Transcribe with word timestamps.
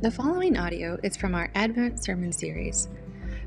The 0.00 0.12
following 0.12 0.56
audio 0.56 0.96
is 1.02 1.16
from 1.16 1.34
our 1.34 1.50
Advent 1.56 2.04
Sermon 2.04 2.30
Series. 2.30 2.86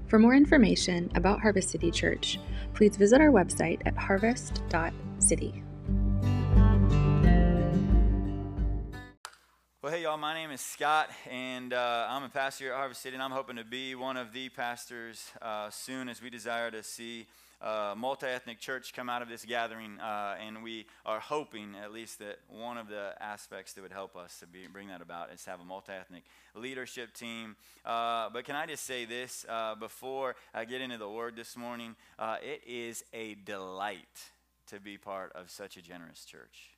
For 0.07 0.19
more 0.19 0.35
information 0.35 1.09
about 1.15 1.39
Harvest 1.39 1.69
City 1.69 1.89
Church, 1.91 2.41
please 2.73 2.97
visit 2.97 3.21
our 3.21 3.29
website 3.29 3.79
at 3.85 3.95
harvest.city. 3.95 5.63
Well, 9.81 9.93
hey, 9.93 10.03
y'all, 10.03 10.17
my 10.17 10.33
name 10.33 10.51
is 10.51 10.59
Scott, 10.59 11.09
and 11.29 11.71
uh, 11.71 12.07
I'm 12.09 12.23
a 12.23 12.29
pastor 12.29 12.65
here 12.65 12.73
at 12.73 12.79
Harvest 12.79 13.01
City, 13.01 13.15
and 13.15 13.23
I'm 13.23 13.31
hoping 13.31 13.55
to 13.55 13.63
be 13.63 13.95
one 13.95 14.17
of 14.17 14.33
the 14.33 14.49
pastors 14.49 15.31
uh, 15.41 15.69
soon 15.69 16.09
as 16.09 16.21
we 16.21 16.29
desire 16.29 16.69
to 16.69 16.83
see 16.83 17.27
uh, 17.61 17.93
multi-ethnic 17.95 18.59
church 18.59 18.93
come 18.93 19.09
out 19.09 19.21
of 19.21 19.29
this 19.29 19.45
gathering, 19.45 19.99
uh, 19.99 20.35
and 20.45 20.63
we 20.63 20.85
are 21.05 21.19
hoping 21.19 21.75
at 21.81 21.91
least 21.91 22.19
that 22.19 22.39
one 22.47 22.77
of 22.77 22.87
the 22.87 23.13
aspects 23.19 23.73
that 23.73 23.81
would 23.81 23.91
help 23.91 24.15
us 24.15 24.39
to 24.39 24.47
be, 24.47 24.67
bring 24.67 24.87
that 24.87 25.01
about 25.01 25.31
is 25.31 25.43
to 25.43 25.49
have 25.51 25.59
a 25.59 25.65
multi-ethnic 25.65 26.23
leadership 26.55 27.13
team. 27.13 27.55
Uh, 27.85 28.29
but 28.33 28.45
can 28.45 28.55
I 28.55 28.65
just 28.65 28.85
say 28.85 29.05
this 29.05 29.45
uh, 29.47 29.75
before 29.75 30.35
I 30.53 30.65
get 30.65 30.81
into 30.81 30.97
the 30.97 31.09
word 31.09 31.35
this 31.35 31.55
morning? 31.55 31.95
Uh, 32.17 32.37
it 32.41 32.61
is 32.67 33.03
a 33.13 33.35
delight 33.35 34.31
to 34.67 34.79
be 34.79 34.97
part 34.97 35.31
of 35.33 35.51
such 35.51 35.77
a 35.77 35.81
generous 35.81 36.25
church. 36.25 36.71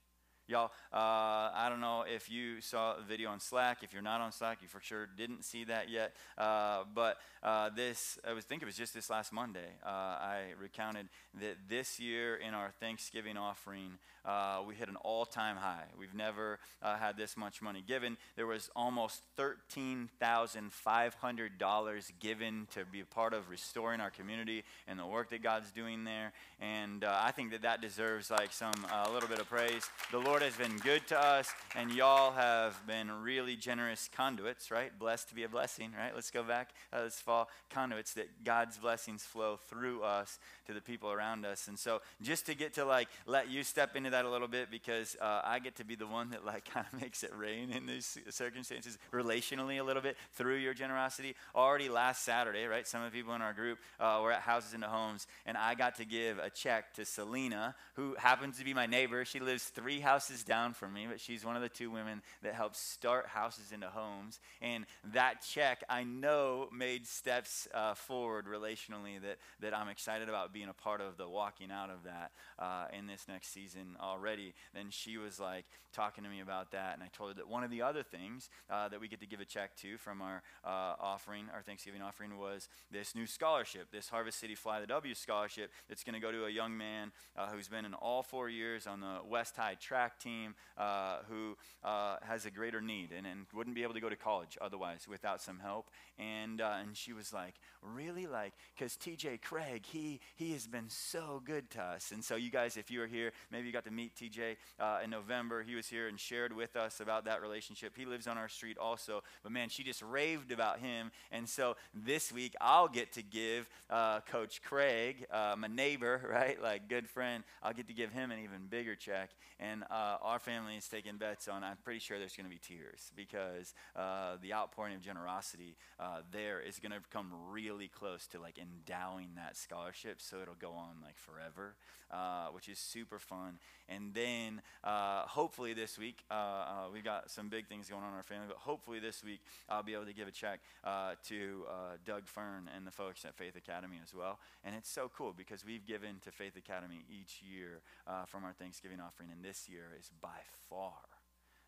Y'all, 0.46 0.72
uh, 0.92 1.52
I 1.56 1.68
don't 1.70 1.80
know 1.80 2.04
if 2.06 2.30
you 2.30 2.60
saw 2.60 2.98
the 2.98 3.04
video 3.04 3.30
on 3.30 3.40
Slack. 3.40 3.78
If 3.82 3.94
you're 3.94 4.02
not 4.02 4.20
on 4.20 4.34
Slack, 4.34 4.62
you 4.62 4.68
for 4.68 4.82
sure 4.82 5.08
didn't 5.18 5.46
see 5.46 5.64
that 5.64 5.90
yet. 5.90 6.14
Uh, 6.38 6.84
but 6.94 7.18
uh, 7.42 7.70
this, 7.70 8.20
I 8.28 8.34
was 8.34 8.44
think 8.44 8.62
it 8.62 8.66
was 8.66 8.76
just 8.76 8.94
this 8.94 9.10
last 9.10 9.32
Monday. 9.32 9.70
Uh, 9.86 9.88
I 9.90 10.42
recounted 10.60 11.08
that 11.40 11.56
this 11.70 11.98
year 11.98 12.36
in 12.36 12.54
our 12.54 12.72
Thanksgiving 12.82 13.38
offering, 13.38 13.94
uh, 14.26 14.62
we 14.68 14.76
hit 14.76 14.90
an 14.90 14.96
all-time 14.98 15.56
high. 15.58 15.86
We've 16.00 16.14
never 16.14 16.60
uh, 16.82 16.98
had 16.98 17.18
this 17.18 17.36
much 17.36 17.62
money 17.62 17.84
given. 17.86 18.18
There 18.36 18.48
was 18.48 18.70
almost 18.76 19.22
thirteen 19.36 20.10
thousand 20.20 20.72
five 20.72 21.14
hundred 21.16 21.58
dollars 21.58 22.12
given 22.20 22.68
to 22.74 22.86
be 22.86 23.02
a 23.02 23.06
part 23.06 23.34
of 23.34 23.50
restoring 23.50 24.00
our 24.00 24.10
community 24.10 24.64
and 24.88 24.98
the 24.98 25.06
work 25.06 25.30
that 25.32 25.44
God's 25.44 25.72
doing 25.72 26.04
there. 26.04 26.32
And 26.62 27.04
I 27.04 27.32
think 27.32 27.52
that 27.52 27.64
that 27.64 27.82
deserves 27.82 28.32
like 28.32 28.54
some 28.54 28.74
a 28.92 29.12
little 29.12 29.30
bit 29.30 29.40
of 29.40 29.50
praise. 29.50 29.90
The 30.12 30.20
Lord 30.20 30.42
has 30.42 30.56
been 30.56 30.78
good 30.78 31.06
to 31.08 31.20
us, 31.20 31.50
and 31.76 31.92
y'all 31.92 32.32
have 32.32 32.86
been 32.88 33.12
really 33.12 33.56
generous 33.56 34.10
conduits, 34.16 34.72
right? 34.72 34.98
Blessed 34.98 35.30
to 35.30 35.36
be 35.36 35.44
a 35.44 35.50
blessing, 35.50 35.92
right? 35.98 36.14
Let's 36.14 36.32
go 36.32 36.44
back 36.44 36.70
uh, 36.92 37.04
this 37.04 37.20
fall. 37.20 37.50
Conduits 37.70 38.14
that 38.14 38.44
God's 38.44 38.78
blessings 38.78 39.24
flow 39.24 39.58
through 39.70 40.04
us 40.04 40.40
to 40.68 40.74
the 40.74 40.82
people 40.82 41.12
around 41.12 41.46
us. 41.46 41.68
And 41.68 41.78
so, 41.78 42.02
just 42.22 42.46
to 42.46 42.56
get 42.56 42.74
to 42.76 42.86
like 42.86 43.10
let 43.26 43.50
you 43.50 43.64
step 43.64 43.96
into 43.96 44.10
that 44.14 44.26
a 44.26 44.30
little 44.30 44.48
bit, 44.48 44.72
because 44.72 45.18
uh, 45.22 45.42
I 45.44 45.60
get 45.60 45.76
to 45.76 45.84
be 45.84 45.96
the 45.96 46.08
one 46.08 46.30
that 46.30 46.46
like 46.46 46.66
kind 46.74 46.86
of 46.92 47.02
makes 47.02 47.24
it 47.24 47.32
rain 47.36 47.72
in 47.72 47.86
these 47.86 48.18
circumstances 48.30 48.98
relationally 49.12 49.80
a 49.80 49.84
little 49.84 50.02
bit 50.02 50.16
through 50.34 50.58
your 50.58 50.74
generosity. 50.74 51.36
Already 51.56 51.90
last 51.90 52.24
Saturday, 52.24 52.66
right? 52.66 52.88
Some 52.88 53.04
of 53.04 53.12
the 53.12 53.18
people 53.18 53.34
in 53.36 53.42
our 53.42 53.54
group 53.54 53.80
uh, 54.00 54.20
were 54.24 54.32
at 54.32 54.42
Houses 54.42 54.74
into 54.74 54.88
Homes, 54.88 55.28
and 55.46 55.58
I 55.58 55.76
got 55.76 55.96
to 55.96 56.06
give 56.06 56.38
a 56.40 56.50
check 56.50 56.94
to 56.96 57.06
Selena, 57.06 57.76
who 57.96 58.16
happens 58.18 58.58
to 58.60 58.64
be 58.64 58.74
my 58.74 58.86
neighbor. 58.86 59.26
She 59.26 59.40
lives 59.40 59.64
three 59.66 60.00
houses 60.00 60.44
down 60.44 60.74
from 60.74 60.94
me, 60.94 61.08
but 61.10 61.20
she's 61.20 61.44
one 61.44 61.56
of 61.56 61.62
the 61.62 61.70
two 61.70 61.92
women 61.92 62.22
that 62.44 62.54
helped 62.54 62.76
start 62.76 63.28
Houses 63.28 63.72
into 63.72 63.88
Homes. 63.88 64.40
And 64.62 64.86
that 65.14 65.42
check, 65.42 65.84
I 65.90 66.04
know, 66.04 66.70
made 66.76 67.08
steps 67.08 67.68
uh, 67.74 67.96
forward 67.96 68.46
relationally 68.46 69.22
that, 69.22 69.38
that 69.62 69.76
I'm 69.76 69.90
excited 69.90 70.30
about 70.30 70.54
being 70.54 70.70
a 70.70 70.74
part 70.74 71.02
of 71.02 71.18
the 71.18 71.28
walking 71.28 71.72
out 71.72 71.90
of 71.90 72.04
that 72.04 72.32
uh, 72.60 72.86
in 72.98 73.08
this 73.08 73.26
next 73.28 73.54
season 73.54 73.98
already. 74.04 74.54
Then 74.74 74.88
she 74.90 75.18
was 75.18 75.40
like 75.40 75.66
talking 75.94 76.24
to 76.24 76.30
me 76.30 76.42
about 76.42 76.72
that, 76.72 76.94
and 76.94 77.04
I 77.04 77.08
told 77.16 77.30
her 77.30 77.36
that 77.36 77.48
one 77.48 77.64
of 77.64 77.70
the 77.72 77.82
other 77.82 78.04
things 78.04 78.50
uh, 78.70 78.90
that 78.90 79.00
we 79.00 79.08
get 79.08 79.20
to 79.20 79.28
give 79.28 79.40
a 79.40 79.46
check 79.46 79.76
to 79.78 79.98
from 79.98 80.22
our 80.22 80.42
uh, 80.66 80.96
offering, 81.00 81.46
our 81.54 81.62
Thanksgiving 81.62 82.02
offering, 82.02 82.38
was 82.38 82.68
this 82.92 83.16
new 83.16 83.28
scholarship, 83.28 83.92
this 83.92 84.10
Harvest 84.10 84.40
City 84.40 84.56
Fly 84.56 84.82
the 84.82 84.88
W 84.88 85.14
scholarship 85.14 85.72
that's 85.88 86.04
going 86.04 86.16
to 86.16 86.20
go 86.20 86.32
to 86.32 86.46
a 86.46 86.50
young 86.50 86.76
man 86.76 87.12
uh, 87.38 87.48
who's 87.48 87.68
been 87.68 87.86
in 87.86 87.94
all 87.94 88.24
four 88.24 88.50
years 88.50 88.88
on 88.88 89.00
the 89.00 89.20
West 89.28 89.56
High 89.56 89.76
track 89.76 90.20
team, 90.20 90.56
uh, 90.78 91.18
who 91.30 91.56
uh, 91.84 92.18
has 92.24 92.46
a 92.46 92.52
greater 92.52 92.82
need 92.82 93.12
and, 93.16 93.28
and 93.28 93.46
wouldn't 93.54 93.76
be 93.76 93.84
able 93.84 93.94
to 93.94 94.02
go 94.02 94.10
to 94.10 94.16
college 94.16 94.58
otherwise 94.60 95.08
without 95.08 95.42
some 95.42 95.60
help. 95.60 95.90
And, 96.18 96.60
and 96.60 96.98
she 96.98 97.14
was 97.14 97.32
like, 97.34 97.56
really? 97.82 98.28
Like, 98.28 98.54
because 98.76 98.94
TJ 98.94 99.42
Craig, 99.42 99.86
he, 99.86 100.20
he 100.36 100.54
has 100.54 100.68
been 100.68 100.90
so 100.90 101.42
good 101.44 101.70
to 101.72 101.82
us. 101.82 102.12
And 102.12 102.24
so, 102.24 102.36
you 102.36 102.50
guys, 102.50 102.78
if 102.78 102.90
you 102.90 103.00
were 103.00 103.08
here, 103.08 103.32
maybe 103.52 103.68
you 103.68 103.74
got 103.74 103.86
to 103.86 103.92
meet 103.96 104.16
TJ 104.16 104.58
uh, 104.80 105.00
in 105.04 105.10
November. 105.10 105.64
He 105.64 105.76
was 105.76 105.88
here 105.88 106.08
and 106.08 106.20
shared 106.20 106.56
with 106.56 106.76
us 106.76 107.00
about 107.00 107.26
that 107.26 107.42
relationship. 107.42 107.94
He 107.96 108.06
lives 108.06 108.28
on 108.28 108.38
our 108.38 108.50
street 108.50 108.78
also. 108.78 109.24
But 109.44 109.52
man, 109.52 109.70
she 109.70 109.84
just 109.84 110.02
raved 110.02 110.52
about 110.52 110.80
him. 110.80 111.12
And 111.32 111.48
so, 111.48 111.76
this 111.94 112.32
week, 112.32 112.56
I'll 112.60 112.88
get 112.88 113.14
to 113.14 113.22
give 113.22 113.70
uh, 113.90 114.22
Coach 114.22 114.62
Craig, 114.64 115.26
uh, 115.32 115.56
my 115.58 115.68
neighbor, 115.68 116.22
right? 116.32 116.62
Like, 116.62 116.88
good 116.90 117.08
friend, 117.08 117.44
I'll 117.62 117.74
get 117.74 117.88
to 117.88 117.94
give 117.94 118.12
him 118.12 118.32
an 118.32 118.40
even 118.40 118.68
bigger 118.70 118.96
check. 118.96 119.30
And 119.60 119.84
uh, 119.84 120.18
our 120.22 120.40
family 120.40 120.76
is 120.76 120.88
taking 120.88 121.18
bets 121.18 121.48
on, 121.48 121.64
I'm 121.64 121.78
pretty 121.84 122.00
sure 122.00 122.20
there's 122.20 122.36
going 122.36 122.50
to 122.50 122.50
be 122.50 122.60
tears 122.60 123.12
because 123.16 123.74
uh, 123.96 124.38
the 124.42 124.54
outpouring 124.54 124.96
of 124.96 125.02
generosity 125.02 125.78
uh, 126.00 126.22
there 126.32 126.60
is 126.60 126.80
going 126.80 126.92
to 126.92 127.00
come 127.12 127.32
really 127.50 127.88
close 127.88 128.28
to 128.28 128.40
like 128.40 128.58
endowing 128.58 129.30
that 129.36 129.56
scholarship 129.56 130.22
so 130.22 130.42
it'll 130.42 130.56
go 130.56 130.72
on 130.72 130.96
like 131.02 131.18
forever, 131.18 131.76
uh, 132.12 132.48
which 132.48 132.68
is 132.70 132.80
super 132.80 133.20
fun. 133.20 133.60
And 133.90 134.14
then 134.14 134.62
uh, 134.84 135.24
hopefully 135.24 135.74
this 135.74 135.98
week, 135.98 136.24
uh, 136.32 136.34
uh, 136.34 136.74
we've 136.92 137.04
got 137.04 137.30
some 137.30 137.50
big 137.50 137.68
things 137.68 137.90
going 137.90 138.04
on 138.04 138.10
in 138.10 138.16
our 138.16 138.24
family, 138.24 138.46
but 138.48 138.58
hopefully 138.58 139.00
this 139.00 139.24
week 139.24 139.42
I'll 139.70 139.84
be 139.84 139.94
able 139.94 140.06
to 140.06 140.14
give 140.14 140.28
a 140.28 140.32
check 140.32 140.62
uh, 140.84 141.14
to 141.28 141.66
Doug 142.06 142.28
Fern 142.28 142.70
and 142.76 142.88
the 142.88 142.92
folks 142.92 143.26
at 143.26 143.36
Faith 143.36 143.56
Academy 143.56 143.98
as 144.04 144.14
well. 144.14 144.40
And 144.64 144.76
it's 144.76 144.90
so 144.90 145.12
cool 145.16 145.34
because 145.36 145.66
we've 145.66 145.86
given 145.86 146.16
to 146.24 146.32
Faith 146.32 146.56
Academy 146.56 147.06
each 147.10 147.42
year 147.42 147.82
from 148.28 148.44
our 148.44 148.54
Thanksgiving 148.54 149.00
offering, 149.00 149.30
and 149.32 149.44
this 149.44 149.68
year 149.70 149.92
is 149.98 150.10
by 150.22 150.40
far 150.70 150.94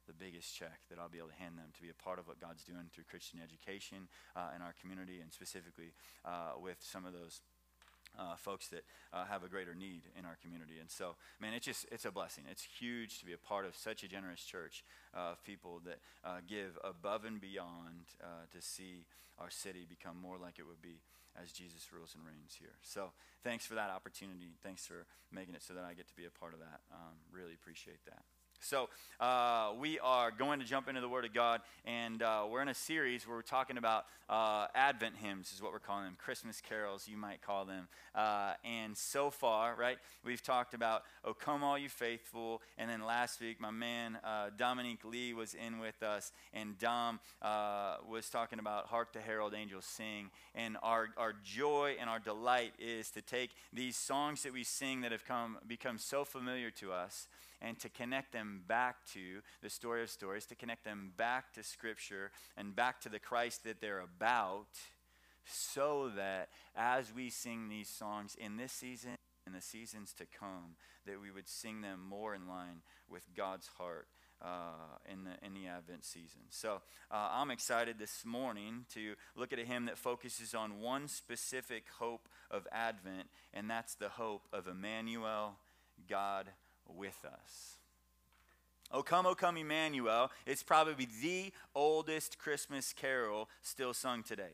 the 0.07 0.13
biggest 0.13 0.55
check 0.55 0.79
that 0.89 0.99
I'll 0.99 1.09
be 1.09 1.17
able 1.17 1.29
to 1.29 1.41
hand 1.41 1.57
them 1.57 1.73
to 1.73 1.81
be 1.81 1.89
a 1.89 1.97
part 1.97 2.19
of 2.19 2.27
what 2.27 2.39
God's 2.39 2.63
doing 2.63 2.89
through 2.93 3.05
Christian 3.09 3.39
education 3.41 4.07
uh, 4.35 4.53
in 4.55 4.61
our 4.61 4.73
community 4.79 5.19
and 5.21 5.33
specifically 5.33 5.93
uh, 6.23 6.53
with 6.61 6.77
some 6.79 7.05
of 7.05 7.13
those 7.13 7.41
uh, 8.19 8.35
folks 8.35 8.67
that 8.69 8.83
uh, 9.13 9.25
have 9.25 9.43
a 9.43 9.49
greater 9.49 9.73
need 9.73 10.03
in 10.17 10.25
our 10.25 10.37
community. 10.41 10.79
And 10.79 10.89
so, 10.89 11.15
man, 11.39 11.53
it's 11.53 11.65
just, 11.65 11.85
it's 11.91 12.05
a 12.05 12.11
blessing. 12.11 12.45
It's 12.49 12.63
huge 12.79 13.19
to 13.19 13.25
be 13.25 13.33
a 13.33 13.37
part 13.37 13.65
of 13.65 13.75
such 13.75 14.03
a 14.03 14.07
generous 14.07 14.43
church 14.43 14.83
uh, 15.15 15.31
of 15.31 15.43
people 15.43 15.81
that 15.85 15.99
uh, 16.23 16.39
give 16.47 16.77
above 16.83 17.25
and 17.25 17.39
beyond 17.39 18.15
uh, 18.23 18.45
to 18.51 18.61
see 18.61 19.05
our 19.39 19.49
city 19.49 19.85
become 19.87 20.19
more 20.21 20.37
like 20.37 20.59
it 20.59 20.67
would 20.67 20.81
be 20.81 21.01
as 21.41 21.51
Jesus 21.51 21.91
rules 21.91 22.15
and 22.15 22.25
reigns 22.25 22.55
here. 22.57 22.79
So 22.81 23.11
thanks 23.43 23.65
for 23.65 23.75
that 23.75 23.89
opportunity. 23.89 24.55
Thanks 24.63 24.85
for 24.85 25.05
making 25.31 25.55
it 25.55 25.63
so 25.63 25.73
that 25.73 25.83
I 25.83 25.93
get 25.93 26.07
to 26.07 26.15
be 26.15 26.25
a 26.25 26.31
part 26.31 26.53
of 26.53 26.59
that. 26.59 26.79
Um, 26.91 27.19
really 27.31 27.53
appreciate 27.53 28.05
that. 28.05 28.23
So, 28.59 28.89
uh, 29.19 29.71
we 29.79 29.99
are 29.99 30.31
going 30.31 30.59
to 30.59 30.65
jump 30.65 30.89
into 30.89 30.99
the 30.99 31.07
Word 31.07 31.23
of 31.23 31.33
God, 31.33 31.61
and 31.85 32.21
uh, 32.21 32.45
we're 32.49 32.61
in 32.61 32.67
a 32.67 32.73
series 32.73 33.27
where 33.27 33.37
we're 33.37 33.43
talking 33.43 33.77
about 33.77 34.05
uh, 34.27 34.67
Advent 34.75 35.15
hymns, 35.21 35.53
is 35.53 35.61
what 35.61 35.71
we're 35.71 35.79
calling 35.79 36.05
them, 36.05 36.17
Christmas 36.17 36.61
carols, 36.61 37.07
you 37.07 37.15
might 37.15 37.41
call 37.41 37.63
them. 37.63 37.87
Uh, 38.13 38.53
and 38.65 38.97
so 38.97 39.29
far, 39.29 39.75
right, 39.75 39.97
we've 40.25 40.41
talked 40.41 40.73
about 40.73 41.03
Oh 41.23 41.33
Come 41.33 41.63
All 41.63 41.77
You 41.77 41.89
Faithful, 41.89 42.61
and 42.77 42.89
then 42.89 43.05
last 43.05 43.39
week, 43.39 43.61
my 43.61 43.71
man 43.71 44.17
uh, 44.23 44.49
Dominique 44.57 45.05
Lee 45.05 45.33
was 45.33 45.53
in 45.53 45.79
with 45.79 46.01
us, 46.03 46.33
and 46.53 46.77
Dom 46.77 47.19
uh, 47.41 47.97
was 48.09 48.29
talking 48.29 48.59
about 48.59 48.87
Hark 48.87 49.13
the 49.13 49.21
Herald 49.21 49.53
Angels 49.53 49.85
Sing. 49.85 50.29
And 50.55 50.77
our, 50.81 51.09
our 51.17 51.33
joy 51.43 51.95
and 51.99 52.09
our 52.09 52.19
delight 52.19 52.73
is 52.79 53.11
to 53.11 53.21
take 53.21 53.51
these 53.71 53.95
songs 53.95 54.43
that 54.43 54.53
we 54.53 54.63
sing 54.63 55.01
that 55.01 55.11
have 55.11 55.25
come, 55.25 55.57
become 55.67 55.97
so 55.97 56.25
familiar 56.25 56.71
to 56.71 56.91
us 56.91 57.27
and 57.61 57.79
to 57.79 57.89
connect 57.89 58.31
them 58.31 58.61
back 58.67 58.97
to 59.13 59.41
the 59.61 59.69
story 59.69 60.03
of 60.03 60.09
stories, 60.09 60.45
to 60.47 60.55
connect 60.55 60.83
them 60.83 61.11
back 61.17 61.53
to 61.53 61.63
Scripture 61.63 62.31
and 62.57 62.75
back 62.75 63.01
to 63.01 63.09
the 63.09 63.19
Christ 63.19 63.63
that 63.63 63.81
they're 63.81 63.99
about, 63.99 64.67
so 65.45 66.11
that 66.15 66.49
as 66.75 67.13
we 67.13 67.29
sing 67.29 67.69
these 67.69 67.89
songs 67.89 68.35
in 68.39 68.57
this 68.57 68.71
season 68.71 69.15
and 69.45 69.53
the 69.53 69.61
seasons 69.61 70.13
to 70.13 70.25
come, 70.25 70.75
that 71.05 71.21
we 71.21 71.29
would 71.31 71.47
sing 71.47 71.81
them 71.81 71.99
more 72.07 72.33
in 72.33 72.47
line 72.47 72.81
with 73.09 73.23
God's 73.35 73.67
heart. 73.77 74.07
Uh, 74.41 74.97
in, 75.09 75.23
the, 75.23 75.31
in 75.45 75.53
the 75.53 75.65
Advent 75.65 76.03
season. 76.03 76.41
So 76.49 76.81
uh, 77.09 77.29
I'm 77.31 77.49
excited 77.51 77.97
this 77.97 78.25
morning 78.25 78.85
to 78.93 79.15
look 79.33 79.53
at 79.53 79.59
a 79.59 79.63
hymn 79.63 79.85
that 79.85 79.97
focuses 79.97 80.53
on 80.53 80.81
one 80.81 81.07
specific 81.07 81.85
hope 81.99 82.27
of 82.51 82.67
Advent, 82.69 83.29
and 83.53 83.69
that's 83.69 83.95
the 83.95 84.09
hope 84.09 84.43
of 84.51 84.67
Emmanuel, 84.67 85.55
God 86.09 86.47
with 86.87 87.25
us. 87.25 87.77
O 88.91 89.01
come, 89.01 89.25
O 89.25 89.35
come, 89.35 89.57
Emmanuel. 89.57 90.31
It's 90.45 90.63
probably 90.63 91.07
the 91.21 91.51
oldest 91.73 92.37
Christmas 92.37 92.93
carol 92.93 93.49
still 93.61 93.93
sung 93.93 94.23
today. 94.23 94.53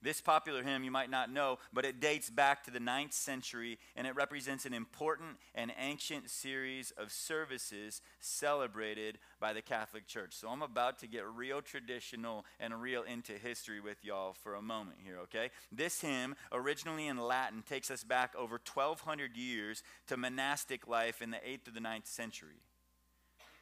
This 0.00 0.20
popular 0.20 0.62
hymn 0.62 0.84
you 0.84 0.92
might 0.92 1.10
not 1.10 1.32
know, 1.32 1.58
but 1.72 1.84
it 1.84 2.00
dates 2.00 2.30
back 2.30 2.62
to 2.64 2.70
the 2.70 2.78
9th 2.78 3.12
century 3.12 3.78
and 3.96 4.06
it 4.06 4.14
represents 4.14 4.64
an 4.64 4.72
important 4.72 5.38
and 5.56 5.72
ancient 5.76 6.30
series 6.30 6.92
of 6.92 7.10
services 7.10 8.00
celebrated 8.20 9.18
by 9.40 9.52
the 9.52 9.62
Catholic 9.62 10.06
Church. 10.06 10.34
So 10.34 10.48
I'm 10.48 10.62
about 10.62 11.00
to 11.00 11.08
get 11.08 11.26
real 11.26 11.60
traditional 11.62 12.44
and 12.60 12.80
real 12.80 13.02
into 13.02 13.32
history 13.32 13.80
with 13.80 14.04
y'all 14.04 14.34
for 14.34 14.54
a 14.54 14.62
moment 14.62 14.98
here, 15.02 15.18
okay? 15.22 15.50
This 15.72 16.00
hymn, 16.00 16.36
originally 16.52 17.08
in 17.08 17.18
Latin, 17.18 17.64
takes 17.68 17.90
us 17.90 18.04
back 18.04 18.34
over 18.36 18.60
1,200 18.72 19.36
years 19.36 19.82
to 20.06 20.16
monastic 20.16 20.86
life 20.86 21.20
in 21.20 21.32
the 21.32 21.38
8th 21.38 21.68
or 21.68 21.72
the 21.72 21.80
9th 21.80 22.06
century 22.06 22.62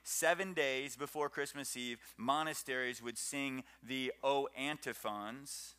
seven 0.09 0.53
days 0.53 0.95
before 0.95 1.29
Christmas 1.29 1.77
Eve, 1.77 1.99
monasteries 2.17 3.03
would 3.03 3.19
sing 3.19 3.65
the 3.83 4.13
O 4.23 4.49
antiphons 4.57 5.75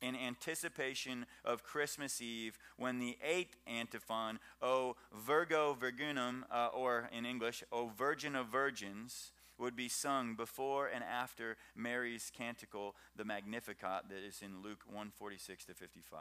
in 0.00 0.16
anticipation 0.16 1.26
of 1.44 1.62
Christmas 1.62 2.20
Eve 2.20 2.58
when 2.76 2.98
the 2.98 3.18
eighth 3.22 3.56
antiphon, 3.66 4.38
O 4.62 4.96
Virgo 5.12 5.74
Virginum, 5.74 6.44
uh, 6.50 6.68
or 6.68 7.08
in 7.12 7.26
English, 7.26 7.62
O 7.72 7.88
Virgin 7.88 8.36
of 8.36 8.46
Virgins, 8.48 9.32
would 9.58 9.74
be 9.74 9.88
sung 9.88 10.34
before 10.34 10.86
and 10.86 11.02
after 11.02 11.56
Mary's 11.74 12.30
canticle, 12.34 12.94
the 13.16 13.24
Magnificat, 13.24 14.08
that 14.08 14.24
is 14.24 14.40
in 14.40 14.62
Luke 14.62 14.84
146 14.86 15.64
to 15.66 15.74
55. 15.74 16.20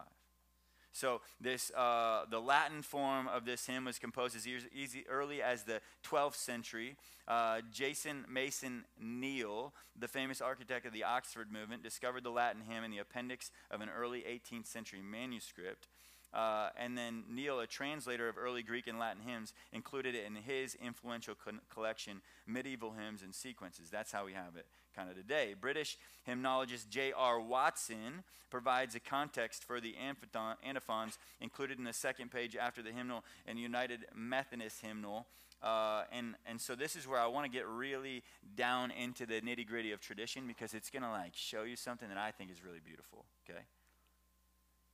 So 0.97 1.21
this, 1.39 1.71
uh, 1.77 2.25
the 2.27 2.39
Latin 2.39 2.81
form 2.81 3.27
of 3.27 3.45
this 3.45 3.67
hymn 3.67 3.85
was 3.85 3.99
composed 3.99 4.35
as 4.35 4.47
easy, 4.47 5.05
early 5.07 5.44
as 5.44 5.61
the 5.61 5.79
12th 6.03 6.35
century. 6.35 6.95
Uh, 7.27 7.61
John 7.71 8.25
Mason 8.27 8.83
Neale, 8.99 9.73
the 9.97 10.07
famous 10.07 10.41
architect 10.41 10.88
of 10.88 10.94
the 10.94 11.03
Oxford 11.03 11.51
movement, 11.51 11.83
discovered 11.83 12.23
the 12.23 12.31
Latin 12.31 12.63
hymn 12.67 12.83
in 12.83 12.89
the 12.89 12.97
appendix 12.97 13.51
of 13.69 13.81
an 13.81 13.89
early 13.95 14.21
18th 14.21 14.65
century 14.65 15.01
manuscript. 15.03 15.88
Uh, 16.33 16.69
and 16.75 16.97
then 16.97 17.25
Neale, 17.29 17.59
a 17.59 17.67
translator 17.67 18.27
of 18.27 18.35
early 18.35 18.63
Greek 18.63 18.88
and 18.88 18.97
Latin 18.97 19.21
hymns, 19.21 19.53
included 19.71 20.15
it 20.15 20.25
in 20.25 20.33
his 20.33 20.73
influential 20.83 21.35
co- 21.35 21.59
collection, 21.71 22.21
Medieval 22.47 22.94
Hymns 22.94 23.21
and 23.21 23.35
Sequences. 23.35 23.91
That's 23.91 24.11
how 24.11 24.25
we 24.25 24.33
have 24.33 24.55
it 24.55 24.65
kind 24.97 25.09
of 25.09 25.15
today. 25.15 25.53
British 25.59 25.97
hymnologist 26.25 26.89
J.R. 26.89 27.39
Watson 27.39 28.23
provides 28.49 28.95
a 28.95 28.99
context 28.99 29.63
for 29.63 29.79
the 29.79 29.95
antiphons 29.97 31.19
included 31.39 31.77
in 31.77 31.83
the 31.83 31.94
second 31.94 32.31
page 32.31 32.55
after 32.55 32.81
the 32.81 32.91
hymnal 32.91 33.23
and 33.45 33.59
United 33.59 34.05
Methodist 34.15 34.81
hymnal. 34.81 35.27
Uh, 35.61 36.03
and, 36.11 36.35
and 36.45 36.59
so 36.61 36.75
this 36.75 36.95
is 36.95 37.07
where 37.07 37.19
I 37.19 37.27
want 37.27 37.45
to 37.45 37.51
get 37.51 37.67
really 37.67 38.23
down 38.55 38.91
into 38.91 39.25
the 39.25 39.41
nitty 39.41 39.67
gritty 39.67 39.91
of 39.91 39.99
tradition 39.99 40.45
because 40.47 40.73
it's 40.73 40.89
going 40.89 41.03
to 41.03 41.09
like 41.09 41.35
show 41.35 41.63
you 41.63 41.75
something 41.75 42.09
that 42.09 42.17
I 42.17 42.31
think 42.31 42.51
is 42.51 42.63
really 42.63 42.79
beautiful. 42.83 43.25
Okay, 43.49 43.61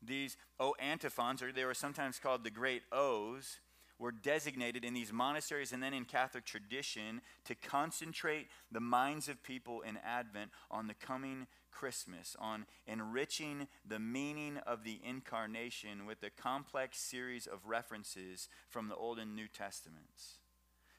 these 0.01 0.37
O 0.59 0.73
antiphons, 0.79 1.41
or 1.41 1.51
they 1.51 1.65
were 1.65 1.73
sometimes 1.73 2.17
called 2.19 2.43
the 2.43 2.49
great 2.49 2.83
O's, 2.91 3.59
were 3.99 4.11
designated 4.11 4.83
in 4.83 4.93
these 4.93 5.13
monasteries 5.13 5.71
and 5.71 5.81
then 5.81 5.93
in 5.93 6.05
Catholic 6.05 6.45
tradition 6.45 7.21
to 7.45 7.55
concentrate 7.55 8.47
the 8.71 8.79
minds 8.79 9.27
of 9.29 9.43
people 9.43 9.81
in 9.81 9.97
Advent 9.97 10.51
on 10.69 10.87
the 10.87 10.93
coming 10.93 11.47
Christmas, 11.71 12.35
on 12.39 12.65
enriching 12.87 13.67
the 13.85 13.99
meaning 13.99 14.57
of 14.65 14.83
the 14.83 14.99
incarnation 15.03 16.05
with 16.05 16.23
a 16.23 16.29
complex 16.29 16.99
series 16.99 17.47
of 17.47 17.65
references 17.65 18.47
from 18.69 18.87
the 18.87 18.95
Old 18.95 19.19
and 19.19 19.35
New 19.35 19.47
Testaments. 19.47 20.37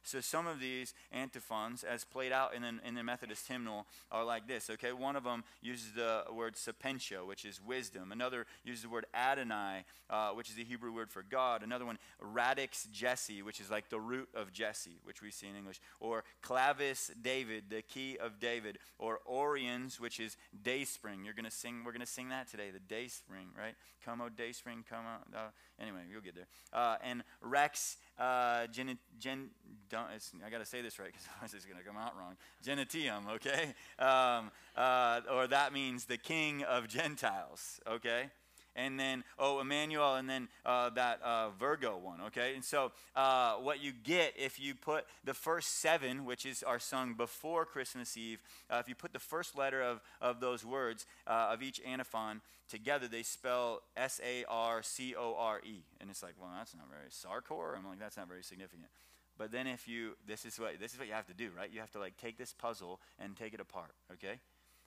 So 0.04 0.20
some 0.20 0.46
of 0.46 0.60
these 0.60 0.94
antiphons, 1.12 1.82
as 1.82 2.04
played 2.04 2.30
out 2.30 2.54
in 2.54 2.62
the, 2.62 2.74
in 2.86 2.94
the 2.94 3.02
Methodist 3.02 3.48
hymnal, 3.48 3.86
are 4.12 4.24
like 4.24 4.46
this. 4.46 4.68
Okay, 4.70 4.92
one 4.92 5.16
of 5.16 5.24
them 5.24 5.44
uses 5.62 5.92
the 5.92 6.24
word 6.32 6.56
sapientia, 6.56 7.24
which 7.26 7.44
is 7.44 7.60
wisdom. 7.60 8.12
Another 8.12 8.46
uses 8.64 8.82
the 8.82 8.90
word 8.90 9.06
Adonai, 9.14 9.84
uh, 10.10 10.30
which 10.30 10.50
is 10.50 10.56
the 10.56 10.64
Hebrew 10.64 10.92
word 10.92 11.10
for 11.10 11.22
God. 11.22 11.62
Another 11.62 11.86
one, 11.86 11.98
radix 12.20 12.86
Jesse, 12.92 13.42
which 13.42 13.60
is 13.60 13.70
like 13.70 13.88
the 13.88 13.98
root 13.98 14.28
of 14.34 14.52
Jesse, 14.52 15.00
which 15.04 15.22
we 15.22 15.30
see 15.30 15.48
in 15.48 15.56
English. 15.56 15.80
Or 16.00 16.24
clavis 16.42 17.10
David, 17.20 17.64
the 17.70 17.82
key 17.82 18.18
of 18.18 18.38
David. 18.38 18.78
Or 18.98 19.20
Oriens, 19.28 19.98
which 19.98 20.20
is 20.20 20.36
day 20.62 20.84
spring. 20.84 21.24
You're 21.24 21.34
gonna 21.34 21.50
sing. 21.50 21.82
We're 21.84 21.92
gonna 21.92 22.06
sing 22.06 22.28
that 22.28 22.50
today, 22.50 22.70
the 22.70 22.78
day 22.78 23.08
spring, 23.08 23.48
right? 23.58 23.74
Come, 24.04 24.20
O 24.20 24.28
day 24.28 24.52
spring, 24.52 24.84
come. 24.88 25.04
O, 25.06 25.36
uh, 25.36 25.40
anyway, 25.80 26.00
you'll 26.10 26.20
get 26.20 26.34
there. 26.34 26.46
Uh, 26.72 26.96
and 27.02 27.24
Rex 27.40 27.96
uh, 28.18 28.66
gen, 28.68 28.98
gen, 29.18 29.50
I 29.92 30.50
got 30.50 30.58
to 30.58 30.66
say 30.66 30.82
this 30.82 30.98
right 30.98 31.10
because 31.12 31.52
it's 31.54 31.64
going 31.64 31.78
to 31.78 31.84
come 31.84 31.96
out 31.96 32.16
wrong. 32.16 32.36
Genitium, 32.64 33.28
okay? 33.34 33.74
Um, 33.98 34.50
uh, 34.76 35.20
or 35.32 35.46
that 35.46 35.72
means 35.72 36.06
the 36.06 36.16
king 36.16 36.62
of 36.62 36.88
Gentiles, 36.88 37.80
okay? 37.88 38.30
And 38.76 38.98
then 38.98 39.24
oh 39.38 39.60
Emmanuel, 39.60 40.16
and 40.16 40.28
then 40.28 40.48
uh, 40.64 40.90
that 40.90 41.20
uh, 41.22 41.50
Virgo 41.50 41.96
one. 41.98 42.20
Okay, 42.28 42.54
and 42.54 42.64
so 42.64 42.92
uh, 43.14 43.54
what 43.54 43.82
you 43.82 43.92
get 43.92 44.34
if 44.36 44.60
you 44.60 44.74
put 44.74 45.04
the 45.24 45.34
first 45.34 45.80
seven, 45.80 46.24
which 46.24 46.46
is 46.46 46.62
are 46.62 46.78
sung 46.78 47.14
before 47.14 47.64
Christmas 47.64 48.16
Eve, 48.16 48.40
uh, 48.70 48.78
if 48.80 48.88
you 48.88 48.94
put 48.94 49.12
the 49.12 49.18
first 49.18 49.56
letter 49.56 49.82
of 49.82 50.00
of 50.20 50.40
those 50.40 50.64
words 50.64 51.06
uh, 51.26 51.50
of 51.52 51.62
each 51.62 51.80
antiphon 51.86 52.40
together, 52.68 53.08
they 53.08 53.22
spell 53.22 53.82
S 53.96 54.20
A 54.24 54.44
R 54.48 54.82
C 54.82 55.14
O 55.14 55.34
R 55.38 55.60
E, 55.64 55.84
and 56.00 56.10
it's 56.10 56.22
like, 56.22 56.34
well, 56.40 56.50
that's 56.56 56.74
not 56.74 56.86
very 56.88 57.10
Sarkor. 57.10 57.76
I'm 57.76 57.86
like, 57.86 57.98
that's 57.98 58.16
not 58.16 58.28
very 58.28 58.42
significant. 58.42 58.88
But 59.36 59.50
then 59.50 59.66
if 59.66 59.88
you, 59.88 60.16
this 60.26 60.44
is 60.44 60.58
what 60.60 60.78
this 60.78 60.92
is 60.92 60.98
what 60.98 61.08
you 61.08 61.14
have 61.14 61.26
to 61.26 61.34
do, 61.34 61.50
right? 61.56 61.70
You 61.72 61.80
have 61.80 61.90
to 61.92 61.98
like 61.98 62.16
take 62.16 62.38
this 62.38 62.52
puzzle 62.52 63.00
and 63.18 63.36
take 63.36 63.52
it 63.52 63.60
apart. 63.60 63.94
Okay, 64.12 64.38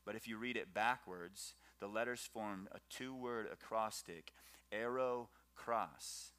but 0.06 0.16
if 0.16 0.28
you 0.28 0.38
read 0.38 0.56
it 0.56 0.74
backwards 0.74 1.54
the 1.80 1.88
letters 1.88 2.28
formed 2.32 2.68
a 2.72 2.80
two 2.90 3.14
word 3.16 3.48
acrostic, 3.52 4.32
ero 4.72 5.30
cras, 5.56 6.32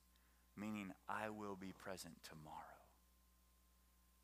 meaning 0.56 0.93
I 1.08 1.31
will 1.31 1.56
be 1.56 1.73
present 1.73 2.14
tomorrow. 2.23 2.77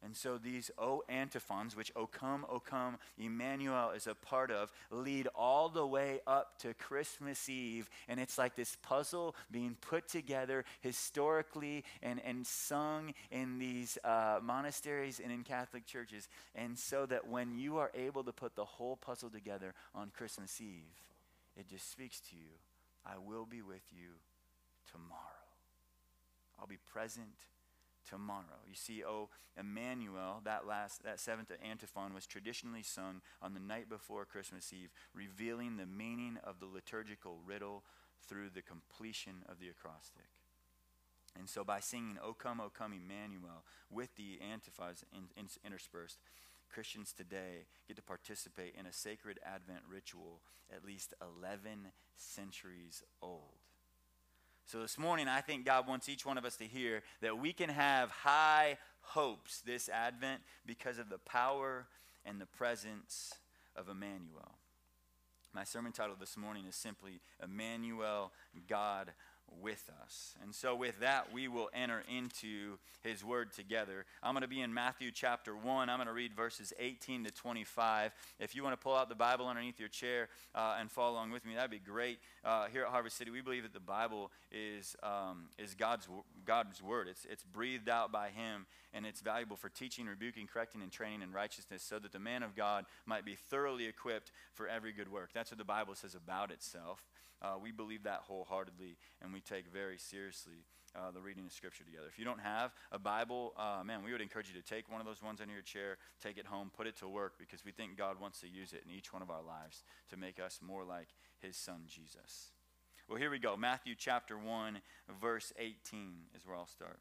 And 0.05 0.15
so 0.15 0.37
these 0.37 0.71
O 0.77 1.03
antiphons, 1.09 1.75
which 1.75 1.91
O 1.97 2.07
come, 2.07 2.45
O 2.51 2.61
come, 2.61 2.99
Emmanuel 3.19 3.91
is 3.91 4.07
a 4.07 4.15
part 4.15 4.51
of, 4.51 4.71
lead 4.91 5.29
all 5.35 5.71
the 5.71 5.87
way 5.87 6.21
up 6.27 6.59
to 6.59 6.75
Christmas 6.75 7.49
Eve. 7.49 7.89
And 8.07 8.21
it's 8.21 8.37
like 8.37 8.55
this 8.55 8.77
puzzle 8.83 9.35
being 9.51 9.77
put 9.81 10.07
together 10.07 10.67
historically 10.83 11.85
and, 12.03 12.21
and 12.23 12.47
sung 12.47 13.15
in 13.31 13.59
these 13.59 13.97
uh, 14.05 14.41
monasteries 14.43 15.21
and 15.21 15.33
in 15.33 15.43
Catholic 15.43 15.87
churches. 15.87 16.29
And 16.55 16.79
so 16.79 17.07
that 17.07 17.27
when 17.27 17.57
you 17.57 17.79
are 17.79 17.91
able 17.95 18.25
to 18.25 18.33
put 18.33 18.57
the 18.57 18.65
whole 18.65 18.97
puzzle 18.97 19.31
together 19.31 19.73
on 19.95 20.11
Christmas 20.15 20.61
Eve, 20.61 20.83
it 21.57 21.67
just 21.67 21.91
speaks 21.91 22.21
to 22.21 22.37
you. 22.37 22.51
I 23.07 23.15
will 23.17 23.47
be 23.47 23.63
with 23.63 23.85
you 23.91 24.11
tomorrow. 24.93 25.21
I'll 26.61 26.67
be 26.67 26.79
present 26.93 27.37
tomorrow. 28.09 28.63
You 28.69 28.75
see, 28.75 29.03
oh, 29.07 29.29
Emmanuel, 29.59 30.41
that 30.45 30.67
last, 30.67 31.03
that 31.05 31.21
seventh 31.21 31.51
antiphon 31.63 32.15
was 32.15 32.27
traditionally 32.27 32.83
sung 32.83 33.23
on 33.41 33.55
the 33.55 33.61
night 33.61 33.89
before 33.89 34.25
Christmas 34.25 34.73
Eve, 34.73 34.91
revealing 35.15 35.77
the 35.77 35.87
meaning 35.87 36.39
of 36.43 36.61
the 36.61 36.67
liturgical 36.67 37.39
riddle 37.45 37.85
through 38.29 38.51
the 38.51 38.63
completion 38.63 39.45
of 39.49 39.59
the 39.59 39.69
acrostic. 39.69 40.29
And 41.37 41.49
so 41.49 41.65
by 41.65 41.81
singing, 41.81 42.19
O 42.23 42.33
come, 42.33 42.61
O 42.61 42.71
come, 42.71 42.93
Emmanuel, 42.93 43.65
with 43.91 44.15
the 44.17 44.39
antiphons 44.41 45.05
in, 45.13 45.25
in, 45.37 45.49
interspersed, 45.65 46.19
Christians 46.73 47.13
today 47.13 47.67
get 47.87 47.97
to 47.97 48.03
participate 48.03 48.75
in 48.79 48.87
a 48.87 48.93
sacred 48.93 49.39
Advent 49.45 49.81
ritual 49.89 50.41
at 50.75 50.85
least 50.85 51.15
11 51.21 51.93
centuries 52.17 53.03
old. 53.21 53.61
So 54.67 54.81
this 54.81 54.99
morning, 54.99 55.29
I 55.29 55.43
think 55.43 55.67
God 55.67 55.87
wants 55.87 56.09
each 56.09 56.25
one 56.25 56.39
of 56.39 56.45
us 56.47 56.57
to 56.57 56.65
hear 56.65 57.03
that 57.21 57.39
we 57.39 57.53
can 57.53 57.69
have 57.69 58.11
high 58.11 58.79
hopes 59.03 59.61
this 59.61 59.91
Advent 59.91 60.41
because 60.65 60.99
of 60.99 61.11
the 61.11 61.19
power 61.19 61.87
and 62.25 62.41
the 62.41 62.47
presence 62.47 63.35
of 63.77 63.91
Emmanuel. 63.91 64.57
My 65.53 65.65
sermon 65.65 65.93
title 65.93 66.17
this 66.19 66.37
morning 66.37 66.65
is 66.67 66.75
simply 66.75 67.21
Emmanuel, 67.43 68.33
God 68.67 69.13
with 69.63 69.91
us. 70.03 70.35
And 70.43 70.55
so, 70.55 70.75
with 70.75 71.01
that, 71.01 71.33
we 71.33 71.49
will 71.49 71.71
enter 71.75 72.03
into 72.15 72.79
his 73.03 73.25
word 73.25 73.53
together. 73.53 74.07
I'm 74.23 74.35
going 74.35 74.43
to 74.43 74.49
be 74.49 74.61
in 74.61 74.73
Matthew 74.73 75.11
chapter 75.11 75.55
1. 75.57 75.89
I'm 75.89 75.99
going 75.99 76.07
to 76.07 76.13
read 76.13 76.35
verses 76.35 76.73
18 76.79 77.25
to 77.25 77.31
25. 77.31 78.13
If 78.41 78.55
you 78.55 78.63
want 78.63 78.79
to 78.79 78.83
pull 78.83 78.95
out 78.95 79.09
the 79.09 79.15
Bible 79.15 79.47
underneath 79.47 79.79
your 79.79 79.89
chair 79.89 80.29
uh, 80.55 80.77
and 80.81 80.91
follow 80.91 81.15
along 81.15 81.31
with 81.31 81.45
me, 81.45 81.55
that'd 81.55 81.71
be 81.71 81.79
great. 81.79 82.19
Uh, 82.45 82.67
here 82.67 82.83
at 82.85 82.89
Harvest 82.89 83.17
City, 83.17 83.31
we 83.31 83.41
believe 83.41 83.63
that 83.63 83.75
the 83.75 83.81
Bible 83.81 84.31
is, 84.51 84.97
um, 85.03 85.47
is 85.59 85.75
God's, 85.75 86.09
God's 86.45 86.83
word, 86.83 87.09
it's, 87.09 87.27
it's 87.31 87.43
breathed 87.43 87.89
out 87.89 88.13
by 88.13 88.29
him, 88.29 88.67
and 88.95 89.05
it's 89.05 89.21
valuable 89.21 89.57
for 89.57 89.69
teaching, 89.69 90.07
rebuking, 90.07 90.47
correcting, 90.47 90.81
and 90.81 90.91
training 90.91 91.21
in 91.21 91.33
righteousness 91.33 91.83
so 91.83 91.99
that 91.99 92.13
the 92.13 92.19
man 92.19 92.43
of 92.43 92.55
God 92.55 92.87
might 93.05 93.25
be 93.25 93.35
thoroughly 93.35 93.87
equipped 93.87 94.31
for 94.55 94.69
every 94.69 94.93
good 94.93 95.11
work. 95.11 95.31
That's 95.35 95.51
what 95.51 95.59
the 95.59 95.65
Bible 95.65 95.95
says 95.95 96.15
about 96.15 96.51
itself. 96.51 97.05
Uh, 97.43 97.57
we 97.61 97.73
believe 97.73 98.05
that 98.05 98.21
wholeheartedly, 98.23 98.97
and 99.21 99.33
we 99.33 99.41
take 99.41 99.67
very 99.71 99.99
seriously 99.99 100.65
uh, 100.97 101.11
the 101.11 101.21
reading 101.21 101.45
of 101.45 101.53
Scripture 101.53 101.85
together. 101.85 102.07
If 102.09 102.19
you 102.19 102.25
don't 102.25 102.41
have 102.41 102.73
a 102.93 102.99
Bible, 102.99 103.53
uh, 103.59 103.83
man, 103.85 104.05
we 104.05 104.13
would 104.13 104.21
encourage 104.21 104.49
you 104.49 104.61
to 104.61 104.67
take 104.67 104.91
one 104.91 105.01
of 105.01 105.07
those 105.07 105.23
ones 105.23 105.41
under 105.41 105.53
your 105.53 105.63
chair, 105.63 105.99
take 106.23 106.39
it 106.39 106.47
home, 106.47 106.71
put 106.75 106.87
it 106.87 106.97
to 106.99 107.09
work, 107.09 107.35
because 107.39 107.65
we 107.65 107.73
think 107.73 107.99
God 107.99 108.21
wants 108.21 108.41
to 108.41 108.49
use 108.49 108.73
it 108.73 108.85
in 108.87 108.97
each 108.97 109.13
one 109.13 109.21
of 109.21 109.29
our 109.29 109.43
lives 109.43 109.83
to 110.11 110.17
make 110.17 110.39
us 110.39 110.61
more 110.63 110.85
like 110.85 111.09
His 111.41 111.57
Son, 111.57 111.83
Jesus. 111.89 112.53
Well, 113.09 113.19
here 113.19 113.31
we 113.31 113.39
go. 113.39 113.57
Matthew 113.57 113.95
chapter 113.99 114.39
1, 114.39 114.79
verse 115.21 115.53
18 115.59 115.75
is 116.35 116.47
where 116.47 116.57
I'll 116.57 116.67
start. 116.67 117.01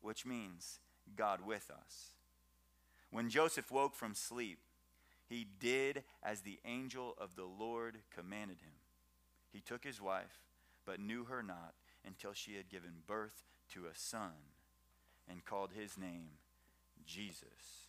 which 0.00 0.26
means 0.26 0.80
God 1.16 1.40
with 1.46 1.70
us. 1.70 2.12
When 3.10 3.30
Joseph 3.30 3.70
woke 3.70 3.94
from 3.94 4.14
sleep, 4.14 4.58
he 5.28 5.46
did 5.60 6.04
as 6.22 6.40
the 6.40 6.58
angel 6.64 7.14
of 7.18 7.36
the 7.36 7.44
Lord 7.44 7.98
commanded 8.14 8.60
him. 8.60 8.72
He 9.52 9.60
took 9.60 9.84
his 9.84 10.00
wife, 10.00 10.44
but 10.86 11.00
knew 11.00 11.24
her 11.24 11.42
not 11.42 11.74
until 12.06 12.32
she 12.32 12.56
had 12.56 12.68
given 12.68 13.02
birth 13.06 13.44
to 13.74 13.86
a 13.86 13.94
son 13.94 14.32
and 15.30 15.44
called 15.44 15.70
his 15.74 15.98
name 15.98 16.30
Jesus. 17.06 17.88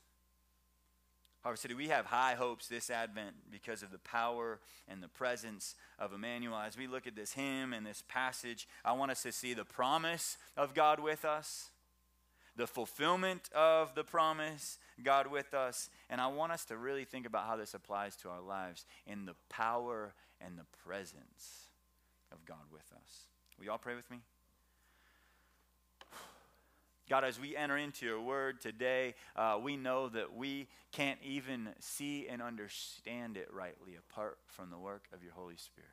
Harvest 1.41 1.61
City, 1.61 1.73
we 1.73 1.87
have 1.87 2.05
high 2.05 2.35
hopes 2.35 2.67
this 2.67 2.89
Advent 2.89 3.35
because 3.49 3.81
of 3.81 3.91
the 3.91 3.99
power 3.99 4.59
and 4.89 5.01
the 5.01 5.07
presence 5.07 5.75
of 5.97 6.11
Emmanuel. 6.11 6.57
As 6.59 6.77
we 6.77 6.85
look 6.85 7.07
at 7.07 7.15
this 7.15 7.31
hymn 7.31 7.71
and 7.71 7.85
this 7.85 8.03
passage, 8.09 8.67
I 8.83 8.91
want 8.91 9.11
us 9.11 9.23
to 9.23 9.31
see 9.31 9.53
the 9.53 9.63
promise 9.63 10.37
of 10.57 10.73
God 10.73 10.99
with 10.99 11.23
us 11.23 11.69
the 12.59 12.67
fulfillment 12.67 13.49
of 13.55 13.95
the 13.95 14.03
promise, 14.03 14.79
God 15.01 15.27
with 15.27 15.53
us. 15.53 15.89
And 16.09 16.19
I 16.19 16.27
want 16.27 16.51
us 16.51 16.65
to 16.65 16.75
really 16.75 17.05
think 17.05 17.25
about 17.25 17.47
how 17.47 17.55
this 17.55 17.73
applies 17.73 18.17
to 18.17 18.29
our 18.29 18.41
lives 18.41 18.85
in 19.07 19.25
the 19.25 19.35
power 19.47 20.13
and 20.41 20.59
the 20.59 20.65
presence 20.85 21.69
of 22.33 22.43
God 22.45 22.57
with 22.69 22.83
us. 22.93 23.27
Will 23.57 23.63
you 23.63 23.71
all 23.71 23.77
pray 23.77 23.95
with 23.95 24.11
me? 24.11 24.17
God, 27.09 27.23
as 27.23 27.39
we 27.39 27.55
enter 27.55 27.77
into 27.77 28.05
your 28.05 28.21
word 28.21 28.59
today, 28.59 29.15
uh, 29.37 29.57
we 29.61 29.77
know 29.77 30.09
that 30.09 30.35
we 30.35 30.67
can't 30.91 31.19
even 31.23 31.69
see 31.79 32.27
and 32.27 32.41
understand 32.41 33.37
it 33.37 33.47
rightly 33.53 33.95
apart 33.95 34.37
from 34.47 34.69
the 34.69 34.77
work 34.77 35.05
of 35.13 35.23
your 35.23 35.31
Holy 35.31 35.55
Spirit. 35.55 35.89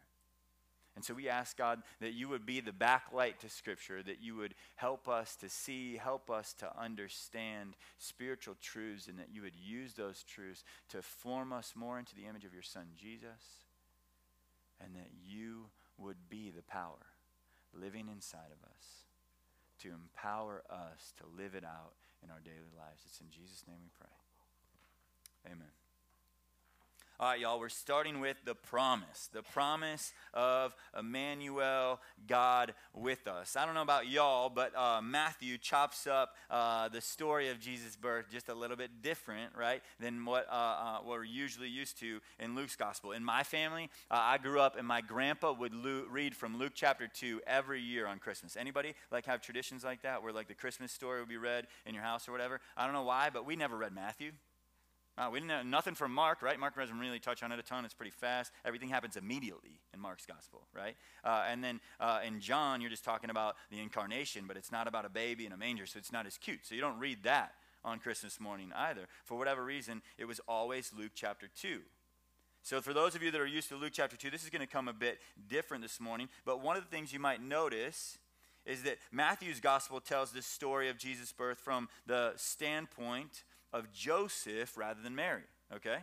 And 0.96 1.04
so 1.04 1.12
we 1.12 1.28
ask, 1.28 1.58
God, 1.58 1.82
that 2.00 2.14
you 2.14 2.26
would 2.30 2.46
be 2.46 2.60
the 2.60 2.72
backlight 2.72 3.38
to 3.40 3.50
Scripture, 3.50 4.02
that 4.02 4.22
you 4.22 4.34
would 4.36 4.54
help 4.76 5.08
us 5.08 5.36
to 5.36 5.48
see, 5.50 5.98
help 5.98 6.30
us 6.30 6.54
to 6.54 6.80
understand 6.80 7.76
spiritual 7.98 8.56
truths, 8.62 9.06
and 9.06 9.18
that 9.18 9.28
you 9.30 9.42
would 9.42 9.56
use 9.56 9.92
those 9.92 10.22
truths 10.22 10.64
to 10.88 11.02
form 11.02 11.52
us 11.52 11.74
more 11.76 11.98
into 11.98 12.14
the 12.14 12.24
image 12.24 12.46
of 12.46 12.54
your 12.54 12.62
Son, 12.62 12.86
Jesus, 12.96 13.66
and 14.82 14.94
that 14.94 15.10
you 15.22 15.66
would 15.98 16.30
be 16.30 16.50
the 16.50 16.62
power 16.62 17.06
living 17.78 18.08
inside 18.08 18.50
of 18.50 18.66
us 18.68 19.04
to 19.82 19.88
empower 19.88 20.62
us 20.70 21.12
to 21.18 21.24
live 21.36 21.54
it 21.54 21.64
out 21.64 21.92
in 22.24 22.30
our 22.30 22.40
daily 22.40 22.72
lives. 22.76 23.02
It's 23.04 23.20
in 23.20 23.30
Jesus' 23.30 23.64
name 23.68 23.76
we 23.82 23.90
pray. 23.98 25.52
Amen. 25.52 25.85
All 27.18 27.30
right, 27.30 27.40
y'all, 27.40 27.58
we're 27.58 27.70
starting 27.70 28.20
with 28.20 28.36
the 28.44 28.54
promise, 28.54 29.30
the 29.32 29.42
promise 29.42 30.12
of 30.34 30.76
Emmanuel, 30.98 31.98
God 32.26 32.74
with 32.92 33.26
us. 33.26 33.56
I 33.56 33.64
don't 33.64 33.74
know 33.74 33.80
about 33.80 34.06
y'all, 34.06 34.50
but 34.50 34.76
uh, 34.76 35.00
Matthew 35.00 35.56
chops 35.56 36.06
up 36.06 36.36
uh, 36.50 36.90
the 36.90 37.00
story 37.00 37.48
of 37.48 37.58
Jesus' 37.58 37.96
birth 37.96 38.26
just 38.30 38.50
a 38.50 38.54
little 38.54 38.76
bit 38.76 39.00
different, 39.00 39.54
right, 39.56 39.82
than 39.98 40.26
what, 40.26 40.46
uh, 40.50 40.52
uh 40.52 40.98
what 40.98 41.16
we're 41.16 41.24
usually 41.24 41.70
used 41.70 41.98
to 42.00 42.20
in 42.38 42.54
Luke's 42.54 42.76
gospel. 42.76 43.12
In 43.12 43.24
my 43.24 43.42
family, 43.42 43.88
uh, 44.10 44.20
I 44.20 44.36
grew 44.36 44.60
up 44.60 44.76
and 44.76 44.86
my 44.86 45.00
grandpa 45.00 45.52
would 45.52 45.72
read 46.10 46.36
from 46.36 46.58
Luke 46.58 46.72
chapter 46.74 47.08
2 47.08 47.40
every 47.46 47.80
year 47.80 48.06
on 48.06 48.18
Christmas. 48.18 48.58
Anybody 48.58 48.92
like 49.10 49.24
have 49.24 49.40
traditions 49.40 49.84
like 49.84 50.02
that 50.02 50.22
where 50.22 50.34
like 50.34 50.48
the 50.48 50.54
Christmas 50.54 50.92
story 50.92 51.20
would 51.20 51.30
be 51.30 51.38
read 51.38 51.66
in 51.86 51.94
your 51.94 52.04
house 52.04 52.28
or 52.28 52.32
whatever? 52.32 52.60
I 52.76 52.84
don't 52.84 52.92
know 52.92 53.04
why, 53.04 53.30
but 53.32 53.46
we 53.46 53.56
never 53.56 53.78
read 53.78 53.94
Matthew. 53.94 54.32
Uh, 55.18 55.30
we 55.32 55.38
didn't 55.38 55.48
know 55.48 55.62
nothing 55.62 55.94
from 55.94 56.12
Mark, 56.12 56.42
right? 56.42 56.58
Mark 56.58 56.76
doesn't 56.76 56.98
really 56.98 57.18
touch 57.18 57.42
on 57.42 57.50
it 57.50 57.58
a 57.58 57.62
ton. 57.62 57.84
It's 57.86 57.94
pretty 57.94 58.10
fast. 58.10 58.52
Everything 58.66 58.90
happens 58.90 59.16
immediately 59.16 59.80
in 59.94 60.00
Mark's 60.00 60.26
gospel, 60.26 60.66
right? 60.74 60.94
Uh, 61.24 61.44
and 61.48 61.64
then 61.64 61.80
uh, 62.00 62.20
in 62.26 62.40
John, 62.40 62.82
you're 62.82 62.90
just 62.90 63.04
talking 63.04 63.30
about 63.30 63.56
the 63.70 63.80
incarnation, 63.80 64.44
but 64.46 64.58
it's 64.58 64.70
not 64.70 64.86
about 64.86 65.06
a 65.06 65.08
baby 65.08 65.46
in 65.46 65.52
a 65.52 65.56
manger, 65.56 65.86
so 65.86 65.98
it's 65.98 66.12
not 66.12 66.26
as 66.26 66.36
cute. 66.36 66.66
So 66.66 66.74
you 66.74 66.82
don't 66.82 66.98
read 66.98 67.22
that 67.22 67.52
on 67.82 67.98
Christmas 67.98 68.38
morning 68.38 68.72
either. 68.76 69.06
For 69.24 69.38
whatever 69.38 69.64
reason, 69.64 70.02
it 70.18 70.26
was 70.26 70.40
always 70.46 70.92
Luke 70.96 71.12
chapter 71.14 71.48
2. 71.60 71.80
So, 72.62 72.80
for 72.80 72.92
those 72.92 73.14
of 73.14 73.22
you 73.22 73.30
that 73.30 73.40
are 73.40 73.46
used 73.46 73.68
to 73.68 73.76
Luke 73.76 73.92
chapter 73.94 74.16
2, 74.16 74.28
this 74.28 74.42
is 74.42 74.50
going 74.50 74.60
to 74.60 74.66
come 74.66 74.88
a 74.88 74.92
bit 74.92 75.20
different 75.48 75.84
this 75.84 76.00
morning. 76.00 76.28
But 76.44 76.62
one 76.62 76.76
of 76.76 76.82
the 76.82 76.90
things 76.90 77.12
you 77.12 77.20
might 77.20 77.40
notice 77.40 78.18
is 78.66 78.82
that 78.82 78.98
Matthew's 79.12 79.60
gospel 79.60 80.00
tells 80.00 80.32
this 80.32 80.46
story 80.46 80.88
of 80.88 80.98
Jesus' 80.98 81.32
birth 81.32 81.58
from 81.58 81.88
the 82.06 82.32
standpoint 82.34 83.44
of 83.72 83.92
Joseph 83.92 84.76
rather 84.76 85.00
than 85.02 85.14
Mary, 85.14 85.42
okay? 85.74 85.98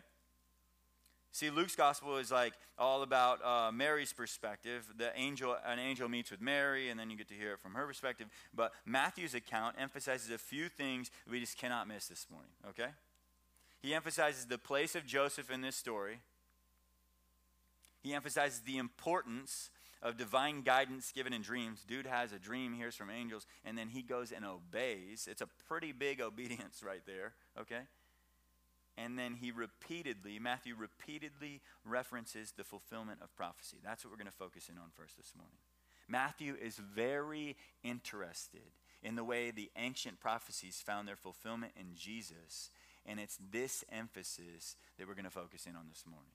See, 1.34 1.50
Luke's 1.50 1.76
gospel 1.76 2.18
is 2.18 2.30
like 2.30 2.54
all 2.78 3.02
about 3.02 3.44
uh, 3.44 3.72
Mary's 3.72 4.14
perspective. 4.14 4.86
The 4.96 5.12
angel, 5.20 5.58
an 5.66 5.80
angel 5.80 6.08
meets 6.08 6.30
with 6.30 6.42
Mary, 6.42 6.90
and 6.90 7.00
then 7.00 7.10
you 7.10 7.18
get 7.18 7.28
to 7.30 7.34
hear 7.34 7.54
it 7.54 7.60
from 7.60 7.74
her 7.74 7.88
perspective. 7.88 8.28
But 8.54 8.72
Matthew's 8.86 9.34
account 9.34 9.76
emphasizes 9.80 10.30
a 10.30 10.38
few 10.38 10.70
things 10.70 11.10
we 11.30 11.40
just 11.40 11.58
cannot 11.58 11.88
miss 11.88 12.08
this 12.08 12.28
morning. 12.30 12.52
Okay, 12.70 12.92
he 13.82 13.96
emphasizes 13.96 14.46
the 14.46 14.60
place 14.60 14.94
of 14.94 15.08
Joseph 15.08 15.50
in 15.50 15.62
this 15.62 15.76
story. 15.76 16.20
He 18.04 18.14
emphasizes 18.14 18.60
the 18.60 18.78
importance 18.78 19.72
of 20.04 20.18
divine 20.18 20.62
guidance 20.62 21.12
given 21.14 21.34
in 21.34 21.42
dreams. 21.42 21.84
Dude 21.88 22.06
has 22.06 22.34
a 22.34 22.38
dream, 22.38 22.74
hears 22.74 22.96
from 22.96 23.10
angels, 23.10 23.48
and 23.64 23.78
then 23.78 23.88
he 23.88 24.02
goes 24.02 24.32
and 24.32 24.46
obeys. 24.46 25.28
It's 25.32 25.42
a 25.42 25.48
pretty 25.68 25.94
big 25.94 26.22
obedience 26.22 26.84
right 26.86 27.02
there, 27.08 27.34
okay? 27.60 27.82
And 28.98 29.18
then 29.18 29.34
he 29.34 29.52
repeatedly, 29.52 30.38
Matthew 30.40 30.76
repeatedly 30.78 31.62
references 31.86 32.52
the 32.52 32.66
fulfillment 32.66 33.20
of 33.24 33.36
prophecy. 33.36 33.78
That's 33.84 34.04
what 34.04 34.12
we're 34.12 34.18
going 34.18 34.28
to 34.28 34.34
focus 34.34 34.70
in 34.70 34.78
on 34.78 34.90
first 34.94 35.18
this 35.18 35.34
morning. 35.36 35.58
Matthew 36.08 36.56
is 36.62 36.76
very 36.76 37.56
interested 37.82 38.62
in 39.02 39.16
the 39.16 39.24
way 39.24 39.52
the 39.52 39.72
ancient 39.78 40.20
prophecies 40.20 40.84
found 40.86 41.08
their 41.08 41.16
fulfillment 41.16 41.72
in 41.80 41.96
Jesus. 41.96 42.70
And 43.06 43.20
it's 43.20 43.40
this 43.52 43.84
emphasis 43.92 44.76
that 44.98 45.08
we're 45.08 45.16
going 45.16 45.26
to 45.26 45.32
focus 45.32 45.66
in 45.66 45.76
on 45.76 45.86
this 45.90 46.04
morning. 46.06 46.34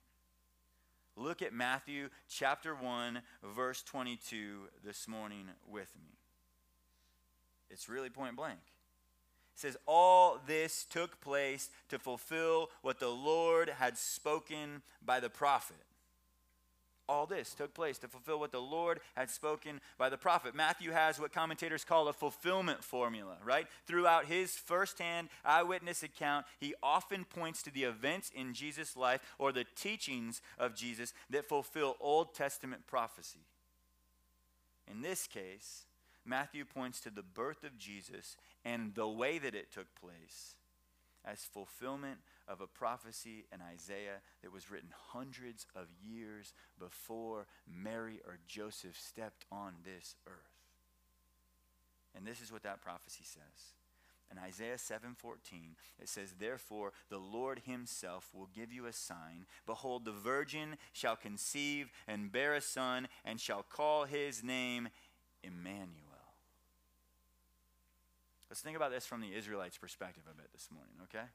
Look 1.19 1.41
at 1.41 1.51
Matthew 1.51 2.07
chapter 2.29 2.73
1, 2.73 3.21
verse 3.43 3.83
22 3.83 4.69
this 4.85 5.05
morning 5.05 5.47
with 5.69 5.93
me. 6.01 6.13
It's 7.69 7.89
really 7.89 8.09
point 8.09 8.37
blank. 8.37 8.59
It 9.53 9.59
says, 9.59 9.75
All 9.85 10.39
this 10.47 10.85
took 10.85 11.19
place 11.19 11.71
to 11.89 11.99
fulfill 11.99 12.69
what 12.83 13.01
the 13.01 13.09
Lord 13.09 13.67
had 13.67 13.97
spoken 13.97 14.81
by 15.05 15.19
the 15.19 15.29
prophet 15.29 15.75
all 17.09 17.25
this 17.25 17.53
took 17.53 17.73
place 17.73 17.97
to 17.97 18.07
fulfill 18.07 18.39
what 18.39 18.51
the 18.51 18.61
Lord 18.61 18.99
had 19.15 19.29
spoken 19.29 19.81
by 19.97 20.09
the 20.09 20.17
prophet. 20.17 20.53
Matthew 20.53 20.91
has 20.91 21.19
what 21.19 21.33
commentators 21.33 21.83
call 21.83 22.07
a 22.07 22.13
fulfillment 22.13 22.83
formula, 22.83 23.37
right? 23.43 23.67
Throughout 23.87 24.25
his 24.25 24.51
firsthand 24.55 25.29
eyewitness 25.43 26.03
account, 26.03 26.45
he 26.59 26.75
often 26.83 27.25
points 27.25 27.63
to 27.63 27.73
the 27.73 27.83
events 27.83 28.31
in 28.33 28.53
Jesus' 28.53 28.95
life 28.95 29.21
or 29.39 29.51
the 29.51 29.65
teachings 29.75 30.41
of 30.59 30.75
Jesus 30.75 31.13
that 31.31 31.49
fulfill 31.49 31.97
Old 31.99 32.35
Testament 32.35 32.85
prophecy. 32.85 33.45
In 34.89 35.01
this 35.01 35.25
case, 35.27 35.85
Matthew 36.25 36.63
points 36.63 36.99
to 37.01 37.09
the 37.09 37.23
birth 37.23 37.63
of 37.63 37.77
Jesus 37.77 38.37
and 38.63 38.93
the 38.93 39.07
way 39.07 39.39
that 39.39 39.55
it 39.55 39.71
took 39.71 39.87
place 39.99 40.55
as 41.25 41.39
fulfillment 41.39 42.19
of 42.49 42.59
a 42.61 42.67
prophecy 42.67 43.45
in 43.53 43.61
Isaiah 43.61 44.21
that 44.41 44.51
was 44.51 44.71
written 44.71 44.89
hundreds 45.11 45.67
of 45.75 45.87
years 46.03 46.53
before 46.79 47.45
Mary 47.67 48.19
or 48.25 48.39
Joseph 48.47 48.99
stepped 48.99 49.45
on 49.51 49.75
this 49.85 50.15
earth. 50.27 50.33
And 52.15 52.25
this 52.25 52.41
is 52.41 52.51
what 52.51 52.63
that 52.63 52.81
prophecy 52.81 53.23
says. 53.23 53.75
In 54.31 54.37
Isaiah 54.37 54.77
7:14, 54.77 55.75
it 55.97 56.09
says, 56.09 56.33
"Therefore 56.33 56.93
the 57.09 57.19
Lord 57.19 57.59
himself 57.59 58.33
will 58.33 58.47
give 58.47 58.71
you 58.71 58.85
a 58.85 58.93
sign: 58.93 59.47
behold, 59.65 60.05
the 60.05 60.11
virgin 60.11 60.77
shall 60.91 61.15
conceive 61.15 61.91
and 62.07 62.31
bear 62.31 62.53
a 62.53 62.61
son 62.61 63.09
and 63.23 63.39
shall 63.39 63.63
call 63.63 64.05
his 64.05 64.43
name 64.43 64.89
Emmanuel." 65.41 66.35
Let's 68.49 68.61
think 68.61 68.75
about 68.75 68.91
this 68.91 69.05
from 69.05 69.21
the 69.21 69.33
Israelites' 69.33 69.77
perspective 69.77 70.27
a 70.27 70.33
bit 70.33 70.51
this 70.51 70.69
morning, 70.71 70.95
okay? 71.03 71.29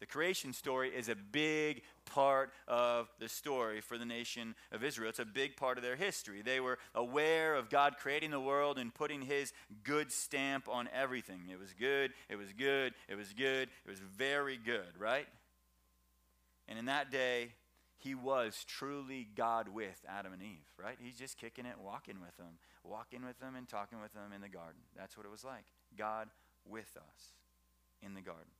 The 0.00 0.06
creation 0.06 0.52
story 0.52 0.90
is 0.90 1.08
a 1.08 1.16
big 1.16 1.82
part 2.04 2.52
of 2.66 3.08
the 3.18 3.28
story 3.28 3.80
for 3.80 3.98
the 3.98 4.04
nation 4.04 4.54
of 4.70 4.84
Israel. 4.84 5.10
It's 5.10 5.18
a 5.18 5.24
big 5.24 5.56
part 5.56 5.76
of 5.76 5.84
their 5.84 5.96
history. 5.96 6.42
They 6.42 6.60
were 6.60 6.78
aware 6.94 7.54
of 7.54 7.68
God 7.68 7.96
creating 7.98 8.30
the 8.30 8.40
world 8.40 8.78
and 8.78 8.94
putting 8.94 9.22
his 9.22 9.52
good 9.82 10.12
stamp 10.12 10.68
on 10.68 10.88
everything. 10.94 11.42
It 11.50 11.58
was 11.58 11.72
good, 11.72 12.12
it 12.28 12.36
was 12.36 12.52
good, 12.52 12.94
it 13.08 13.16
was 13.16 13.32
good, 13.32 13.68
it 13.84 13.90
was 13.90 13.98
very 13.98 14.56
good, 14.56 14.98
right? 14.98 15.26
And 16.68 16.78
in 16.78 16.84
that 16.84 17.10
day, 17.10 17.52
he 17.98 18.14
was 18.14 18.64
truly 18.68 19.26
God 19.34 19.68
with 19.68 20.04
Adam 20.08 20.32
and 20.32 20.42
Eve, 20.42 20.66
right? 20.78 20.96
He's 21.02 21.18
just 21.18 21.36
kicking 21.36 21.66
it, 21.66 21.74
walking 21.82 22.20
with 22.20 22.36
them, 22.36 22.58
walking 22.84 23.24
with 23.26 23.40
them 23.40 23.56
and 23.56 23.68
talking 23.68 24.00
with 24.00 24.12
them 24.14 24.32
in 24.32 24.40
the 24.40 24.48
garden. 24.48 24.80
That's 24.96 25.16
what 25.16 25.26
it 25.26 25.32
was 25.32 25.44
like. 25.44 25.64
God 25.96 26.28
with 26.64 26.96
us 26.96 27.32
in 28.00 28.14
the 28.14 28.20
garden. 28.20 28.52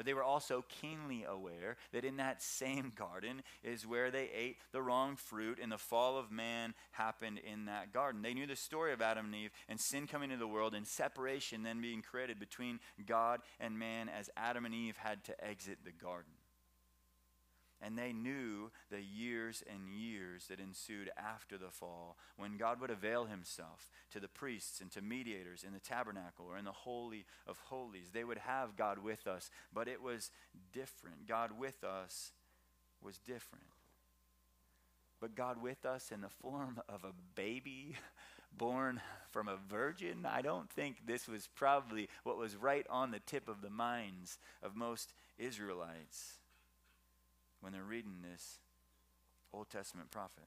But 0.00 0.06
they 0.06 0.14
were 0.14 0.24
also 0.24 0.64
keenly 0.66 1.24
aware 1.24 1.76
that 1.92 2.06
in 2.06 2.16
that 2.16 2.42
same 2.42 2.90
garden 2.96 3.42
is 3.62 3.86
where 3.86 4.10
they 4.10 4.30
ate 4.34 4.56
the 4.72 4.80
wrong 4.80 5.14
fruit, 5.14 5.58
and 5.62 5.70
the 5.70 5.76
fall 5.76 6.16
of 6.16 6.30
man 6.30 6.72
happened 6.92 7.38
in 7.38 7.66
that 7.66 7.92
garden. 7.92 8.22
They 8.22 8.32
knew 8.32 8.46
the 8.46 8.56
story 8.56 8.94
of 8.94 9.02
Adam 9.02 9.26
and 9.26 9.34
Eve 9.34 9.50
and 9.68 9.78
sin 9.78 10.06
coming 10.06 10.30
into 10.30 10.40
the 10.40 10.48
world 10.48 10.74
and 10.74 10.86
separation 10.86 11.64
then 11.64 11.82
being 11.82 12.00
created 12.00 12.40
between 12.40 12.80
God 13.04 13.42
and 13.60 13.78
man 13.78 14.08
as 14.08 14.30
Adam 14.38 14.64
and 14.64 14.74
Eve 14.74 14.96
had 14.96 15.22
to 15.24 15.44
exit 15.44 15.80
the 15.84 15.92
garden. 15.92 16.32
And 17.82 17.96
they 17.96 18.12
knew 18.12 18.70
the 18.90 19.00
years 19.00 19.62
and 19.72 19.88
years 19.88 20.46
that 20.48 20.60
ensued 20.60 21.10
after 21.16 21.56
the 21.56 21.70
fall 21.70 22.16
when 22.36 22.58
God 22.58 22.80
would 22.80 22.90
avail 22.90 23.24
himself 23.24 23.90
to 24.12 24.20
the 24.20 24.28
priests 24.28 24.80
and 24.80 24.90
to 24.92 25.00
mediators 25.00 25.64
in 25.66 25.72
the 25.72 25.80
tabernacle 25.80 26.46
or 26.48 26.58
in 26.58 26.66
the 26.66 26.72
Holy 26.72 27.24
of 27.46 27.58
Holies. 27.58 28.10
They 28.12 28.24
would 28.24 28.38
have 28.38 28.76
God 28.76 28.98
with 28.98 29.26
us, 29.26 29.50
but 29.72 29.88
it 29.88 30.02
was 30.02 30.30
different. 30.72 31.26
God 31.26 31.58
with 31.58 31.82
us 31.82 32.32
was 33.02 33.18
different. 33.18 33.64
But 35.20 35.34
God 35.34 35.62
with 35.62 35.86
us 35.86 36.10
in 36.12 36.20
the 36.20 36.28
form 36.28 36.80
of 36.88 37.04
a 37.04 37.14
baby 37.34 37.96
born 38.56 39.00
from 39.30 39.48
a 39.48 39.56
virgin, 39.68 40.26
I 40.26 40.42
don't 40.42 40.68
think 40.68 41.06
this 41.06 41.28
was 41.28 41.48
probably 41.54 42.08
what 42.24 42.36
was 42.36 42.56
right 42.56 42.86
on 42.90 43.10
the 43.10 43.20
tip 43.20 43.48
of 43.48 43.62
the 43.62 43.70
minds 43.70 44.38
of 44.62 44.76
most 44.76 45.14
Israelites 45.38 46.39
when 47.60 47.72
they're 47.72 47.82
reading 47.82 48.16
this 48.22 48.58
Old 49.52 49.70
Testament 49.70 50.10
prophet. 50.10 50.44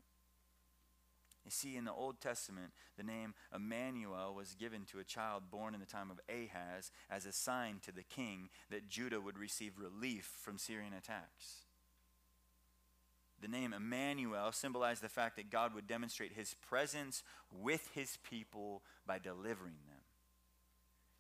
You 1.45 1.51
see, 1.51 1.75
in 1.75 1.83
the 1.83 1.91
Old 1.91 2.21
Testament, 2.21 2.71
the 2.97 3.03
name 3.03 3.33
Emmanuel 3.53 4.33
was 4.33 4.55
given 4.55 4.85
to 4.91 4.99
a 4.99 5.03
child 5.03 5.43
born 5.51 5.73
in 5.73 5.81
the 5.81 5.85
time 5.85 6.09
of 6.09 6.19
Ahaz 6.29 6.91
as 7.09 7.25
a 7.25 7.33
sign 7.33 7.79
to 7.83 7.91
the 7.91 8.03
king 8.03 8.49
that 8.69 8.87
Judah 8.87 9.19
would 9.19 9.37
receive 9.37 9.73
relief 9.77 10.31
from 10.41 10.57
Syrian 10.57 10.93
attacks. 10.93 11.63
The 13.41 13.49
name 13.49 13.73
Emmanuel 13.73 14.53
symbolized 14.53 15.01
the 15.01 15.09
fact 15.09 15.35
that 15.35 15.49
God 15.49 15.75
would 15.75 15.85
demonstrate 15.85 16.31
his 16.31 16.55
presence 16.65 17.23
with 17.51 17.89
his 17.93 18.17
people 18.29 18.83
by 19.05 19.19
delivering 19.19 19.75
them. 19.85 19.99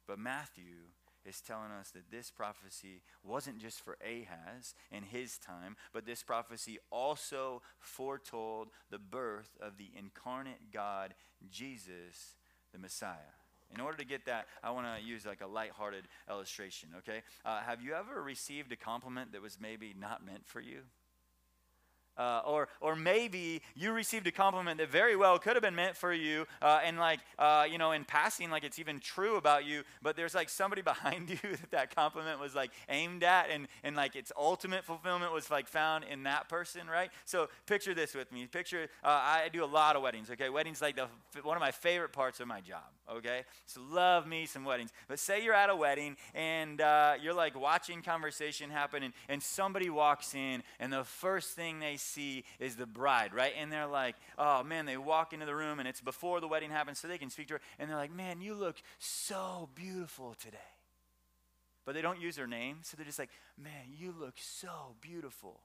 But 0.07 0.19
Matthew 0.19 0.87
is 1.25 1.41
telling 1.41 1.71
us 1.71 1.91
that 1.91 2.11
this 2.11 2.31
prophecy 2.31 3.01
wasn't 3.23 3.59
just 3.59 3.81
for 3.83 3.97
Ahaz 4.01 4.75
in 4.91 5.03
his 5.03 5.37
time, 5.37 5.75
but 5.93 6.05
this 6.05 6.23
prophecy 6.23 6.79
also 6.91 7.61
foretold 7.79 8.69
the 8.89 8.99
birth 8.99 9.57
of 9.61 9.77
the 9.77 9.91
incarnate 9.97 10.71
God, 10.71 11.13
Jesus, 11.49 12.35
the 12.71 12.79
Messiah. 12.79 13.33
In 13.73 13.81
order 13.81 13.97
to 13.97 14.05
get 14.05 14.25
that, 14.25 14.47
I 14.63 14.71
want 14.71 14.85
to 14.85 15.03
use 15.03 15.25
like 15.25 15.41
a 15.41 15.47
lighthearted 15.47 16.07
illustration, 16.29 16.89
okay? 16.99 17.23
Uh, 17.43 17.61
have 17.61 17.81
you 17.81 17.93
ever 17.93 18.21
received 18.21 18.71
a 18.71 18.75
compliment 18.75 19.31
that 19.31 19.41
was 19.41 19.57
maybe 19.59 19.95
not 19.99 20.25
meant 20.25 20.45
for 20.45 20.61
you? 20.61 20.81
Uh, 22.17 22.41
or, 22.45 22.67
or 22.79 22.95
maybe 22.95 23.61
you 23.75 23.91
received 23.91 24.27
a 24.27 24.31
compliment 24.31 24.77
that 24.77 24.89
very 24.89 25.15
well 25.15 25.39
could 25.39 25.55
have 25.55 25.63
been 25.63 25.75
meant 25.75 25.97
for 25.97 26.13
you, 26.13 26.45
uh, 26.61 26.79
and 26.83 26.97
like, 26.97 27.19
uh, 27.39 27.65
you 27.69 27.77
know, 27.77 27.91
in 27.91 28.05
passing, 28.05 28.49
like 28.49 28.63
it's 28.63 28.79
even 28.79 28.99
true 28.99 29.37
about 29.37 29.65
you, 29.65 29.83
but 30.01 30.15
there's 30.15 30.35
like 30.35 30.49
somebody 30.49 30.81
behind 30.93 31.29
you 31.29 31.37
that 31.41 31.71
that 31.71 31.95
compliment 31.95 32.39
was 32.39 32.53
like 32.53 32.71
aimed 32.89 33.23
at, 33.23 33.49
and, 33.49 33.67
and 33.83 33.95
like 33.95 34.15
its 34.15 34.31
ultimate 34.37 34.83
fulfillment 34.83 35.33
was 35.33 35.49
like 35.49 35.67
found 35.67 36.03
in 36.03 36.23
that 36.23 36.49
person, 36.49 36.87
right? 36.87 37.09
So 37.25 37.49
picture 37.65 37.93
this 37.93 38.13
with 38.13 38.31
me. 38.31 38.45
Picture, 38.45 38.89
uh, 39.03 39.07
I 39.07 39.49
do 39.51 39.63
a 39.63 39.65
lot 39.65 39.95
of 39.95 40.01
weddings, 40.01 40.29
okay? 40.31 40.49
Weddings 40.49 40.81
like 40.81 40.95
the, 40.95 41.07
one 41.41 41.57
of 41.57 41.61
my 41.61 41.71
favorite 41.71 42.13
parts 42.13 42.39
of 42.39 42.47
my 42.47 42.61
job, 42.61 42.83
okay? 43.11 43.43
So 43.65 43.81
love 43.89 44.27
me 44.27 44.45
some 44.45 44.63
weddings. 44.63 44.91
But 45.07 45.19
say 45.19 45.43
you're 45.43 45.53
at 45.53 45.69
a 45.69 45.75
wedding, 45.75 46.17
and 46.33 46.81
uh, 46.81 47.13
you're 47.21 47.33
like 47.33 47.59
watching 47.59 48.01
conversation 48.01 48.69
happen, 48.69 49.03
and, 49.03 49.13
and 49.29 49.41
somebody 49.41 49.89
walks 49.89 50.33
in, 50.35 50.63
and 50.79 50.91
the 50.91 51.03
first 51.03 51.51
thing 51.51 51.79
they 51.79 51.97
see 51.97 52.43
is 52.59 52.75
the 52.75 52.85
bride, 52.85 53.33
right? 53.33 53.53
And 53.57 53.71
they're 53.71 53.87
like, 53.87 54.15
oh 54.37 54.63
man, 54.63 54.85
they 54.85 54.97
walk 54.97 55.33
into 55.33 55.45
the 55.45 55.55
room 55.55 55.79
and 55.79 55.87
it's 55.87 56.01
before 56.01 56.41
the 56.41 56.47
wedding 56.47 56.71
happens 56.71 56.99
so 56.99 57.07
they 57.07 57.17
can 57.17 57.29
speak 57.29 57.47
to 57.47 57.55
her. 57.55 57.61
And 57.79 57.89
they're 57.89 57.97
like, 57.97 58.13
man, 58.13 58.41
you 58.41 58.53
look 58.53 58.77
so 58.99 59.69
beautiful 59.75 60.35
today. 60.39 60.57
But 61.85 61.95
they 61.95 62.01
don't 62.01 62.21
use 62.21 62.37
her 62.37 62.47
name, 62.47 62.77
so 62.81 62.95
they're 62.95 63.05
just 63.05 63.19
like, 63.19 63.29
man, 63.61 63.91
you 63.91 64.13
look 64.17 64.35
so 64.37 64.95
beautiful. 65.01 65.59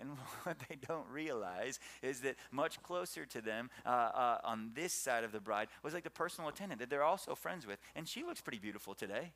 And 0.00 0.10
what 0.42 0.58
they 0.68 0.76
don't 0.86 1.08
realize 1.08 1.78
is 2.02 2.20
that 2.20 2.36
much 2.50 2.82
closer 2.82 3.24
to 3.26 3.40
them 3.40 3.70
uh, 3.84 3.88
uh, 3.88 4.38
on 4.44 4.70
this 4.74 4.92
side 4.92 5.24
of 5.24 5.32
the 5.32 5.40
bride 5.40 5.68
was 5.82 5.94
like 5.94 6.04
the 6.04 6.10
personal 6.10 6.48
attendant 6.48 6.80
that 6.80 6.90
they're 6.90 7.04
also 7.04 7.34
friends 7.34 7.66
with. 7.66 7.78
And 7.94 8.06
she 8.08 8.22
looks 8.22 8.40
pretty 8.40 8.58
beautiful 8.58 8.94
today. 8.94 9.32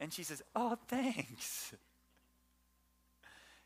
And 0.00 0.12
she 0.12 0.22
says, 0.22 0.42
Oh, 0.54 0.76
thanks. 0.88 1.74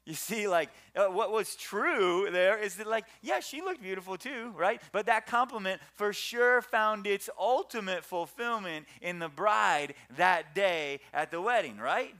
You 0.05 0.15
see, 0.15 0.49
like, 0.49 0.69
uh, 0.97 1.07
what 1.07 1.31
was 1.31 1.55
true 1.55 2.29
there 2.33 2.59
is 2.59 2.75
that, 2.77 2.89
like, 2.89 3.05
yeah, 3.21 3.39
she 3.39 3.63
looked 3.63 3.81
beautiful 3.81 4.17
too, 4.17 4.53
right? 4.57 4.83
But 4.91 5.07
that 5.07 5.27
compliment 5.27 5.81
for 5.95 6.13
sure 6.13 6.61
found 6.61 7.07
its 7.07 7.31
ultimate 7.39 8.05
fulfillment 8.05 8.87
in 9.01 9.21
the 9.21 9.29
bride 9.29 9.95
that 10.17 10.57
day 10.57 10.99
at 11.15 11.31
the 11.31 11.41
wedding, 11.41 11.79
right? 11.79 12.17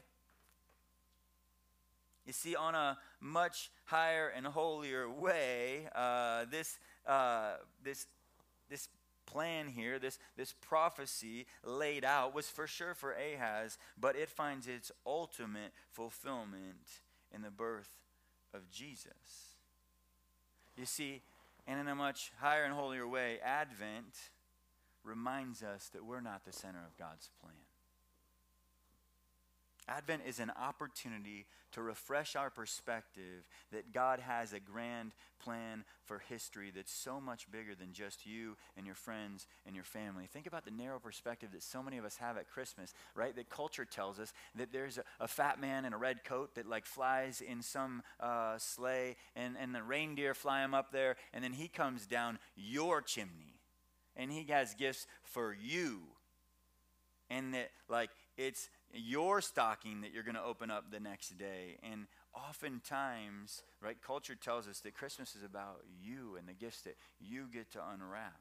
You 2.25 2.33
see, 2.33 2.55
on 2.55 2.77
a 2.77 2.99
much 3.23 3.71
higher 3.85 4.29
and 4.29 4.45
holier 4.47 5.09
way, 5.09 5.87
uh, 5.95 6.45
this, 6.51 6.79
uh, 7.07 7.53
this, 7.83 8.07
this 8.69 8.89
plan 9.27 9.69
here, 9.69 9.99
this, 9.99 10.19
this 10.37 10.53
prophecy 10.61 11.47
laid 11.65 12.05
out, 12.05 12.35
was 12.35 12.49
for 12.49 12.67
sure 12.67 12.95
for 12.95 13.13
Ahaz, 13.13 13.79
but 13.99 14.17
it 14.17 14.29
finds 14.29 14.67
its 14.67 14.91
ultimate 15.07 15.73
fulfillment 15.93 16.91
in 17.33 17.43
the 17.43 17.51
birth 17.51 17.91
of 18.53 18.69
Jesus. 18.71 19.57
You 20.77 20.85
see, 20.85 21.23
and 21.67 21.79
in 21.79 21.87
a 21.87 21.95
much 21.95 22.33
higher 22.41 22.65
and 22.65 22.75
holier 22.75 23.07
way, 23.07 23.39
Advent 23.45 24.31
reminds 25.05 25.63
us 25.63 25.89
that 25.93 26.05
we're 26.05 26.21
not 26.21 26.45
the 26.45 26.53
center 26.53 26.81
of 26.81 26.97
God's 26.97 27.31
plan. 27.41 27.55
Advent 29.89 30.23
is 30.27 30.39
an 30.39 30.53
opportunity 30.61 31.47
to 31.73 31.83
refresh 31.83 32.37
our 32.37 32.51
perspective 32.51 33.49
that 33.73 33.93
God 33.93 34.21
has 34.21 34.53
a 34.53 34.61
grand 34.61 35.13
plan 35.43 35.85
for 36.05 36.19
history 36.19 36.71
that's 36.75 36.93
so 36.93 37.21
much 37.21 37.51
bigger 37.51 37.75
than 37.75 37.93
just 37.93 38.25
you 38.27 38.57
and 38.77 38.87
your 38.87 38.95
friends 38.95 39.47
and 39.67 39.75
your 39.75 39.85
family. 39.85 40.27
Think 40.27 40.47
about 40.47 40.65
the 40.65 40.71
narrow 40.71 41.01
perspective 41.01 41.51
that 41.53 41.63
so 41.63 41.83
many 41.83 41.99
of 41.99 42.05
us 42.05 42.17
have 42.19 42.37
at 42.37 42.49
Christmas, 42.49 42.95
right? 43.15 43.35
That 43.35 43.49
culture 43.49 43.85
tells 43.85 44.19
us 44.19 44.33
that 44.55 44.73
there's 44.73 44.99
a, 44.99 45.05
a 45.19 45.27
fat 45.27 45.61
man 45.61 45.85
in 45.85 45.93
a 45.93 45.99
red 45.99 46.23
coat 46.25 46.55
that 46.55 46.69
like 46.69 46.87
flies 46.87 47.41
in 47.41 47.63
some 47.63 48.03
uh, 48.21 48.59
sleigh 48.59 49.17
and, 49.35 49.57
and 49.61 49.75
the 49.75 49.83
reindeer 49.83 50.35
fly 50.35 50.65
him 50.65 50.75
up 50.75 50.93
there 50.93 51.17
and 51.33 51.43
then 51.43 51.55
he 51.55 51.69
comes 51.69 52.07
down 52.07 52.39
your 52.55 53.03
chimney 53.03 53.61
and 54.17 54.31
he 54.31 54.45
has 54.51 54.75
gifts 54.75 55.07
for 55.23 55.57
you. 55.61 56.01
And 57.31 57.55
that 57.55 57.71
like 57.89 58.11
it's 58.37 58.69
your 58.93 59.41
stocking 59.41 60.03
that 60.03 60.13
you're 60.13 60.23
going 60.23 60.37
to 60.37 60.43
open 60.43 60.71
up 60.71 60.91
the 60.91 61.01
next 61.01 61.39
day. 61.39 61.79
And 61.83 62.07
oftentimes, 62.35 63.63
right, 63.81 63.97
culture 64.01 64.35
tells 64.35 64.69
us 64.69 64.81
that 64.81 64.95
Christmas 64.95 65.35
is 65.35 65.43
about 65.43 65.83
you 66.03 66.37
and 66.39 66.47
the 66.49 66.53
gifts 66.53 66.83
that 66.83 66.97
you 67.21 67.47
get 67.53 67.71
to 67.73 67.81
unwrap. 67.93 68.41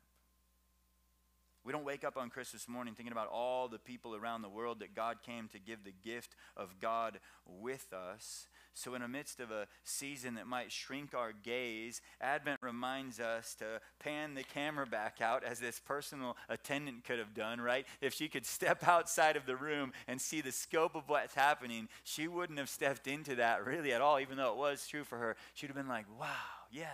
We 1.63 1.71
don't 1.71 1.85
wake 1.85 2.03
up 2.03 2.17
on 2.17 2.31
Christmas 2.31 2.67
morning 2.67 2.95
thinking 2.95 3.11
about 3.11 3.27
all 3.27 3.67
the 3.67 3.77
people 3.77 4.15
around 4.15 4.41
the 4.41 4.49
world 4.49 4.79
that 4.79 4.95
God 4.95 5.17
came 5.23 5.47
to 5.49 5.59
give 5.59 5.83
the 5.83 5.93
gift 6.03 6.35
of 6.57 6.79
God 6.79 7.19
with 7.45 7.93
us. 7.93 8.47
So, 8.73 8.95
in 8.95 9.01
the 9.01 9.07
midst 9.07 9.39
of 9.39 9.51
a 9.51 9.67
season 9.83 10.35
that 10.35 10.47
might 10.47 10.71
shrink 10.71 11.13
our 11.13 11.33
gaze, 11.33 12.01
Advent 12.21 12.59
reminds 12.61 13.19
us 13.19 13.53
to 13.55 13.81
pan 13.99 14.33
the 14.33 14.43
camera 14.43 14.85
back 14.85 15.21
out 15.21 15.43
as 15.43 15.59
this 15.59 15.79
personal 15.79 16.37
attendant 16.47 17.03
could 17.03 17.19
have 17.19 17.33
done, 17.33 17.59
right? 17.59 17.85
If 17.99 18.13
she 18.13 18.29
could 18.29 18.45
step 18.45 18.87
outside 18.87 19.35
of 19.35 19.45
the 19.45 19.57
room 19.57 19.91
and 20.07 20.21
see 20.21 20.41
the 20.41 20.51
scope 20.51 20.95
of 20.95 21.09
what's 21.09 21.35
happening, 21.35 21.89
she 22.03 22.27
wouldn't 22.27 22.59
have 22.59 22.69
stepped 22.69 23.07
into 23.07 23.35
that 23.35 23.65
really 23.65 23.91
at 23.91 24.01
all, 24.01 24.19
even 24.19 24.37
though 24.37 24.51
it 24.51 24.57
was 24.57 24.87
true 24.87 25.03
for 25.03 25.17
her. 25.17 25.35
She'd 25.53 25.67
have 25.67 25.75
been 25.75 25.87
like, 25.87 26.05
wow, 26.19 26.27
yeah 26.71 26.87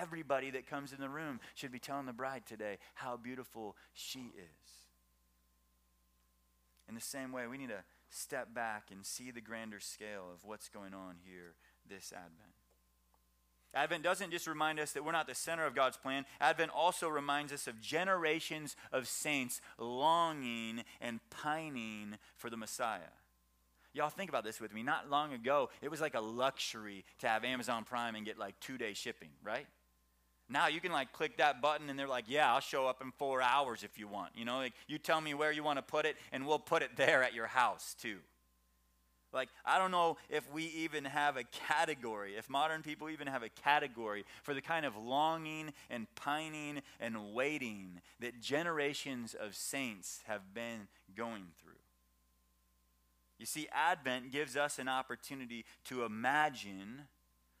Everybody 0.00 0.50
that 0.50 0.66
comes 0.66 0.92
in 0.92 1.00
the 1.00 1.08
room 1.08 1.40
should 1.54 1.70
be 1.70 1.78
telling 1.78 2.06
the 2.06 2.12
bride 2.12 2.46
today 2.46 2.78
how 2.94 3.16
beautiful 3.16 3.76
she 3.92 4.32
is. 4.36 4.70
In 6.88 6.94
the 6.94 7.00
same 7.00 7.32
way, 7.32 7.46
we 7.46 7.58
need 7.58 7.68
to 7.68 7.82
step 8.14 8.54
back 8.54 8.88
and 8.90 9.04
see 9.04 9.30
the 9.30 9.40
grander 9.40 9.80
scale 9.80 10.26
of 10.32 10.44
what's 10.44 10.68
going 10.68 10.94
on 10.94 11.16
here 11.24 11.54
this 11.88 12.12
Advent. 12.12 12.54
Advent 13.74 14.04
doesn't 14.04 14.30
just 14.30 14.46
remind 14.46 14.78
us 14.78 14.92
that 14.92 15.04
we're 15.04 15.12
not 15.12 15.26
the 15.26 15.34
center 15.34 15.66
of 15.66 15.74
God's 15.74 15.96
plan. 15.96 16.24
Advent 16.40 16.70
also 16.72 17.08
reminds 17.08 17.52
us 17.52 17.66
of 17.66 17.80
generations 17.80 18.76
of 18.92 19.08
saints 19.08 19.60
longing 19.78 20.84
and 21.00 21.18
pining 21.30 22.16
for 22.36 22.50
the 22.50 22.56
Messiah. 22.56 23.00
Y'all 23.92 24.10
think 24.10 24.28
about 24.28 24.44
this 24.44 24.60
with 24.60 24.72
me. 24.72 24.82
Not 24.82 25.10
long 25.10 25.32
ago, 25.32 25.70
it 25.82 25.90
was 25.90 26.00
like 26.00 26.14
a 26.14 26.20
luxury 26.20 27.04
to 27.20 27.28
have 27.28 27.44
Amazon 27.44 27.84
Prime 27.84 28.14
and 28.14 28.24
get 28.24 28.38
like 28.38 28.58
two 28.60 28.78
day 28.78 28.94
shipping, 28.94 29.30
right? 29.42 29.66
Now 30.48 30.68
you 30.68 30.80
can 30.80 30.92
like 30.92 31.12
click 31.12 31.38
that 31.38 31.62
button 31.62 31.88
and 31.88 31.98
they're 31.98 32.08
like, 32.08 32.26
yeah, 32.28 32.52
I'll 32.52 32.60
show 32.60 32.86
up 32.86 33.00
in 33.00 33.12
four 33.12 33.40
hours 33.40 33.82
if 33.82 33.98
you 33.98 34.08
want. 34.08 34.32
You 34.36 34.44
know, 34.44 34.56
like 34.56 34.74
you 34.86 34.98
tell 34.98 35.20
me 35.20 35.34
where 35.34 35.52
you 35.52 35.64
want 35.64 35.78
to 35.78 35.82
put 35.82 36.04
it 36.04 36.16
and 36.32 36.46
we'll 36.46 36.58
put 36.58 36.82
it 36.82 36.90
there 36.96 37.22
at 37.22 37.34
your 37.34 37.46
house 37.46 37.94
too. 38.00 38.18
Like, 39.32 39.48
I 39.66 39.78
don't 39.78 39.90
know 39.90 40.16
if 40.30 40.48
we 40.52 40.66
even 40.66 41.04
have 41.04 41.36
a 41.36 41.42
category, 41.42 42.36
if 42.36 42.48
modern 42.48 42.82
people 42.82 43.10
even 43.10 43.26
have 43.26 43.42
a 43.42 43.48
category 43.48 44.24
for 44.44 44.54
the 44.54 44.60
kind 44.60 44.86
of 44.86 44.96
longing 44.96 45.72
and 45.90 46.06
pining 46.14 46.82
and 47.00 47.34
waiting 47.34 48.00
that 48.20 48.40
generations 48.40 49.34
of 49.34 49.56
saints 49.56 50.20
have 50.28 50.54
been 50.54 50.86
going 51.16 51.46
through. 51.60 51.72
You 53.38 53.46
see, 53.46 53.66
Advent 53.72 54.30
gives 54.30 54.56
us 54.56 54.78
an 54.78 54.88
opportunity 54.88 55.64
to 55.86 56.04
imagine 56.04 57.02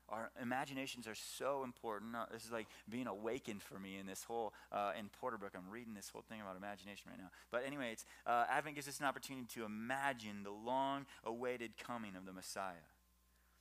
our 0.08 0.30
imaginations 0.40 1.06
are 1.06 1.14
so 1.14 1.64
important. 1.64 2.14
Uh, 2.14 2.26
this 2.32 2.44
is 2.44 2.52
like 2.52 2.66
being 2.88 3.06
awakened 3.06 3.62
for 3.62 3.78
me 3.78 3.96
in 3.98 4.06
this 4.06 4.24
whole, 4.24 4.52
uh, 4.70 4.92
in 4.98 5.08
Porterbrook. 5.08 5.56
I'm 5.56 5.70
reading 5.70 5.94
this 5.94 6.10
whole 6.10 6.24
thing 6.28 6.40
about 6.40 6.56
imagination 6.56 7.10
right 7.10 7.18
now. 7.18 7.30
But 7.50 7.64
anyway, 7.66 7.90
it's, 7.92 8.04
uh, 8.26 8.44
Advent 8.50 8.76
gives 8.76 8.88
us 8.88 9.00
an 9.00 9.06
opportunity 9.06 9.46
to 9.54 9.64
imagine 9.64 10.42
the 10.42 10.50
long 10.50 11.06
awaited 11.24 11.76
coming 11.76 12.16
of 12.16 12.26
the 12.26 12.32
Messiah, 12.32 12.88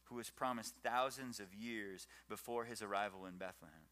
who 0.06 0.16
was 0.16 0.30
promised 0.30 0.76
thousands 0.84 1.40
of 1.40 1.54
years 1.54 2.08
before 2.28 2.66
his 2.66 2.82
arrival 2.82 3.26
in 3.26 3.38
Bethlehem. 3.38 3.88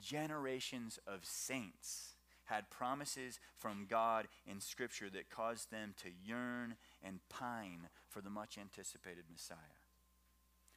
Generations 0.00 0.98
of 1.06 1.24
saints 1.24 2.16
had 2.46 2.70
promises 2.70 3.40
from 3.56 3.86
God 3.88 4.28
in 4.46 4.60
Scripture 4.60 5.10
that 5.10 5.30
caused 5.30 5.70
them 5.70 5.94
to 6.02 6.10
yearn 6.24 6.76
and 7.02 7.20
pine 7.28 7.88
for 8.08 8.20
the 8.20 8.30
much 8.30 8.56
anticipated 8.58 9.24
Messiah. 9.30 9.56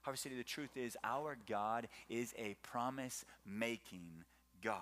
Harvest 0.02 0.24
City, 0.24 0.36
the 0.36 0.44
truth 0.44 0.76
is, 0.76 0.98
our 1.04 1.38
God 1.48 1.88
is 2.10 2.34
a 2.38 2.56
promise 2.64 3.26
making 3.46 4.24
God. 4.64 4.78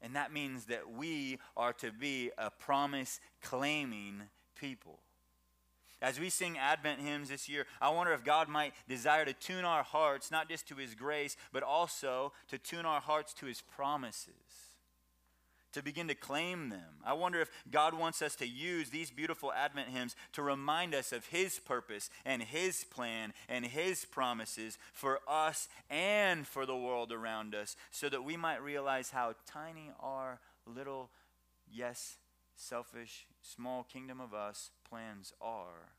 And 0.00 0.16
that 0.16 0.32
means 0.32 0.66
that 0.66 0.90
we 0.90 1.38
are 1.56 1.72
to 1.74 1.90
be 1.90 2.30
a 2.36 2.50
promise 2.50 3.20
claiming 3.42 4.22
people. 4.54 4.98
As 6.02 6.20
we 6.20 6.28
sing 6.28 6.58
Advent 6.58 7.00
hymns 7.00 7.30
this 7.30 7.48
year, 7.48 7.66
I 7.80 7.88
wonder 7.88 8.12
if 8.12 8.24
God 8.24 8.48
might 8.48 8.74
desire 8.88 9.24
to 9.24 9.32
tune 9.32 9.64
our 9.64 9.82
hearts, 9.82 10.30
not 10.30 10.48
just 10.48 10.68
to 10.68 10.74
His 10.74 10.94
grace, 10.94 11.36
but 11.52 11.62
also 11.62 12.32
to 12.48 12.58
tune 12.58 12.84
our 12.84 13.00
hearts 13.00 13.32
to 13.34 13.46
His 13.46 13.62
promises 13.62 14.73
to 15.74 15.82
begin 15.82 16.08
to 16.08 16.14
claim 16.14 16.70
them. 16.70 17.02
I 17.04 17.12
wonder 17.12 17.40
if 17.40 17.50
God 17.70 17.94
wants 17.94 18.22
us 18.22 18.34
to 18.36 18.46
use 18.46 18.90
these 18.90 19.10
beautiful 19.10 19.52
Advent 19.52 19.88
hymns 19.88 20.16
to 20.32 20.42
remind 20.42 20.94
us 20.94 21.12
of 21.12 21.26
His 21.26 21.58
purpose 21.58 22.10
and 22.24 22.42
His 22.42 22.84
plan 22.84 23.32
and 23.48 23.64
His 23.64 24.04
promises 24.04 24.78
for 24.92 25.20
us 25.28 25.68
and 25.90 26.46
for 26.46 26.66
the 26.66 26.76
world 26.76 27.12
around 27.12 27.54
us 27.54 27.76
so 27.90 28.08
that 28.08 28.24
we 28.24 28.36
might 28.36 28.62
realize 28.62 29.10
how 29.10 29.34
tiny 29.46 29.90
our 30.00 30.40
little, 30.66 31.10
yes, 31.70 32.16
selfish, 32.56 33.26
small 33.42 33.84
kingdom 33.84 34.20
of 34.20 34.32
us 34.32 34.70
plans 34.88 35.32
are 35.40 35.92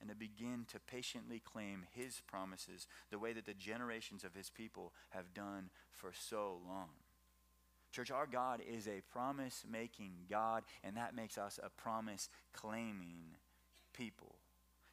and 0.00 0.10
to 0.10 0.16
begin 0.16 0.66
to 0.68 0.80
patiently 0.80 1.40
claim 1.40 1.84
his 1.92 2.20
promises 2.26 2.88
the 3.10 3.18
way 3.18 3.32
that 3.32 3.46
the 3.46 3.54
generations 3.54 4.24
of 4.24 4.34
his 4.34 4.50
people 4.50 4.92
have 5.10 5.32
done 5.32 5.70
for 5.92 6.10
so 6.12 6.58
long. 6.66 6.88
Church, 7.92 8.10
our 8.10 8.26
God 8.26 8.60
is 8.66 8.88
a 8.88 9.02
promise 9.12 9.64
making 9.70 10.12
God, 10.28 10.64
and 10.82 10.96
that 10.96 11.14
makes 11.14 11.36
us 11.36 11.60
a 11.62 11.68
promise 11.68 12.28
claiming 12.52 13.36
people. 13.92 14.36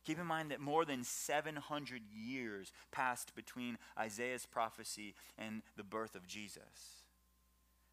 Keep 0.06 0.20
in 0.20 0.26
mind 0.26 0.52
that 0.52 0.60
more 0.60 0.86
than 0.86 1.04
700 1.04 2.02
years 2.14 2.72
passed 2.92 3.36
between 3.36 3.78
Isaiah's 3.98 4.46
prophecy 4.46 5.16
and 5.38 5.62
the 5.78 5.84
birth 5.84 6.16
of 6.16 6.28
Jesus. 6.28 7.04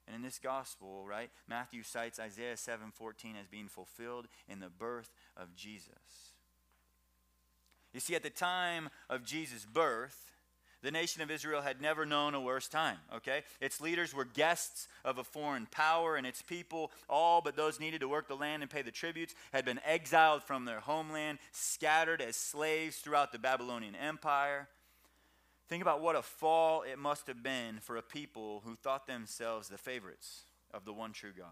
And 0.06 0.16
in 0.16 0.22
this 0.22 0.38
gospel, 0.38 1.04
right, 1.06 1.30
Matthew 1.48 1.82
cites 1.82 2.18
Isaiah 2.18 2.56
7:14 2.56 3.36
as 3.36 3.48
being 3.48 3.68
fulfilled 3.68 4.28
in 4.48 4.60
the 4.60 4.70
birth 4.70 5.12
of 5.36 5.54
Jesus. 5.56 6.34
You 7.92 8.00
see, 8.00 8.14
at 8.14 8.22
the 8.22 8.30
time 8.30 8.90
of 9.08 9.24
Jesus' 9.24 9.64
birth, 9.64 10.35
the 10.86 10.92
nation 10.92 11.20
of 11.20 11.32
Israel 11.32 11.62
had 11.62 11.80
never 11.80 12.06
known 12.06 12.36
a 12.36 12.40
worse 12.40 12.68
time, 12.68 12.98
okay? 13.12 13.42
Its 13.60 13.80
leaders 13.80 14.14
were 14.14 14.24
guests 14.24 14.86
of 15.04 15.18
a 15.18 15.24
foreign 15.24 15.66
power, 15.66 16.14
and 16.14 16.24
its 16.24 16.42
people, 16.42 16.92
all 17.08 17.40
but 17.40 17.56
those 17.56 17.80
needed 17.80 18.02
to 18.02 18.08
work 18.08 18.28
the 18.28 18.36
land 18.36 18.62
and 18.62 18.70
pay 18.70 18.82
the 18.82 18.92
tributes, 18.92 19.34
had 19.52 19.64
been 19.64 19.80
exiled 19.84 20.44
from 20.44 20.64
their 20.64 20.78
homeland, 20.78 21.40
scattered 21.50 22.22
as 22.22 22.36
slaves 22.36 22.98
throughout 22.98 23.32
the 23.32 23.38
Babylonian 23.40 23.96
Empire. 23.96 24.68
Think 25.68 25.82
about 25.82 26.02
what 26.02 26.14
a 26.14 26.22
fall 26.22 26.82
it 26.82 27.00
must 27.00 27.26
have 27.26 27.42
been 27.42 27.80
for 27.80 27.96
a 27.96 28.02
people 28.02 28.62
who 28.64 28.76
thought 28.76 29.08
themselves 29.08 29.68
the 29.68 29.78
favorites 29.78 30.42
of 30.72 30.84
the 30.84 30.92
one 30.92 31.12
true 31.12 31.32
God. 31.36 31.48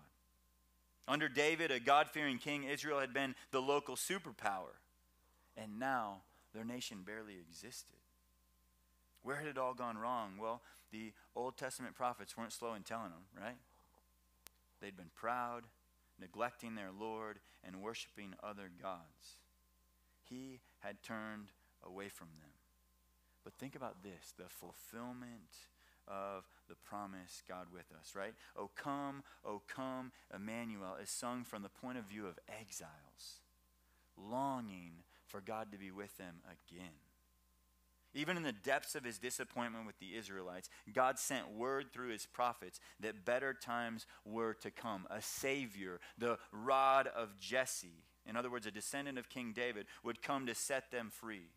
Under 1.09 1.29
David, 1.29 1.73
a 1.73 1.81
God 1.81 2.09
fearing 2.09 2.39
king, 2.39 2.63
Israel 2.63 3.01
had 3.01 3.13
been 3.13 3.35
the 3.51 3.61
local 3.61 3.97
superpower, 3.97 4.79
and 5.57 5.81
now 5.81 6.19
their 6.55 6.65
nation 6.65 6.99
barely 7.05 7.35
existed. 7.35 7.97
Where 9.25 9.37
had 9.37 9.47
it 9.47 9.59
all 9.59 9.75
gone 9.75 9.97
wrong? 9.97 10.35
Well, 10.39 10.61
the 10.93 11.13
Old 11.35 11.57
Testament 11.57 11.95
prophets 11.95 12.37
weren't 12.37 12.53
slow 12.53 12.75
in 12.75 12.83
telling 12.83 13.11
them, 13.11 13.25
right? 13.35 13.57
They'd 14.81 14.97
been 14.97 15.11
proud, 15.15 15.63
neglecting 16.21 16.75
their 16.75 16.91
Lord, 16.93 17.41
and 17.65 17.81
worshiping 17.81 18.35
other 18.43 18.71
gods. 18.81 19.39
He 20.29 20.61
had 20.81 21.03
turned 21.03 21.49
away 21.83 22.11
from 22.11 22.29
them. 22.39 22.51
But 23.43 23.55
think 23.55 23.75
about 23.75 24.03
this 24.03 24.35
the 24.37 24.49
fulfillment 24.49 25.57
of 26.07 26.45
the 26.69 26.75
promise 26.75 27.43
God 27.49 27.69
with 27.73 27.87
us, 27.99 28.15
right? 28.15 28.35
O 28.57 28.71
come, 28.77 29.23
O 29.43 29.63
come, 29.67 30.13
Emmanuel 30.35 30.97
is 31.03 31.09
sung 31.09 31.45
from 31.45 31.63
the 31.63 31.71
point 31.71 31.97
of 31.97 32.05
view 32.05 32.27
of 32.27 32.39
exiles, 32.61 33.41
longing 34.19 34.93
for 35.27 35.41
God 35.41 35.73
to 35.73 35.79
be 35.79 35.91
with 35.91 36.17
them 36.19 36.37
again. 36.45 37.04
Even 38.15 38.37
in 38.37 38.45
the 38.45 38.53
depths 38.53 38.95
of 38.95 39.05
his 39.05 39.19
disappointment 39.19 39.87
with 39.87 39.99
the 39.99 40.15
Israelites, 40.15 40.69
God 40.93 41.19
sent 41.19 41.51
word 41.51 41.93
through 41.93 42.11
his 42.11 42.27
prophets 42.27 42.79
that 43.01 43.25
better 43.25 43.53
times 43.53 44.07
were 44.25 44.55
to 44.55 44.71
come. 44.71 45.07
A 45.11 45.21
Savior, 45.21 45.99
the 46.17 46.39
rod 46.53 47.09
of 47.09 47.37
Jesse, 47.39 48.05
in 48.27 48.37
other 48.37 48.51
words, 48.51 48.67
a 48.67 48.71
descendant 48.71 49.19
of 49.19 49.29
King 49.29 49.53
David, 49.53 49.87
would 50.05 50.23
come 50.23 50.47
to 50.47 50.55
set 50.55 50.93
them 50.93 51.11
free. 51.11 51.51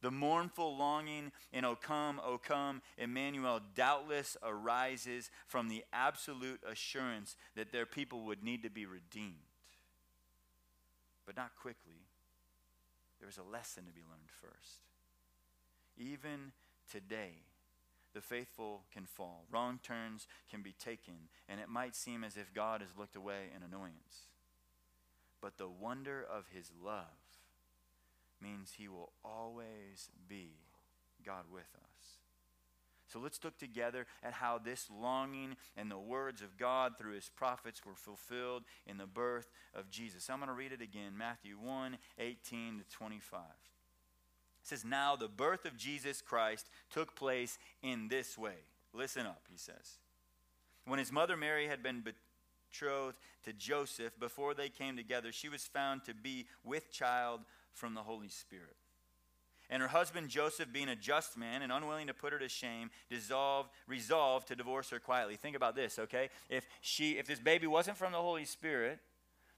The 0.00 0.12
mournful 0.12 0.76
longing 0.76 1.32
in 1.52 1.64
O 1.64 1.74
come, 1.74 2.20
O 2.24 2.38
come, 2.38 2.82
Emmanuel 2.96 3.60
doubtless 3.74 4.36
arises 4.44 5.28
from 5.48 5.68
the 5.68 5.84
absolute 5.92 6.60
assurance 6.64 7.34
that 7.56 7.72
their 7.72 7.86
people 7.86 8.22
would 8.22 8.44
need 8.44 8.62
to 8.62 8.70
be 8.70 8.86
redeemed. 8.86 9.34
But 11.26 11.36
not 11.36 11.50
quickly. 11.60 12.06
There 13.18 13.28
is 13.28 13.38
a 13.38 13.42
lesson 13.42 13.86
to 13.86 13.92
be 13.92 14.02
learned 14.02 14.30
first. 14.40 14.87
Even 15.98 16.52
today, 16.90 17.42
the 18.14 18.20
faithful 18.20 18.84
can 18.92 19.04
fall. 19.04 19.44
Wrong 19.50 19.80
turns 19.82 20.26
can 20.50 20.62
be 20.62 20.72
taken, 20.72 21.28
and 21.48 21.60
it 21.60 21.68
might 21.68 21.94
seem 21.94 22.24
as 22.24 22.36
if 22.36 22.54
God 22.54 22.80
has 22.80 22.96
looked 22.96 23.16
away 23.16 23.50
in 23.54 23.62
annoyance. 23.62 24.26
But 25.40 25.58
the 25.58 25.68
wonder 25.68 26.24
of 26.24 26.46
his 26.54 26.70
love 26.82 27.04
means 28.40 28.72
he 28.72 28.88
will 28.88 29.12
always 29.24 30.10
be 30.28 30.52
God 31.24 31.44
with 31.52 31.68
us. 31.74 32.18
So 33.08 33.18
let's 33.18 33.42
look 33.42 33.58
together 33.58 34.06
at 34.22 34.34
how 34.34 34.58
this 34.58 34.86
longing 34.90 35.56
and 35.76 35.90
the 35.90 35.98
words 35.98 36.42
of 36.42 36.58
God 36.58 36.98
through 36.98 37.14
his 37.14 37.30
prophets 37.34 37.84
were 37.84 37.94
fulfilled 37.94 38.64
in 38.86 38.98
the 38.98 39.06
birth 39.06 39.50
of 39.74 39.90
Jesus. 39.90 40.28
I'm 40.28 40.38
going 40.38 40.48
to 40.48 40.54
read 40.54 40.72
it 40.72 40.82
again 40.82 41.16
Matthew 41.16 41.56
1 41.58 41.96
18 42.18 42.78
to 42.78 42.96
25. 42.96 43.40
Says, 44.68 44.84
Now 44.84 45.16
the 45.16 45.28
birth 45.28 45.64
of 45.64 45.78
Jesus 45.78 46.20
Christ 46.20 46.68
took 46.90 47.16
place 47.16 47.58
in 47.82 48.08
this 48.08 48.36
way. 48.36 48.56
Listen 48.92 49.24
up, 49.26 49.42
he 49.50 49.56
says. 49.56 49.98
When 50.84 50.98
his 50.98 51.10
mother 51.10 51.38
Mary 51.38 51.68
had 51.68 51.82
been 51.82 52.02
betrothed 52.70 53.16
to 53.44 53.54
Joseph, 53.54 54.18
before 54.20 54.52
they 54.52 54.68
came 54.68 54.94
together, 54.96 55.32
she 55.32 55.48
was 55.48 55.62
found 55.62 56.04
to 56.04 56.12
be 56.12 56.46
with 56.64 56.92
child 56.92 57.40
from 57.72 57.94
the 57.94 58.02
Holy 58.02 58.28
Spirit. 58.28 58.76
And 59.70 59.80
her 59.80 59.88
husband 59.88 60.28
Joseph, 60.28 60.70
being 60.70 60.88
a 60.88 60.96
just 60.96 61.38
man 61.38 61.62
and 61.62 61.72
unwilling 61.72 62.06
to 62.08 62.14
put 62.14 62.34
her 62.34 62.38
to 62.38 62.48
shame, 62.48 62.90
dissolved, 63.08 63.70
resolved 63.86 64.48
to 64.48 64.56
divorce 64.56 64.90
her 64.90 64.98
quietly. 64.98 65.36
Think 65.36 65.56
about 65.56 65.76
this, 65.76 65.98
okay? 65.98 66.28
If 66.50 66.66
she, 66.82 67.12
if 67.12 67.26
this 67.26 67.38
baby 67.38 67.66
wasn't 67.66 67.96
from 67.96 68.12
the 68.12 68.18
Holy 68.18 68.44
Spirit, 68.44 68.98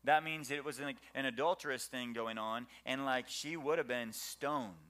that 0.05 0.23
means 0.25 0.51
it 0.53 0.65
was 0.65 0.79
an, 0.79 0.95
an 1.17 1.27
adulterous 1.27 1.87
thing 1.87 2.13
going 2.13 2.39
on, 2.39 2.67
and 2.87 3.05
like 3.05 3.29
she 3.29 3.57
would 3.57 3.79
have 3.79 3.89
been 3.89 4.13
stoned 4.13 4.90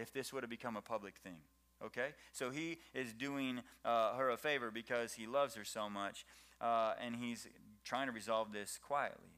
if 0.00 0.12
this 0.12 0.32
would 0.32 0.42
have 0.42 0.50
become 0.50 0.76
a 0.76 0.82
public 0.82 1.16
thing. 1.16 1.40
Okay? 1.84 2.08
So 2.32 2.50
he 2.50 2.78
is 2.94 3.12
doing 3.12 3.60
uh, 3.84 4.14
her 4.14 4.30
a 4.30 4.36
favor 4.36 4.70
because 4.70 5.14
he 5.14 5.26
loves 5.26 5.54
her 5.54 5.64
so 5.64 5.88
much, 5.88 6.26
uh, 6.60 6.94
and 7.04 7.16
he's 7.16 7.46
trying 7.84 8.06
to 8.06 8.12
resolve 8.12 8.52
this 8.52 8.78
quietly. 8.82 9.30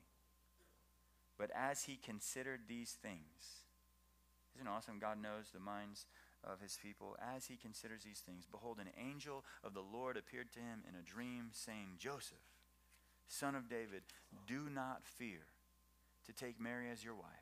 But 1.38 1.50
as 1.54 1.84
he 1.84 1.96
considered 1.96 2.60
these 2.68 2.96
things, 3.02 3.64
isn't 4.56 4.68
awesome? 4.68 4.98
God 5.00 5.20
knows 5.20 5.50
the 5.52 5.60
minds 5.60 6.06
of 6.44 6.60
his 6.60 6.78
people. 6.82 7.16
As 7.34 7.46
he 7.46 7.56
considers 7.56 8.02
these 8.02 8.20
things, 8.20 8.46
behold, 8.50 8.78
an 8.78 8.90
angel 9.00 9.44
of 9.64 9.74
the 9.74 9.80
Lord 9.80 10.16
appeared 10.16 10.52
to 10.52 10.58
him 10.58 10.82
in 10.88 10.94
a 10.94 11.02
dream, 11.02 11.50
saying, 11.52 11.96
Joseph, 11.98 12.42
son 13.28 13.54
of 13.54 13.68
David, 13.68 14.02
do 14.46 14.68
not 14.72 15.02
fear 15.04 15.46
to 16.26 16.32
take 16.32 16.60
Mary 16.60 16.90
as 16.90 17.04
your 17.04 17.14
wife, 17.14 17.41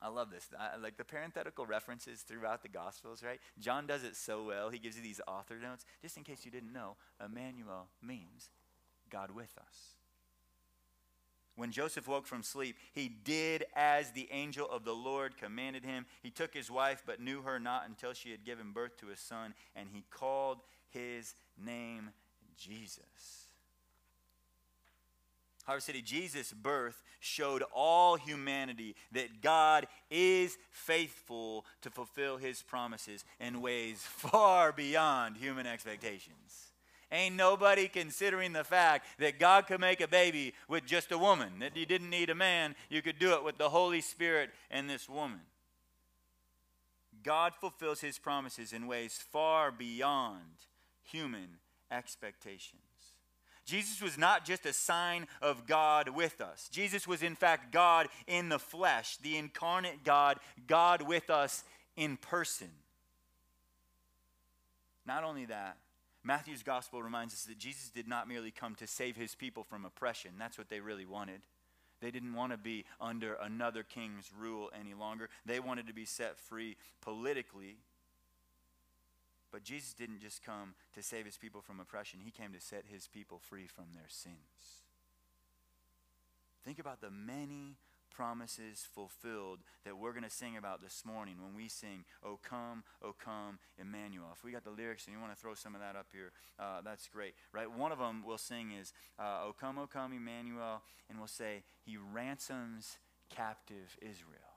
I 0.00 0.08
love 0.08 0.30
this. 0.30 0.48
I, 0.58 0.76
like 0.76 0.96
the 0.96 1.04
parenthetical 1.04 1.66
references 1.66 2.20
throughout 2.20 2.62
the 2.62 2.68
Gospels, 2.68 3.22
right? 3.22 3.40
John 3.58 3.86
does 3.86 4.04
it 4.04 4.14
so 4.14 4.44
well. 4.44 4.68
He 4.68 4.78
gives 4.78 4.96
you 4.96 5.02
these 5.02 5.20
author 5.26 5.58
notes. 5.58 5.86
Just 6.02 6.16
in 6.16 6.24
case 6.24 6.44
you 6.44 6.50
didn't 6.50 6.72
know, 6.72 6.96
Emmanuel 7.24 7.88
means 8.02 8.50
God 9.10 9.30
with 9.30 9.56
us. 9.58 9.94
When 11.56 11.72
Joseph 11.72 12.06
woke 12.06 12.26
from 12.26 12.42
sleep, 12.42 12.76
he 12.92 13.08
did 13.08 13.64
as 13.74 14.10
the 14.10 14.28
angel 14.30 14.68
of 14.68 14.84
the 14.84 14.92
Lord 14.94 15.38
commanded 15.38 15.84
him. 15.84 16.04
He 16.22 16.30
took 16.30 16.52
his 16.52 16.70
wife, 16.70 17.02
but 17.06 17.18
knew 17.18 17.40
her 17.42 17.58
not 17.58 17.88
until 17.88 18.12
she 18.12 18.30
had 18.30 18.44
given 18.44 18.72
birth 18.72 18.98
to 18.98 19.08
a 19.08 19.16
son, 19.16 19.54
and 19.74 19.88
he 19.90 20.04
called 20.10 20.58
his 20.90 21.34
name 21.56 22.10
Jesus. 22.58 23.45
Harvest 25.66 25.88
City, 25.88 26.00
Jesus' 26.00 26.52
birth 26.52 27.02
showed 27.18 27.64
all 27.74 28.16
humanity 28.16 28.94
that 29.12 29.42
God 29.42 29.88
is 30.10 30.56
faithful 30.70 31.64
to 31.82 31.90
fulfill 31.90 32.36
his 32.36 32.62
promises 32.62 33.24
in 33.40 33.60
ways 33.60 33.98
far 34.02 34.72
beyond 34.72 35.36
human 35.36 35.66
expectations. 35.66 36.70
Ain't 37.10 37.36
nobody 37.36 37.88
considering 37.88 38.52
the 38.52 38.64
fact 38.64 39.06
that 39.18 39.38
God 39.38 39.66
could 39.66 39.80
make 39.80 40.00
a 40.00 40.08
baby 40.08 40.54
with 40.68 40.86
just 40.86 41.12
a 41.12 41.18
woman, 41.18 41.60
that 41.60 41.76
you 41.76 41.86
didn't 41.86 42.10
need 42.10 42.30
a 42.30 42.34
man, 42.34 42.74
you 42.88 43.02
could 43.02 43.18
do 43.18 43.34
it 43.34 43.44
with 43.44 43.58
the 43.58 43.68
Holy 43.68 44.00
Spirit 44.00 44.50
and 44.70 44.88
this 44.88 45.08
woman. 45.08 45.40
God 47.22 47.54
fulfills 47.60 48.00
his 48.00 48.18
promises 48.18 48.72
in 48.72 48.86
ways 48.86 49.18
far 49.32 49.72
beyond 49.72 50.42
human 51.02 51.58
expectations. 51.90 52.85
Jesus 53.66 54.00
was 54.00 54.16
not 54.16 54.44
just 54.44 54.64
a 54.64 54.72
sign 54.72 55.26
of 55.42 55.66
God 55.66 56.08
with 56.08 56.40
us. 56.40 56.68
Jesus 56.70 57.06
was, 57.06 57.22
in 57.22 57.34
fact, 57.34 57.72
God 57.72 58.06
in 58.28 58.48
the 58.48 58.60
flesh, 58.60 59.16
the 59.18 59.36
incarnate 59.36 60.04
God, 60.04 60.38
God 60.66 61.02
with 61.02 61.28
us 61.30 61.64
in 61.96 62.16
person. 62.16 62.70
Not 65.04 65.24
only 65.24 65.46
that, 65.46 65.76
Matthew's 66.22 66.62
gospel 66.62 67.02
reminds 67.02 67.34
us 67.34 67.44
that 67.44 67.58
Jesus 67.58 67.90
did 67.90 68.08
not 68.08 68.28
merely 68.28 68.52
come 68.52 68.76
to 68.76 68.86
save 68.86 69.16
his 69.16 69.34
people 69.34 69.64
from 69.64 69.84
oppression. 69.84 70.32
That's 70.38 70.58
what 70.58 70.68
they 70.68 70.80
really 70.80 71.06
wanted. 71.06 71.40
They 72.00 72.10
didn't 72.10 72.34
want 72.34 72.52
to 72.52 72.58
be 72.58 72.84
under 73.00 73.34
another 73.34 73.82
king's 73.82 74.30
rule 74.36 74.70
any 74.78 74.94
longer. 74.94 75.28
They 75.44 75.60
wanted 75.60 75.86
to 75.86 75.94
be 75.94 76.04
set 76.04 76.38
free 76.38 76.76
politically. 77.00 77.78
But 79.56 79.64
Jesus 79.64 79.94
didn't 79.94 80.20
just 80.20 80.44
come 80.44 80.74
to 80.92 81.02
save 81.02 81.24
his 81.24 81.38
people 81.38 81.62
from 81.62 81.80
oppression, 81.80 82.20
he 82.22 82.30
came 82.30 82.52
to 82.52 82.60
set 82.60 82.84
his 82.92 83.08
people 83.08 83.38
free 83.38 83.66
from 83.66 83.86
their 83.94 84.04
sins. 84.06 84.84
Think 86.62 86.78
about 86.78 87.00
the 87.00 87.10
many 87.10 87.78
promises 88.14 88.86
fulfilled 88.94 89.60
that 89.86 89.96
we're 89.96 90.12
going 90.12 90.24
to 90.24 90.28
sing 90.28 90.58
about 90.58 90.82
this 90.82 91.04
morning 91.06 91.36
when 91.40 91.54
we 91.56 91.68
sing, 91.68 92.04
O 92.22 92.38
come, 92.42 92.84
O 93.02 93.14
come, 93.18 93.58
Emmanuel. 93.78 94.28
If 94.36 94.44
we 94.44 94.52
got 94.52 94.62
the 94.62 94.70
lyrics 94.70 95.06
and 95.06 95.14
you 95.14 95.22
want 95.22 95.34
to 95.34 95.40
throw 95.40 95.54
some 95.54 95.74
of 95.74 95.80
that 95.80 95.96
up 95.96 96.08
here, 96.12 96.32
uh, 96.58 96.82
that's 96.84 97.08
great, 97.08 97.32
right? 97.54 97.70
One 97.70 97.92
of 97.92 97.98
them 97.98 98.24
we'll 98.26 98.36
sing 98.36 98.72
is, 98.78 98.92
uh, 99.18 99.40
O 99.46 99.54
come, 99.58 99.78
O 99.78 99.86
come, 99.86 100.12
Emmanuel, 100.12 100.82
and 101.08 101.18
we'll 101.18 101.28
say, 101.28 101.62
He 101.82 101.96
ransoms 101.96 102.98
captive 103.30 103.96
Israel. 104.02 104.55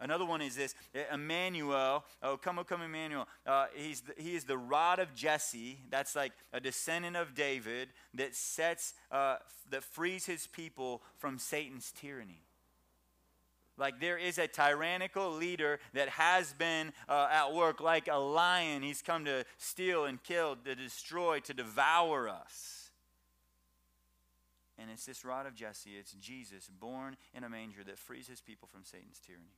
Another 0.00 0.24
one 0.24 0.40
is 0.40 0.54
this 0.54 0.74
Emmanuel. 1.12 2.04
Oh, 2.22 2.36
come, 2.36 2.58
oh, 2.58 2.64
come, 2.64 2.82
Emmanuel. 2.82 3.26
Uh, 3.44 3.66
he's 3.74 4.02
the, 4.02 4.14
he 4.16 4.36
is 4.36 4.44
the 4.44 4.56
rod 4.56 5.00
of 5.00 5.14
Jesse. 5.14 5.78
That's 5.90 6.14
like 6.14 6.32
a 6.52 6.60
descendant 6.60 7.16
of 7.16 7.34
David 7.34 7.88
that 8.14 8.36
sets, 8.36 8.94
uh, 9.10 9.36
that 9.70 9.82
frees 9.82 10.26
his 10.26 10.46
people 10.46 11.02
from 11.16 11.38
Satan's 11.38 11.92
tyranny. 11.92 12.42
Like 13.76 14.00
there 14.00 14.18
is 14.18 14.38
a 14.38 14.46
tyrannical 14.46 15.32
leader 15.32 15.78
that 15.94 16.08
has 16.10 16.52
been 16.52 16.92
uh, 17.08 17.28
at 17.30 17.52
work 17.52 17.80
like 17.80 18.08
a 18.08 18.18
lion. 18.18 18.82
He's 18.82 19.02
come 19.02 19.24
to 19.24 19.44
steal 19.56 20.04
and 20.04 20.22
kill, 20.22 20.56
to 20.64 20.74
destroy, 20.74 21.40
to 21.40 21.54
devour 21.54 22.28
us. 22.28 22.90
And 24.80 24.90
it's 24.90 25.06
this 25.06 25.24
rod 25.24 25.46
of 25.46 25.56
Jesse, 25.56 25.90
it's 25.98 26.12
Jesus 26.12 26.68
born 26.68 27.16
in 27.34 27.42
a 27.42 27.48
manger 27.48 27.82
that 27.84 27.98
frees 27.98 28.28
his 28.28 28.40
people 28.40 28.68
from 28.70 28.84
Satan's 28.84 29.20
tyranny. 29.24 29.56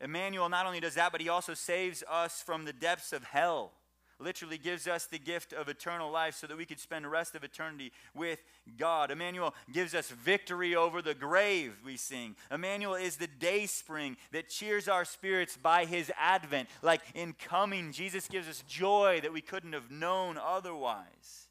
Emmanuel 0.00 0.48
not 0.48 0.66
only 0.66 0.80
does 0.80 0.94
that, 0.94 1.12
but 1.12 1.20
he 1.20 1.28
also 1.28 1.54
saves 1.54 2.02
us 2.08 2.42
from 2.42 2.64
the 2.64 2.72
depths 2.72 3.12
of 3.12 3.24
hell. 3.24 3.72
Literally 4.18 4.58
gives 4.58 4.86
us 4.86 5.06
the 5.06 5.18
gift 5.18 5.54
of 5.54 5.70
eternal 5.70 6.10
life 6.10 6.34
so 6.34 6.46
that 6.46 6.56
we 6.56 6.66
could 6.66 6.78
spend 6.78 7.06
the 7.06 7.08
rest 7.08 7.34
of 7.34 7.42
eternity 7.42 7.90
with 8.14 8.38
God. 8.76 9.10
Emmanuel 9.10 9.54
gives 9.72 9.94
us 9.94 10.10
victory 10.10 10.76
over 10.76 11.00
the 11.00 11.14
grave, 11.14 11.72
we 11.84 11.96
sing. 11.96 12.36
Emmanuel 12.50 12.96
is 12.96 13.16
the 13.16 13.26
day 13.26 13.64
spring 13.64 14.18
that 14.32 14.50
cheers 14.50 14.88
our 14.88 15.06
spirits 15.06 15.56
by 15.56 15.86
his 15.86 16.12
advent. 16.18 16.68
Like 16.82 17.00
in 17.14 17.32
coming, 17.32 17.92
Jesus 17.92 18.28
gives 18.28 18.46
us 18.46 18.62
joy 18.68 19.20
that 19.22 19.32
we 19.32 19.40
couldn't 19.40 19.72
have 19.72 19.90
known 19.90 20.38
otherwise. 20.38 21.48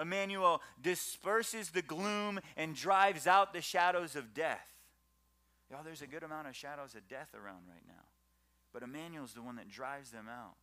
Emmanuel 0.00 0.62
disperses 0.82 1.70
the 1.70 1.82
gloom 1.82 2.40
and 2.56 2.74
drives 2.74 3.28
out 3.28 3.52
the 3.52 3.60
shadows 3.60 4.16
of 4.16 4.34
death. 4.34 4.75
Y'all, 5.70 5.82
there's 5.84 6.02
a 6.02 6.06
good 6.06 6.22
amount 6.22 6.48
of 6.48 6.54
shadows 6.54 6.94
of 6.94 7.08
death 7.08 7.34
around 7.34 7.62
right 7.68 7.84
now. 7.86 8.04
But 8.72 8.82
Emmanuel's 8.82 9.32
the 9.32 9.42
one 9.42 9.56
that 9.56 9.68
drives 9.68 10.10
them 10.10 10.28
out. 10.28 10.56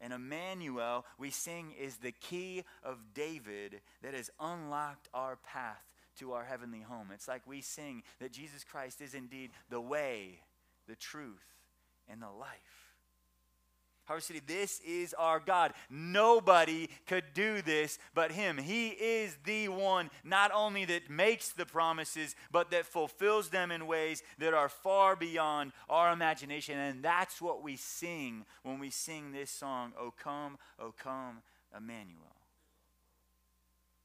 And 0.00 0.12
Emmanuel, 0.12 1.06
we 1.16 1.30
sing, 1.30 1.72
is 1.80 1.96
the 1.96 2.12
key 2.12 2.64
of 2.82 2.98
David 3.14 3.80
that 4.02 4.14
has 4.14 4.30
unlocked 4.40 5.08
our 5.14 5.36
path 5.36 5.84
to 6.18 6.32
our 6.32 6.44
heavenly 6.44 6.80
home. 6.80 7.10
It's 7.14 7.28
like 7.28 7.46
we 7.46 7.60
sing 7.60 8.02
that 8.20 8.32
Jesus 8.32 8.64
Christ 8.64 9.00
is 9.00 9.14
indeed 9.14 9.50
the 9.70 9.80
way, 9.80 10.40
the 10.88 10.96
truth, 10.96 11.46
and 12.08 12.20
the 12.20 12.30
life. 12.30 12.81
Harvest 14.04 14.28
City, 14.28 14.42
this 14.46 14.80
is 14.80 15.14
our 15.14 15.40
God. 15.40 15.72
Nobody 15.88 16.88
could 17.06 17.24
do 17.34 17.62
this 17.62 17.98
but 18.14 18.32
Him. 18.32 18.58
He 18.58 18.88
is 18.88 19.36
the 19.44 19.68
one 19.68 20.10
not 20.24 20.50
only 20.52 20.84
that 20.86 21.08
makes 21.08 21.50
the 21.50 21.66
promises, 21.66 22.34
but 22.50 22.70
that 22.72 22.86
fulfills 22.86 23.48
them 23.48 23.70
in 23.70 23.86
ways 23.86 24.22
that 24.38 24.54
are 24.54 24.68
far 24.68 25.14
beyond 25.14 25.72
our 25.88 26.12
imagination. 26.12 26.78
And 26.78 27.02
that's 27.02 27.40
what 27.40 27.62
we 27.62 27.76
sing 27.76 28.44
when 28.62 28.78
we 28.78 28.90
sing 28.90 29.32
this 29.32 29.50
song, 29.50 29.92
O 29.98 30.10
come, 30.10 30.58
O 30.78 30.92
come, 30.92 31.42
Emmanuel. 31.76 32.36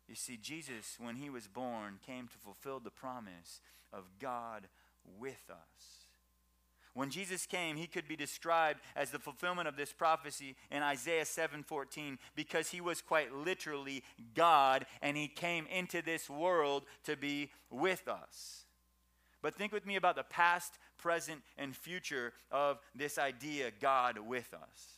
You 0.07 0.15
see, 0.15 0.37
Jesus, 0.37 0.97
when 0.99 1.15
He 1.15 1.29
was 1.29 1.47
born, 1.47 1.99
came 2.05 2.27
to 2.27 2.37
fulfill 2.37 2.79
the 2.79 2.91
promise 2.91 3.61
of 3.91 4.05
God 4.19 4.67
with 5.19 5.49
us. 5.49 6.06
When 6.97 7.11
Jesus 7.11 7.45
came, 7.45 7.75
he 7.75 7.85
could 7.85 8.07
be 8.07 8.15
described 8.15 8.79
as 8.95 9.11
the 9.11 9.19
fulfillment 9.19 9.67
of 9.67 9.75
this 9.75 9.93
prophecy 9.93 10.55
in 10.71 10.81
Isaiah 10.81 11.25
7:14 11.25 12.17
because 12.33 12.71
he 12.71 12.81
was 12.81 13.03
quite 13.03 13.31
literally 13.31 14.03
God 14.33 14.87
and 14.99 15.15
he 15.15 15.27
came 15.27 15.67
into 15.67 16.01
this 16.01 16.27
world 16.27 16.87
to 17.03 17.15
be 17.15 17.51
with 17.69 18.07
us. 18.07 18.65
But 19.43 19.55
think 19.55 19.71
with 19.71 19.85
me 19.85 19.95
about 19.95 20.15
the 20.15 20.23
past, 20.23 20.79
present, 20.97 21.43
and 21.55 21.77
future 21.77 22.33
of 22.49 22.79
this 22.95 23.19
idea 23.19 23.69
God 23.69 24.17
with 24.17 24.51
us. 24.55 24.96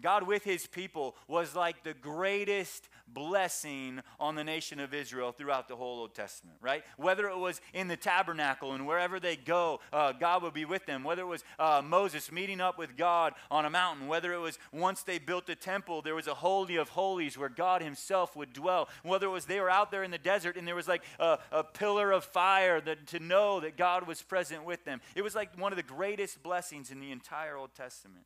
God 0.00 0.26
with 0.26 0.44
his 0.44 0.66
people 0.66 1.14
was 1.28 1.54
like 1.54 1.84
the 1.84 1.94
greatest 1.94 2.88
blessing 3.06 4.00
on 4.18 4.34
the 4.34 4.44
nation 4.44 4.80
of 4.80 4.92
Israel 4.92 5.32
throughout 5.32 5.68
the 5.68 5.76
whole 5.76 6.00
Old 6.00 6.14
Testament, 6.14 6.56
right? 6.60 6.82
Whether 6.96 7.28
it 7.28 7.36
was 7.36 7.60
in 7.72 7.88
the 7.88 7.96
tabernacle 7.96 8.72
and 8.72 8.86
wherever 8.86 9.20
they 9.20 9.36
go, 9.36 9.80
uh, 9.92 10.12
God 10.12 10.42
would 10.42 10.54
be 10.54 10.64
with 10.64 10.86
them. 10.86 11.04
Whether 11.04 11.22
it 11.22 11.26
was 11.26 11.44
uh, 11.58 11.82
Moses 11.84 12.32
meeting 12.32 12.60
up 12.60 12.78
with 12.78 12.96
God 12.96 13.34
on 13.50 13.64
a 13.64 13.70
mountain, 13.70 14.08
whether 14.08 14.32
it 14.32 14.38
was 14.38 14.58
once 14.72 15.02
they 15.02 15.18
built 15.18 15.46
the 15.46 15.54
temple, 15.54 16.02
there 16.02 16.14
was 16.14 16.26
a 16.26 16.34
holy 16.34 16.76
of 16.76 16.90
holies 16.90 17.38
where 17.38 17.48
God 17.48 17.82
himself 17.82 18.34
would 18.36 18.52
dwell. 18.52 18.88
Whether 19.02 19.26
it 19.26 19.30
was 19.30 19.46
they 19.46 19.60
were 19.60 19.70
out 19.70 19.90
there 19.90 20.02
in 20.02 20.10
the 20.10 20.18
desert 20.18 20.56
and 20.56 20.66
there 20.66 20.74
was 20.74 20.88
like 20.88 21.04
a, 21.20 21.38
a 21.52 21.62
pillar 21.62 22.10
of 22.10 22.24
fire 22.24 22.80
that, 22.80 23.06
to 23.08 23.20
know 23.20 23.60
that 23.60 23.76
God 23.76 24.06
was 24.06 24.22
present 24.22 24.64
with 24.64 24.84
them. 24.84 25.00
It 25.14 25.22
was 25.22 25.34
like 25.34 25.58
one 25.58 25.72
of 25.72 25.76
the 25.76 25.82
greatest 25.82 26.42
blessings 26.42 26.90
in 26.90 27.00
the 27.00 27.12
entire 27.12 27.56
Old 27.56 27.74
Testament. 27.74 28.24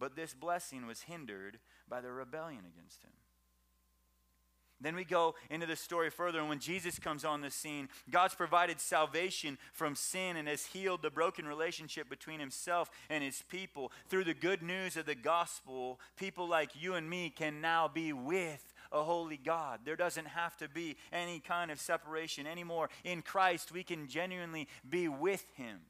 But 0.00 0.16
this 0.16 0.34
blessing 0.34 0.86
was 0.86 1.02
hindered 1.02 1.58
by 1.88 2.00
the 2.00 2.10
rebellion 2.10 2.64
against 2.66 3.04
him. 3.04 3.12
Then 4.80 4.96
we 4.96 5.04
go 5.04 5.34
into 5.50 5.66
the 5.66 5.76
story 5.76 6.08
further, 6.08 6.38
and 6.40 6.48
when 6.48 6.58
Jesus 6.58 6.98
comes 6.98 7.22
on 7.22 7.42
the 7.42 7.50
scene, 7.50 7.90
God's 8.10 8.34
provided 8.34 8.80
salvation 8.80 9.58
from 9.74 9.94
sin 9.94 10.38
and 10.38 10.48
has 10.48 10.64
healed 10.64 11.02
the 11.02 11.10
broken 11.10 11.46
relationship 11.46 12.08
between 12.08 12.40
himself 12.40 12.90
and 13.10 13.22
his 13.22 13.42
people. 13.50 13.92
Through 14.08 14.24
the 14.24 14.32
good 14.32 14.62
news 14.62 14.96
of 14.96 15.04
the 15.04 15.14
gospel, 15.14 16.00
people 16.16 16.48
like 16.48 16.70
you 16.80 16.94
and 16.94 17.10
me 17.10 17.28
can 17.28 17.60
now 17.60 17.88
be 17.88 18.14
with 18.14 18.72
a 18.90 19.02
holy 19.02 19.36
God. 19.36 19.80
There 19.84 19.96
doesn't 19.96 20.28
have 20.28 20.56
to 20.56 20.68
be 20.68 20.96
any 21.12 21.40
kind 21.40 21.70
of 21.70 21.78
separation 21.78 22.46
anymore. 22.46 22.88
In 23.04 23.20
Christ, 23.20 23.72
we 23.72 23.82
can 23.82 24.08
genuinely 24.08 24.66
be 24.88 25.08
with 25.08 25.44
him. 25.56 25.80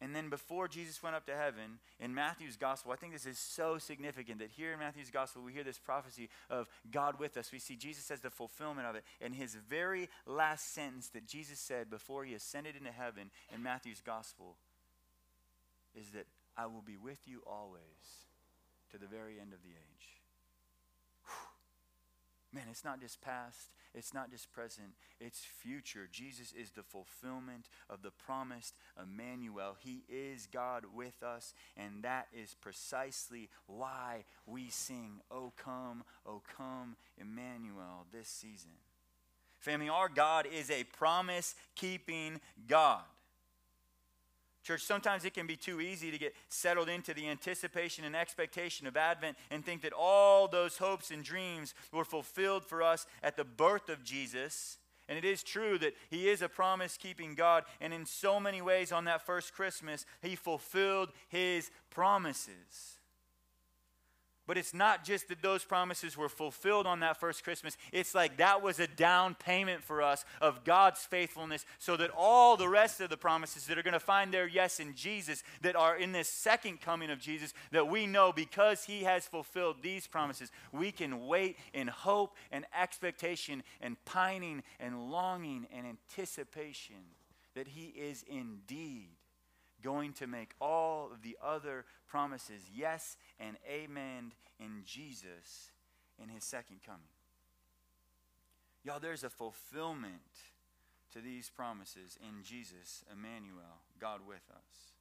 And 0.00 0.14
then 0.14 0.30
before 0.30 0.68
Jesus 0.68 1.02
went 1.02 1.16
up 1.16 1.26
to 1.26 1.34
heaven, 1.34 1.80
in 1.98 2.14
Matthew's 2.14 2.56
gospel, 2.56 2.92
I 2.92 2.96
think 2.96 3.12
this 3.12 3.26
is 3.26 3.38
so 3.38 3.78
significant 3.78 4.38
that 4.38 4.50
here 4.50 4.72
in 4.72 4.78
Matthew's 4.78 5.10
gospel, 5.10 5.42
we 5.42 5.52
hear 5.52 5.64
this 5.64 5.78
prophecy 5.78 6.28
of 6.48 6.68
God 6.92 7.18
with 7.18 7.36
us. 7.36 7.50
We 7.50 7.58
see 7.58 7.74
Jesus 7.74 8.08
as 8.12 8.20
the 8.20 8.30
fulfillment 8.30 8.86
of 8.86 8.94
it. 8.94 9.02
And 9.20 9.34
his 9.34 9.56
very 9.68 10.08
last 10.24 10.72
sentence 10.72 11.08
that 11.08 11.26
Jesus 11.26 11.58
said 11.58 11.90
before 11.90 12.24
he 12.24 12.34
ascended 12.34 12.76
into 12.76 12.92
heaven 12.92 13.30
in 13.52 13.62
Matthew's 13.62 14.00
gospel 14.00 14.56
is 15.98 16.10
that 16.10 16.26
I 16.56 16.66
will 16.66 16.82
be 16.82 16.96
with 16.96 17.18
you 17.26 17.42
always 17.44 17.82
to 18.92 18.98
the 18.98 19.06
very 19.06 19.40
end 19.40 19.52
of 19.52 19.62
the 19.62 19.70
age. 19.70 19.97
Man, 22.52 22.64
it's 22.70 22.84
not 22.84 23.00
just 23.00 23.20
past, 23.20 23.68
it's 23.94 24.14
not 24.14 24.30
just 24.30 24.50
present, 24.52 24.88
it's 25.20 25.40
future. 25.40 26.08
Jesus 26.10 26.54
is 26.58 26.70
the 26.70 26.82
fulfillment 26.82 27.68
of 27.90 28.02
the 28.02 28.10
promised 28.10 28.74
Emmanuel. 29.00 29.76
He 29.78 30.02
is 30.08 30.48
God 30.50 30.84
with 30.94 31.22
us, 31.22 31.52
and 31.76 32.02
that 32.04 32.28
is 32.32 32.56
precisely 32.58 33.50
why 33.66 34.24
we 34.46 34.70
sing, 34.70 35.20
O 35.30 35.52
come, 35.56 36.04
O 36.24 36.40
come, 36.56 36.96
Emmanuel, 37.18 38.06
this 38.12 38.28
season. 38.28 38.72
Family, 39.58 39.88
our 39.88 40.08
God 40.08 40.46
is 40.46 40.70
a 40.70 40.84
promise 40.84 41.54
keeping 41.74 42.40
God. 42.66 43.02
Church, 44.68 44.82
sometimes 44.82 45.24
it 45.24 45.32
can 45.32 45.46
be 45.46 45.56
too 45.56 45.80
easy 45.80 46.10
to 46.10 46.18
get 46.18 46.34
settled 46.50 46.90
into 46.90 47.14
the 47.14 47.26
anticipation 47.26 48.04
and 48.04 48.14
expectation 48.14 48.86
of 48.86 48.98
Advent 48.98 49.38
and 49.50 49.64
think 49.64 49.80
that 49.80 49.94
all 49.94 50.46
those 50.46 50.76
hopes 50.76 51.10
and 51.10 51.24
dreams 51.24 51.72
were 51.90 52.04
fulfilled 52.04 52.66
for 52.66 52.82
us 52.82 53.06
at 53.22 53.38
the 53.38 53.44
birth 53.44 53.88
of 53.88 54.04
Jesus. 54.04 54.76
And 55.08 55.16
it 55.16 55.24
is 55.24 55.42
true 55.42 55.78
that 55.78 55.94
He 56.10 56.28
is 56.28 56.42
a 56.42 56.50
promise 56.50 56.98
keeping 56.98 57.34
God. 57.34 57.64
And 57.80 57.94
in 57.94 58.04
so 58.04 58.38
many 58.38 58.60
ways, 58.60 58.92
on 58.92 59.06
that 59.06 59.24
first 59.24 59.54
Christmas, 59.54 60.04
He 60.20 60.36
fulfilled 60.36 61.12
His 61.30 61.70
promises. 61.88 62.97
But 64.48 64.56
it's 64.56 64.72
not 64.72 65.04
just 65.04 65.28
that 65.28 65.42
those 65.42 65.62
promises 65.62 66.16
were 66.16 66.30
fulfilled 66.30 66.86
on 66.86 67.00
that 67.00 67.20
first 67.20 67.44
Christmas. 67.44 67.76
It's 67.92 68.14
like 68.14 68.38
that 68.38 68.62
was 68.62 68.80
a 68.80 68.86
down 68.86 69.34
payment 69.34 69.84
for 69.84 70.00
us 70.00 70.24
of 70.40 70.64
God's 70.64 71.00
faithfulness 71.04 71.66
so 71.78 71.98
that 71.98 72.10
all 72.16 72.56
the 72.56 72.66
rest 72.66 73.02
of 73.02 73.10
the 73.10 73.18
promises 73.18 73.66
that 73.66 73.76
are 73.76 73.82
going 73.82 73.92
to 73.92 74.00
find 74.00 74.32
their 74.32 74.48
yes 74.48 74.80
in 74.80 74.94
Jesus, 74.94 75.44
that 75.60 75.76
are 75.76 75.98
in 75.98 76.12
this 76.12 76.30
second 76.30 76.80
coming 76.80 77.10
of 77.10 77.20
Jesus, 77.20 77.52
that 77.72 77.88
we 77.88 78.06
know 78.06 78.32
because 78.32 78.84
He 78.84 79.02
has 79.02 79.26
fulfilled 79.26 79.76
these 79.82 80.06
promises, 80.06 80.50
we 80.72 80.92
can 80.92 81.26
wait 81.26 81.58
in 81.74 81.86
hope 81.86 82.34
and 82.50 82.64
expectation 82.74 83.62
and 83.82 84.02
pining 84.06 84.62
and 84.80 85.10
longing 85.10 85.66
and 85.70 85.86
anticipation 85.86 86.96
that 87.54 87.68
He 87.68 87.88
is 87.88 88.24
indeed 88.26 89.17
going 89.82 90.12
to 90.14 90.26
make 90.26 90.52
all 90.60 91.10
of 91.12 91.22
the 91.22 91.36
other 91.42 91.84
promises 92.06 92.62
yes 92.74 93.16
and 93.38 93.56
amen 93.68 94.32
in 94.58 94.82
Jesus 94.84 95.70
in 96.22 96.28
his 96.28 96.44
second 96.44 96.80
coming. 96.84 97.00
Y'all, 98.84 99.00
there's 99.00 99.24
a 99.24 99.30
fulfillment 99.30 100.12
to 101.12 101.20
these 101.20 101.50
promises 101.50 102.18
in 102.20 102.42
Jesus, 102.42 103.04
Emmanuel, 103.12 103.82
God 104.00 104.20
with 104.26 104.42
us. 104.50 104.92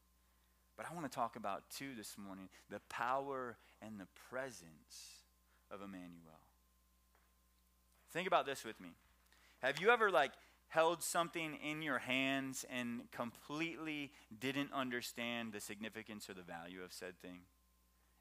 But 0.75 0.85
I 0.89 0.93
want 0.93 1.09
to 1.09 1.15
talk 1.15 1.35
about, 1.35 1.63
two 1.75 1.95
this 1.95 2.15
morning, 2.17 2.49
the 2.69 2.79
power 2.87 3.57
and 3.81 3.99
the 3.99 4.07
presence 4.29 5.23
of 5.71 5.81
Emmanuel. 5.81 6.39
Think 8.11 8.27
about 8.27 8.45
this 8.45 8.63
with 8.63 8.79
me. 8.79 8.89
Have 9.61 9.79
you 9.81 9.89
ever, 9.89 10.11
like, 10.11 10.31
held 10.69 11.01
something 11.01 11.55
in 11.55 11.81
your 11.81 11.99
hands 11.99 12.65
and 12.69 13.09
completely 13.11 14.11
didn't 14.39 14.71
understand 14.73 15.53
the 15.53 15.59
significance 15.59 16.29
or 16.29 16.33
the 16.33 16.41
value 16.41 16.83
of 16.83 16.91
said 16.91 17.17
thing. 17.19 17.39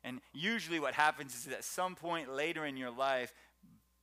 And 0.05 0.21
usually, 0.33 0.79
what 0.79 0.95
happens 0.95 1.35
is 1.35 1.53
at 1.53 1.65
some 1.65 1.97
point 1.97 2.33
later 2.33 2.65
in 2.65 2.77
your 2.77 2.91
life, 2.91 3.33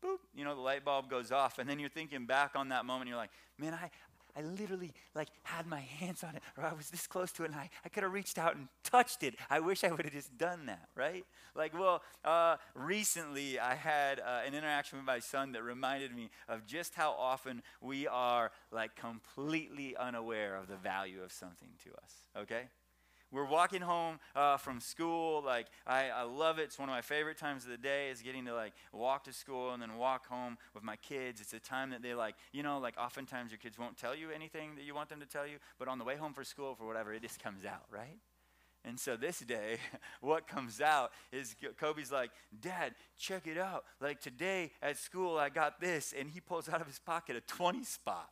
boop, 0.04 0.18
you 0.36 0.44
know, 0.44 0.54
the 0.54 0.62
light 0.62 0.84
bulb 0.84 1.10
goes 1.10 1.32
off, 1.32 1.60
and 1.60 1.70
then 1.70 1.80
you're 1.80 1.90
thinking 1.90 2.26
back 2.26 2.52
on 2.56 2.70
that 2.70 2.86
moment, 2.86 3.08
you're 3.08 3.18
like, 3.18 3.32
man, 3.58 3.74
I, 3.74 3.90
I 4.36 4.42
literally 4.42 4.94
like 5.14 5.30
had 5.44 5.68
my 5.68 5.82
hands 5.82 6.24
on 6.24 6.36
it, 6.36 6.42
or 6.58 6.64
I 6.64 6.74
was 6.74 6.90
this 6.90 7.08
close 7.08 7.32
to 7.34 7.44
it, 7.44 7.48
and 7.48 7.56
I, 7.56 7.70
I 7.86 7.90
could 7.90 8.04
have 8.04 8.14
reached 8.14 8.38
out 8.38 8.56
and 8.56 8.68
touched 8.84 9.24
it. 9.24 9.36
I 9.50 9.60
wish 9.60 9.84
I 9.84 9.92
would 9.92 10.04
have 10.06 10.14
just 10.14 10.38
done 10.38 10.66
that, 10.66 10.90
right? 10.96 11.24
Like, 11.56 11.78
well, 11.78 12.02
uh, 12.26 12.58
recently 12.74 13.60
I 13.60 13.76
had 13.76 14.20
uh, 14.20 14.42
an 14.46 14.54
interaction 14.54 14.98
with 14.98 15.06
my 15.06 15.20
son 15.20 15.52
that 15.52 15.64
reminded 15.64 16.16
me 16.16 16.30
of 16.50 16.66
just 16.66 16.96
how 16.96 17.12
often 17.12 17.62
we 17.82 18.08
are 18.08 18.52
like 18.72 18.96
completely 18.96 19.96
unaware 19.96 20.56
of 20.56 20.68
the 20.68 20.78
value 20.78 21.22
of 21.24 21.32
something 21.32 21.70
to 21.84 21.92
us, 21.92 22.44
okay? 22.44 22.64
We're 23.34 23.46
walking 23.46 23.82
home 23.82 24.20
uh, 24.36 24.58
from 24.58 24.80
school. 24.80 25.42
Like, 25.44 25.68
I, 25.86 26.10
I 26.10 26.22
love 26.24 26.60
it. 26.60 26.64
It's 26.64 26.80
one 26.80 26.88
of 26.88 26.94
my 26.94 27.02
favorite 27.02 27.38
times 27.38 27.66
of 27.66 27.72
the 27.72 27.78
day 27.78 28.10
is 28.10 28.22
getting 28.22 28.46
to, 28.46 28.54
like, 28.54 28.74
walk 28.94 29.24
to 29.26 29.34
school 29.34 29.72
and 29.72 29.82
then 29.82 29.98
walk 29.98 30.28
home 30.28 30.58
with 30.74 30.84
my 30.84 30.96
kids. 30.98 31.42
It's 31.42 31.54
a 31.54 31.60
time 31.60 31.90
that 31.90 32.02
they, 32.02 32.14
like, 32.14 32.36
you 32.52 32.64
know, 32.64 32.80
like, 32.80 32.96
oftentimes 32.98 33.52
your 33.52 33.58
kids 33.58 33.80
won't 33.80 33.98
tell 33.98 34.16
you 34.16 34.30
anything 34.30 34.76
that 34.76 34.84
you 34.84 34.94
want 34.94 35.10
them 35.10 35.20
to 35.20 35.26
tell 35.26 35.48
you, 35.48 35.58
but 35.80 35.88
on 35.88 35.98
the 35.98 36.06
way 36.06 36.16
home 36.16 36.34
for 36.34 36.44
school, 36.44 36.76
for 36.76 36.86
whatever, 36.86 37.14
it 37.14 37.22
just 37.22 37.42
comes 37.42 37.66
out, 37.66 37.86
right? 37.92 38.20
And 38.86 39.00
so 39.00 39.16
this 39.16 39.40
day, 39.40 39.78
what 40.22 40.48
comes 40.48 40.82
out 40.82 41.12
is 41.32 41.56
Kobe's 41.80 42.12
like, 42.12 42.32
Dad, 42.60 42.96
check 43.18 43.48
it 43.48 43.58
out. 43.58 43.86
Like 44.02 44.20
today 44.20 44.72
at 44.82 44.98
school, 44.98 45.38
I 45.38 45.50
got 45.50 45.80
this. 45.80 46.14
And 46.18 46.30
he 46.30 46.40
pulls 46.40 46.68
out 46.70 46.82
of 46.82 46.88
his 46.88 47.00
pocket 47.00 47.36
a 47.36 47.42
20 47.42 47.84
spot. 47.84 48.30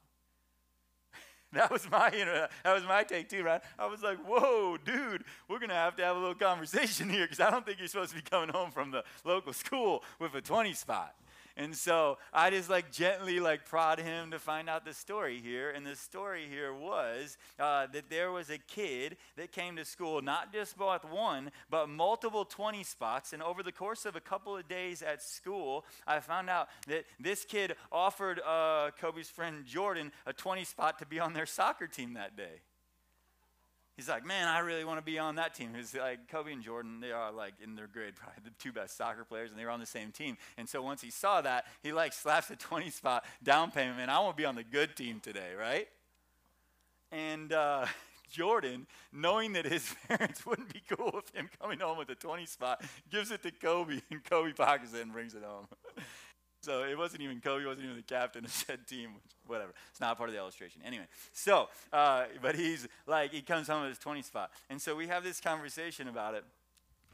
That 1.53 1.69
was 1.69 1.89
my 1.91 2.09
you 2.13 2.23
know, 2.23 2.47
that 2.63 2.73
was 2.73 2.83
my 2.85 3.03
take 3.03 3.27
too, 3.27 3.43
right? 3.43 3.61
I 3.77 3.85
was 3.85 4.01
like, 4.01 4.17
"Whoa, 4.25 4.77
dude, 4.77 5.25
we're 5.49 5.59
gonna 5.59 5.73
have 5.73 5.97
to 5.97 6.03
have 6.03 6.15
a 6.15 6.19
little 6.19 6.35
conversation 6.35 7.09
here 7.15 7.25
because 7.25 7.41
I 7.41 7.51
don't 7.51 7.65
think 7.65 7.79
you're 7.79 7.89
supposed 7.89 8.11
to 8.11 8.15
be 8.15 8.21
coming 8.21 8.49
home 8.49 8.71
from 8.71 8.91
the 8.91 9.03
local 9.25 9.51
school 9.51 10.03
with 10.19 10.33
a 10.33 10.41
20 10.41 10.73
spot." 10.73 11.13
And 11.61 11.75
so 11.75 12.17
I 12.33 12.49
just 12.49 12.71
like 12.71 12.91
gently 12.91 13.39
like 13.39 13.65
prod 13.65 13.99
him 13.99 14.31
to 14.31 14.39
find 14.39 14.67
out 14.67 14.83
the 14.83 14.95
story 14.95 15.39
here. 15.39 15.69
And 15.69 15.85
the 15.85 15.95
story 15.95 16.45
here 16.49 16.73
was 16.73 17.37
uh, 17.59 17.85
that 17.93 18.09
there 18.09 18.31
was 18.31 18.49
a 18.49 18.57
kid 18.57 19.15
that 19.37 19.51
came 19.51 19.75
to 19.75 19.85
school, 19.85 20.23
not 20.23 20.51
just 20.51 20.75
with 20.79 21.05
one, 21.05 21.51
but 21.69 21.87
multiple 21.87 22.45
20 22.45 22.83
spots. 22.83 23.31
And 23.31 23.43
over 23.43 23.61
the 23.61 23.71
course 23.71 24.07
of 24.07 24.15
a 24.15 24.19
couple 24.19 24.57
of 24.57 24.67
days 24.67 25.03
at 25.03 25.21
school, 25.21 25.85
I 26.07 26.19
found 26.19 26.49
out 26.49 26.67
that 26.87 27.05
this 27.19 27.45
kid 27.45 27.75
offered 27.91 28.39
uh, 28.39 28.89
Kobe's 28.99 29.29
friend 29.29 29.63
Jordan 29.63 30.11
a 30.25 30.33
20 30.33 30.63
spot 30.63 30.97
to 30.97 31.05
be 31.05 31.19
on 31.19 31.33
their 31.33 31.45
soccer 31.45 31.85
team 31.85 32.15
that 32.15 32.35
day. 32.35 32.61
He's 34.01 34.09
like, 34.09 34.25
man, 34.25 34.47
I 34.47 34.57
really 34.61 34.83
want 34.83 34.97
to 34.97 35.05
be 35.05 35.19
on 35.19 35.35
that 35.35 35.53
team. 35.53 35.75
He's 35.75 35.93
like, 35.93 36.27
Kobe 36.27 36.51
and 36.51 36.63
Jordan, 36.63 37.01
they 37.01 37.11
are 37.11 37.31
like 37.31 37.53
in 37.63 37.75
their 37.75 37.85
grade, 37.85 38.15
probably 38.15 38.41
the 38.43 38.49
two 38.57 38.71
best 38.71 38.97
soccer 38.97 39.23
players, 39.23 39.51
and 39.51 39.59
they 39.59 39.63
were 39.63 39.69
on 39.69 39.79
the 39.79 39.85
same 39.85 40.11
team. 40.11 40.37
And 40.57 40.67
so 40.67 40.81
once 40.81 41.03
he 41.03 41.11
saw 41.11 41.39
that, 41.41 41.67
he 41.83 41.93
like 41.93 42.11
slaps 42.11 42.49
a 42.49 42.55
20 42.55 42.89
spot 42.89 43.23
down 43.43 43.69
payment. 43.69 43.97
Man, 43.97 44.09
I 44.09 44.17
want 44.17 44.35
to 44.35 44.41
be 44.41 44.47
on 44.47 44.55
the 44.55 44.63
good 44.63 44.95
team 44.95 45.19
today, 45.19 45.49
right? 45.55 45.87
And 47.11 47.53
uh, 47.53 47.85
Jordan, 48.31 48.87
knowing 49.13 49.53
that 49.53 49.65
his 49.65 49.93
parents 50.07 50.47
wouldn't 50.47 50.73
be 50.73 50.81
cool 50.97 51.11
with 51.13 51.29
him 51.35 51.47
coming 51.61 51.79
home 51.79 51.99
with 51.99 52.09
a 52.09 52.15
20 52.15 52.47
spot, 52.47 52.83
gives 53.11 53.29
it 53.29 53.43
to 53.43 53.51
Kobe, 53.51 54.01
and 54.09 54.23
Kobe 54.23 54.53
pockets 54.53 54.95
it 54.95 55.01
and 55.01 55.13
brings 55.13 55.35
it 55.35 55.43
home. 55.43 55.67
So 56.61 56.83
it 56.83 56.97
wasn't 56.97 57.23
even 57.23 57.41
Kobe, 57.41 57.65
wasn't 57.65 57.85
even 57.85 57.97
the 57.97 58.03
captain 58.03 58.45
of 58.45 58.51
said 58.51 58.87
team, 58.87 59.15
whatever. 59.47 59.71
It's 59.89 59.99
not 59.99 60.17
part 60.17 60.29
of 60.29 60.33
the 60.33 60.39
illustration. 60.39 60.81
Anyway, 60.85 61.05
so, 61.33 61.69
uh, 61.91 62.25
but 62.41 62.55
he's 62.55 62.87
like, 63.07 63.31
he 63.31 63.41
comes 63.41 63.67
home 63.67 63.81
with 63.81 63.89
his 63.89 63.99
20 63.99 64.21
spot. 64.21 64.51
And 64.69 64.81
so 64.81 64.95
we 64.95 65.07
have 65.07 65.23
this 65.23 65.41
conversation 65.41 66.07
about 66.07 66.35
it. 66.35 66.43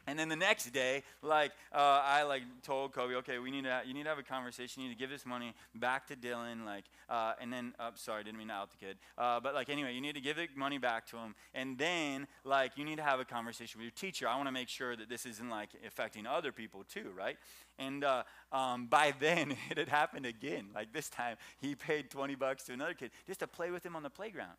And 0.08 0.18
then 0.18 0.30
the 0.30 0.38
next 0.38 0.72
day, 0.72 1.04
like 1.22 1.52
uh, 1.74 2.02
I 2.04 2.24
like 2.24 2.44
told 2.64 2.94
Kobe, 2.94 3.16
okay, 3.16 3.40
we 3.40 3.52
need 3.52 3.66
to 3.66 3.82
you 3.86 3.94
need 3.94 4.04
to 4.04 4.10
have 4.10 4.18
a 4.18 4.24
conversation. 4.24 4.82
You 4.82 4.88
need 4.88 4.96
to 4.96 5.00
give 5.00 5.10
this 5.10 5.26
money 5.26 5.54
back 5.76 6.08
to 6.08 6.16
Dylan, 6.16 6.66
like, 6.66 6.86
uh, 7.10 7.34
and 7.42 7.52
then 7.52 7.74
uh, 7.78 7.92
sorry, 7.96 8.24
didn't 8.24 8.38
mean 8.38 8.48
to 8.48 8.54
out 8.54 8.72
the 8.72 8.78
kid, 8.78 8.98
uh, 9.18 9.42
but 9.42 9.54
like 9.54 9.70
anyway, 9.70 9.94
you 9.94 10.00
need 10.00 10.16
to 10.16 10.22
give 10.22 10.38
the 10.38 10.48
money 10.56 10.78
back 10.78 11.06
to 11.08 11.18
him, 11.18 11.36
and 11.54 11.78
then 11.78 12.26
like 12.46 12.78
you 12.78 12.86
need 12.86 12.98
to 12.98 13.04
have 13.04 13.20
a 13.20 13.26
conversation 13.26 13.80
with 13.80 13.84
your 13.84 13.92
teacher. 13.92 14.30
I 14.30 14.36
want 14.38 14.48
to 14.48 14.54
make 14.54 14.70
sure 14.70 14.96
that 14.96 15.10
this 15.10 15.26
isn't 15.26 15.50
like 15.50 15.70
affecting 15.86 16.26
other 16.26 16.54
people 16.54 16.86
too, 16.86 17.12
right? 17.16 17.38
And 17.78 18.06
uh, 18.06 18.24
um, 18.54 18.88
by 18.90 19.14
then, 19.20 19.56
it 19.70 19.78
had 19.78 19.90
happened 19.90 20.26
again. 20.26 20.70
Like 20.74 20.94
this 20.94 21.10
time, 21.10 21.36
he 21.60 21.76
paid 21.76 22.10
20 22.10 22.36
bucks 22.36 22.64
to 22.66 22.74
another 22.74 22.94
kid 22.94 23.12
just 23.26 23.42
to 23.42 23.48
play 23.48 23.72
with 23.72 23.86
him 23.86 23.96
on 23.96 24.04
the 24.04 24.10
playground. 24.10 24.56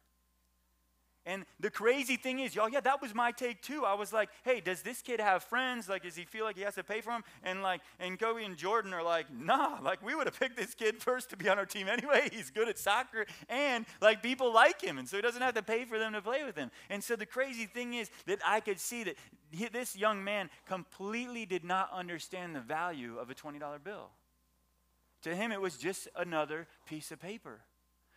And 1.29 1.45
the 1.61 1.68
crazy 1.68 2.16
thing 2.16 2.39
is, 2.39 2.55
y'all, 2.55 2.70
yeah, 2.70 2.81
that 2.81 3.03
was 3.03 3.14
my 3.14 3.33
take 3.33 3.61
too. 3.61 3.85
I 3.85 3.93
was 3.93 4.14
like, 4.14 4.31
hey, 4.45 4.62
does 4.62 4.81
this 4.81 5.03
kid 5.03 5.20
have 5.20 5.45
friends? 5.45 5.87
Like, 5.87 6.05
does 6.05 6.16
he 6.16 6.24
feel 6.24 6.47
like 6.47 6.57
he 6.57 6.62
has 6.62 6.76
to 6.76 6.83
pay 6.83 7.03
for 7.03 7.12
them? 7.12 7.22
And 7.45 7.62
like, 7.62 7.83
and 8.01 8.18
Kobe 8.18 8.43
and 8.47 8.57
Jordan 8.57 8.95
are 8.95 9.03
like, 9.03 9.26
nah, 9.31 9.79
like 9.83 10.03
we 10.03 10.14
would 10.14 10.26
have 10.26 10.41
picked 10.41 10.57
this 10.57 10.72
kid 10.72 11.03
first 11.03 11.29
to 11.29 11.37
be 11.37 11.47
on 11.51 11.59
our 11.59 11.66
team 11.66 11.87
anyway. 11.87 12.31
He's 12.33 12.51
good 12.51 12.66
at 12.66 12.79
soccer 12.79 13.26
and 13.51 13.85
like 14.01 14.22
people 14.22 14.55
like 14.55 14.81
him. 14.81 14.97
And 14.97 15.07
so 15.07 15.16
he 15.16 15.22
doesn't 15.22 15.43
have 15.43 15.53
to 15.57 15.62
pay 15.62 15.85
for 15.85 15.99
them 15.99 16.14
to 16.14 16.22
play 16.22 16.45
with 16.45 16.57
him. 16.57 16.70
And 16.89 17.05
so 17.05 17.14
the 17.14 17.26
crazy 17.26 17.66
thing 17.66 17.93
is 17.93 18.11
that 18.24 18.39
I 18.43 18.61
could 18.61 18.81
see 18.81 19.05
that 19.05 19.16
this 19.70 19.95
young 19.95 20.24
man 20.24 20.49
completely 20.64 21.45
did 21.45 21.62
not 21.62 21.91
understand 21.93 22.57
the 22.57 22.61
value 22.61 23.18
of 23.18 23.29
a 23.29 23.35
$20 23.35 23.61
bill. 23.85 24.09
To 25.24 25.37
him, 25.37 25.53
it 25.53 25.61
was 25.61 25.76
just 25.76 26.09
another 26.16 26.66
piece 26.87 27.12
of 27.12 27.20
paper. 27.20 27.61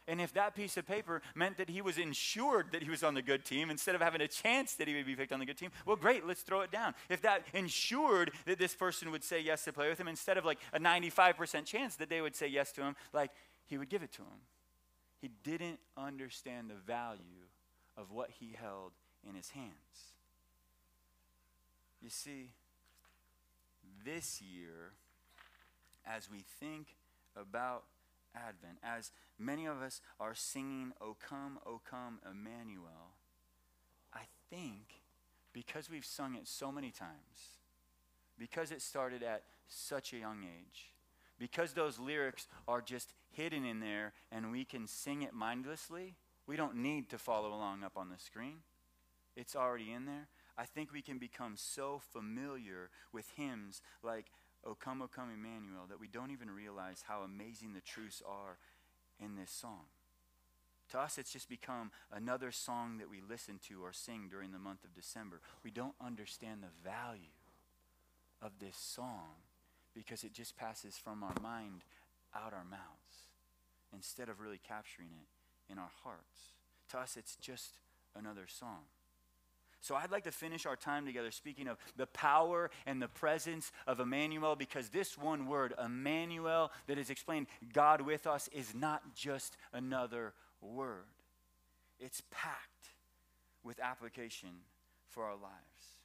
And 0.08 0.20
if 0.20 0.34
that 0.34 0.56
piece 0.56 0.78
of 0.78 0.88
paper 0.88 1.22
meant 1.36 1.58
that 1.58 1.70
he 1.70 1.82
was 1.82 1.98
insured 1.98 2.72
that 2.72 2.84
he 2.84 2.90
was 2.90 3.04
on 3.04 3.14
the 3.14 3.22
good 3.22 3.46
team 3.46 3.70
instead 3.70 3.96
of 3.96 4.02
having 4.02 4.22
a 4.22 4.28
chance 4.28 4.74
that 4.76 4.88
he 4.88 4.96
would 4.96 5.06
be 5.06 5.16
picked 5.16 5.32
on 5.32 5.40
the 5.40 5.46
good 5.46 5.58
team, 5.58 5.72
well, 5.86 5.96
great, 5.96 6.26
let's 6.26 6.42
throw 6.42 6.62
it 6.62 6.72
down. 6.72 6.96
If 7.10 7.22
that 7.22 7.46
ensured 7.54 8.32
that 8.46 8.58
this 8.58 8.76
person 8.76 9.12
would 9.12 9.24
say 9.24 9.40
yes 9.40 9.64
to 9.66 9.74
play 9.74 9.90
with 9.90 10.00
him 10.00 10.08
instead 10.08 10.38
of 10.38 10.46
like 10.46 10.60
a 10.74 10.80
95% 10.80 11.66
chance 11.66 11.96
that 11.98 12.10
they 12.10 12.22
would 12.22 12.36
say 12.36 12.48
yes 12.48 12.72
to 12.74 12.82
him, 12.82 12.96
like 13.14 13.32
he 13.68 13.78
would 13.78 13.90
give 13.90 14.04
it 14.04 14.12
to 14.14 14.22
him. 14.22 14.42
He 15.22 15.30
didn't 15.44 15.80
understand 15.96 16.70
the 16.70 16.76
value 16.76 17.48
of 17.96 18.12
what 18.12 18.32
he 18.40 18.56
held 18.60 18.92
in 19.28 19.36
his 19.36 19.52
hands. 19.52 19.72
You 22.02 22.10
see, 22.10 22.50
this 24.04 24.42
year, 24.42 24.94
as 26.06 26.30
we 26.30 26.40
think 26.60 26.96
about 27.40 27.84
Advent, 28.36 28.78
as 28.84 29.12
many 29.38 29.66
of 29.66 29.82
us 29.82 30.02
are 30.20 30.36
singing, 30.36 30.94
O 31.02 31.16
come, 31.20 31.60
O 31.66 31.82
come, 31.90 32.20
Emmanuel, 32.30 33.16
I 34.14 34.22
think 34.50 35.02
because 35.54 35.90
we've 35.90 36.06
sung 36.06 36.36
it 36.36 36.48
so 36.48 36.72
many 36.72 36.92
times, 36.92 37.60
because 38.38 38.72
it 38.72 38.82
started 38.82 39.24
at 39.24 39.44
such 39.68 40.14
a 40.14 40.18
young 40.18 40.44
age, 40.44 40.94
because 41.38 41.74
those 41.74 42.00
lyrics 42.00 42.48
are 42.68 42.82
just 42.82 43.14
hidden 43.32 43.66
in 43.66 43.80
there 43.80 44.14
and 44.32 44.52
we 44.52 44.64
can 44.64 44.88
sing 44.88 45.22
it 45.22 45.34
mindlessly, 45.34 46.16
we 46.48 46.56
don't 46.56 46.76
need 46.76 47.10
to 47.10 47.18
follow 47.18 47.50
along 47.50 47.84
up 47.84 47.94
on 47.98 48.10
the 48.10 48.20
screen. 48.20 48.58
It's 49.36 49.56
already 49.56 49.92
in 49.92 50.06
there. 50.06 50.28
I 50.58 50.66
think 50.66 50.92
we 50.92 51.02
can 51.02 51.18
become 51.18 51.54
so 51.56 52.02
familiar 52.12 52.90
with 53.14 53.32
hymns 53.36 53.82
like 54.04 54.28
O 54.66 54.76
come, 54.76 55.02
O 55.02 55.08
come, 55.08 55.30
Emmanuel, 55.32 55.86
that 55.90 56.00
we 56.00 56.08
don't 56.08 56.32
even 56.32 56.52
realize 56.52 57.04
how 57.08 57.22
amazing 57.22 57.74
the 57.74 57.82
truths 57.82 58.22
are 58.28 58.58
in 59.20 59.36
this 59.36 59.52
song. 59.52 59.86
To 60.92 61.00
us, 61.00 61.18
it's 61.18 61.32
just 61.32 61.50
become 61.50 61.92
another 62.12 62.52
song 62.52 62.98
that 62.98 63.10
we 63.10 63.22
listen 63.22 63.60
to 63.70 63.84
or 63.84 63.94
sing 63.94 64.28
during 64.30 64.52
the 64.52 64.60
month 64.60 64.84
of 64.84 64.94
December. 64.94 65.40
We 65.64 65.72
don't 65.72 65.96
understand 66.06 66.62
the 66.62 66.90
value 66.90 67.22
of 68.42 68.52
this 68.60 68.78
song 68.78 69.40
because 69.96 70.24
it 70.24 70.34
just 70.34 70.58
passes 70.58 70.98
from 70.98 71.24
our 71.24 71.36
mind 71.42 71.84
out 72.36 72.54
our 72.54 72.66
mouths 72.66 73.32
instead 73.94 74.30
of 74.30 74.40
really 74.40 74.60
capturing 74.68 75.10
it 75.10 75.72
in 75.72 75.80
our 75.80 75.92
hearts. 76.04 76.54
To 76.90 77.00
us, 77.00 77.16
it's 77.18 77.36
just 77.36 77.80
another 78.16 78.46
song. 78.48 78.84
So 79.82 79.96
I'd 79.96 80.12
like 80.12 80.24
to 80.26 80.32
finish 80.32 80.68
our 80.68 80.76
time 80.76 81.08
together 81.08 81.32
speaking 81.32 81.68
of 81.68 81.78
the 81.98 82.06
power 82.06 82.70
and 82.86 83.02
the 83.02 83.08
presence 83.08 83.72
of 83.88 84.00
Emmanuel 84.00 84.56
because 84.56 84.90
this 84.90 85.18
one 85.18 85.48
word, 85.48 85.74
Emmanuel, 85.84 86.72
that 86.86 87.00
is 87.00 87.10
explained, 87.10 87.48
God 87.74 88.02
with 88.02 88.28
us, 88.28 88.48
is 88.54 88.76
not 88.76 89.16
just 89.16 89.58
another 89.74 90.34
word. 90.62 91.06
It's 92.00 92.22
packed 92.30 92.90
with 93.64 93.80
application 93.80 94.50
for 95.10 95.24
our 95.26 95.36
lives. 95.36 95.96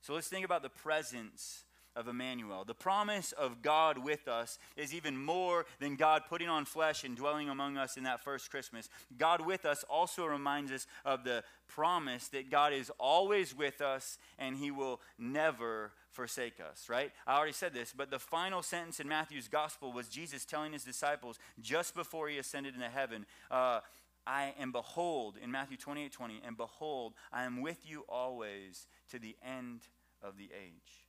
So 0.00 0.14
let's 0.14 0.28
think 0.28 0.44
about 0.44 0.62
the 0.62 0.68
presence 0.68 1.64
of 1.94 2.08
Emmanuel. 2.08 2.64
The 2.64 2.74
promise 2.74 3.32
of 3.32 3.62
God 3.62 3.98
with 3.98 4.28
us 4.28 4.58
is 4.76 4.94
even 4.94 5.16
more 5.16 5.66
than 5.80 5.96
God 5.96 6.22
putting 6.28 6.48
on 6.48 6.64
flesh 6.64 7.04
and 7.04 7.16
dwelling 7.16 7.48
among 7.48 7.76
us 7.76 7.96
in 7.96 8.04
that 8.04 8.22
first 8.22 8.50
Christmas. 8.50 8.88
God 9.18 9.44
with 9.44 9.64
us 9.64 9.84
also 9.88 10.24
reminds 10.24 10.72
us 10.72 10.86
of 11.04 11.24
the 11.24 11.44
promise 11.68 12.28
that 12.28 12.50
God 12.50 12.72
is 12.72 12.90
always 12.98 13.56
with 13.56 13.80
us 13.80 14.18
and 14.38 14.56
he 14.56 14.70
will 14.70 15.00
never 15.18 15.92
forsake 16.10 16.60
us, 16.60 16.88
right? 16.88 17.10
I 17.26 17.36
already 17.36 17.52
said 17.52 17.72
this, 17.72 17.92
but 17.96 18.10
the 18.10 18.18
final 18.18 18.62
sentence 18.62 19.00
in 19.00 19.08
Matthew's 19.08 19.48
gospel 19.48 19.92
was 19.92 20.08
Jesus 20.08 20.44
telling 20.44 20.72
his 20.72 20.84
disciples 20.84 21.38
just 21.60 21.94
before 21.94 22.28
he 22.28 22.38
ascended 22.38 22.74
into 22.74 22.88
heaven. 22.88 23.26
Uh, 23.50 23.80
I 24.26 24.54
am 24.58 24.70
behold, 24.70 25.36
in 25.42 25.50
Matthew 25.50 25.76
28 25.76 26.12
20, 26.12 26.42
and 26.46 26.56
behold, 26.56 27.14
I 27.32 27.44
am 27.44 27.60
with 27.60 27.78
you 27.84 28.04
always 28.08 28.86
to 29.10 29.18
the 29.18 29.36
end 29.44 29.80
of 30.22 30.36
the 30.36 30.50
age. 30.54 31.06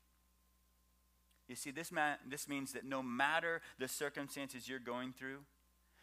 You 1.48 1.56
see, 1.56 1.72
this, 1.72 1.92
ma- 1.92 2.16
this 2.28 2.48
means 2.48 2.74
that 2.74 2.86
no 2.86 3.04
matter 3.04 3.62
the 3.78 3.88
circumstances 3.88 4.68
you're 4.68 4.80
going 4.80 5.14
through, 5.14 5.40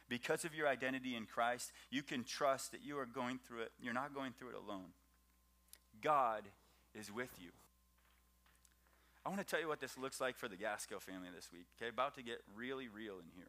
because 0.08 0.44
of 0.44 0.54
your 0.54 0.68
identity 0.68 1.14
in 1.14 1.24
Christ, 1.24 1.72
you 1.90 2.02
can 2.02 2.24
trust 2.24 2.72
that 2.72 2.82
you 2.84 2.98
are 2.98 3.06
going 3.06 3.38
through 3.46 3.62
it. 3.62 3.72
You're 3.80 3.94
not 3.94 4.14
going 4.14 4.32
through 4.32 4.50
it 4.50 4.54
alone. 4.56 4.92
God 6.02 6.42
is 6.94 7.12
with 7.12 7.30
you. 7.40 7.50
I 9.24 9.28
want 9.28 9.40
to 9.40 9.46
tell 9.46 9.60
you 9.60 9.68
what 9.68 9.80
this 9.80 9.96
looks 9.96 10.20
like 10.20 10.36
for 10.36 10.48
the 10.48 10.56
Gaskill 10.56 11.00
family 11.00 11.28
this 11.34 11.50
week. 11.52 11.66
Okay, 11.80 11.90
about 11.90 12.14
to 12.16 12.22
get 12.22 12.40
really 12.56 12.88
real 12.88 13.14
in 13.14 13.30
here. 13.36 13.48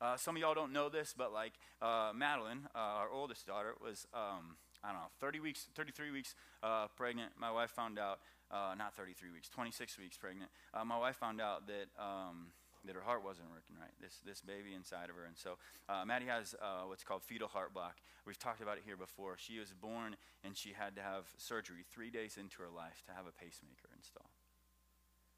Uh, 0.00 0.16
some 0.16 0.36
of 0.36 0.42
y'all 0.42 0.54
don't 0.54 0.72
know 0.72 0.88
this, 0.88 1.14
but 1.16 1.32
like 1.32 1.52
uh, 1.80 2.12
Madeline, 2.14 2.68
uh, 2.74 2.78
our 2.78 3.08
oldest 3.08 3.46
daughter, 3.46 3.74
was 3.82 4.06
um, 4.12 4.56
I 4.84 4.88
don't 4.88 5.00
know, 5.00 5.08
30 5.20 5.40
weeks, 5.40 5.68
33 5.74 6.10
weeks 6.10 6.34
uh, 6.62 6.88
pregnant. 6.96 7.32
My 7.38 7.50
wife 7.50 7.70
found 7.70 7.98
out 7.98 8.20
uh, 8.50 8.74
not 8.76 8.94
33 8.94 9.30
weeks, 9.30 9.48
26 9.48 9.98
weeks 9.98 10.16
pregnant, 10.16 10.50
uh, 10.74 10.84
my 10.84 10.98
wife 10.98 11.16
found 11.16 11.40
out 11.40 11.66
that 11.66 11.88
um, 11.98 12.48
that 12.84 12.94
her 12.94 13.02
heart 13.02 13.24
wasn't 13.24 13.48
working 13.50 13.76
right. 13.80 13.90
This 14.00 14.20
this 14.24 14.40
baby 14.40 14.74
inside 14.74 15.10
of 15.10 15.16
her, 15.16 15.24
and 15.24 15.36
so 15.36 15.58
uh, 15.88 16.04
Maddie 16.04 16.26
has 16.26 16.54
uh, 16.62 16.86
what's 16.86 17.04
called 17.04 17.22
fetal 17.22 17.48
heart 17.48 17.74
block. 17.74 17.96
We've 18.24 18.38
talked 18.38 18.60
about 18.60 18.78
it 18.78 18.84
here 18.84 18.96
before. 18.96 19.36
She 19.38 19.58
was 19.58 19.72
born 19.72 20.16
and 20.42 20.56
she 20.56 20.72
had 20.72 20.96
to 20.96 21.02
have 21.02 21.26
surgery 21.36 21.84
three 21.90 22.10
days 22.10 22.36
into 22.36 22.62
her 22.62 22.68
life 22.68 23.02
to 23.06 23.12
have 23.12 23.26
a 23.26 23.32
pacemaker 23.32 23.86
installed. 23.94 24.30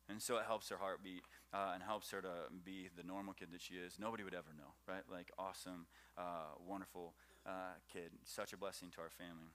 And 0.09 0.23
so 0.23 0.39
it 0.39 0.45
helps 0.47 0.71
her 0.71 0.79
heartbeat 0.79 1.21
uh, 1.53 1.73
and 1.75 1.83
helps 1.83 2.11
her 2.13 2.23
to 2.23 2.49
be 2.65 2.89
the 2.97 3.03
normal 3.03 3.35
kid 3.35 3.49
that 3.53 3.61
she 3.61 3.75
is. 3.75 3.99
Nobody 4.01 4.25
would 4.25 4.33
ever 4.33 4.57
know, 4.57 4.73
right? 4.89 5.03
Like 5.11 5.31
awesome, 5.39 5.85
uh, 6.17 6.57
wonderful 6.67 7.13
kid, 7.93 8.13
such 8.25 8.55
a 8.55 8.57
blessing 8.57 8.89
to 8.93 9.01
our 9.03 9.11
family. 9.11 9.53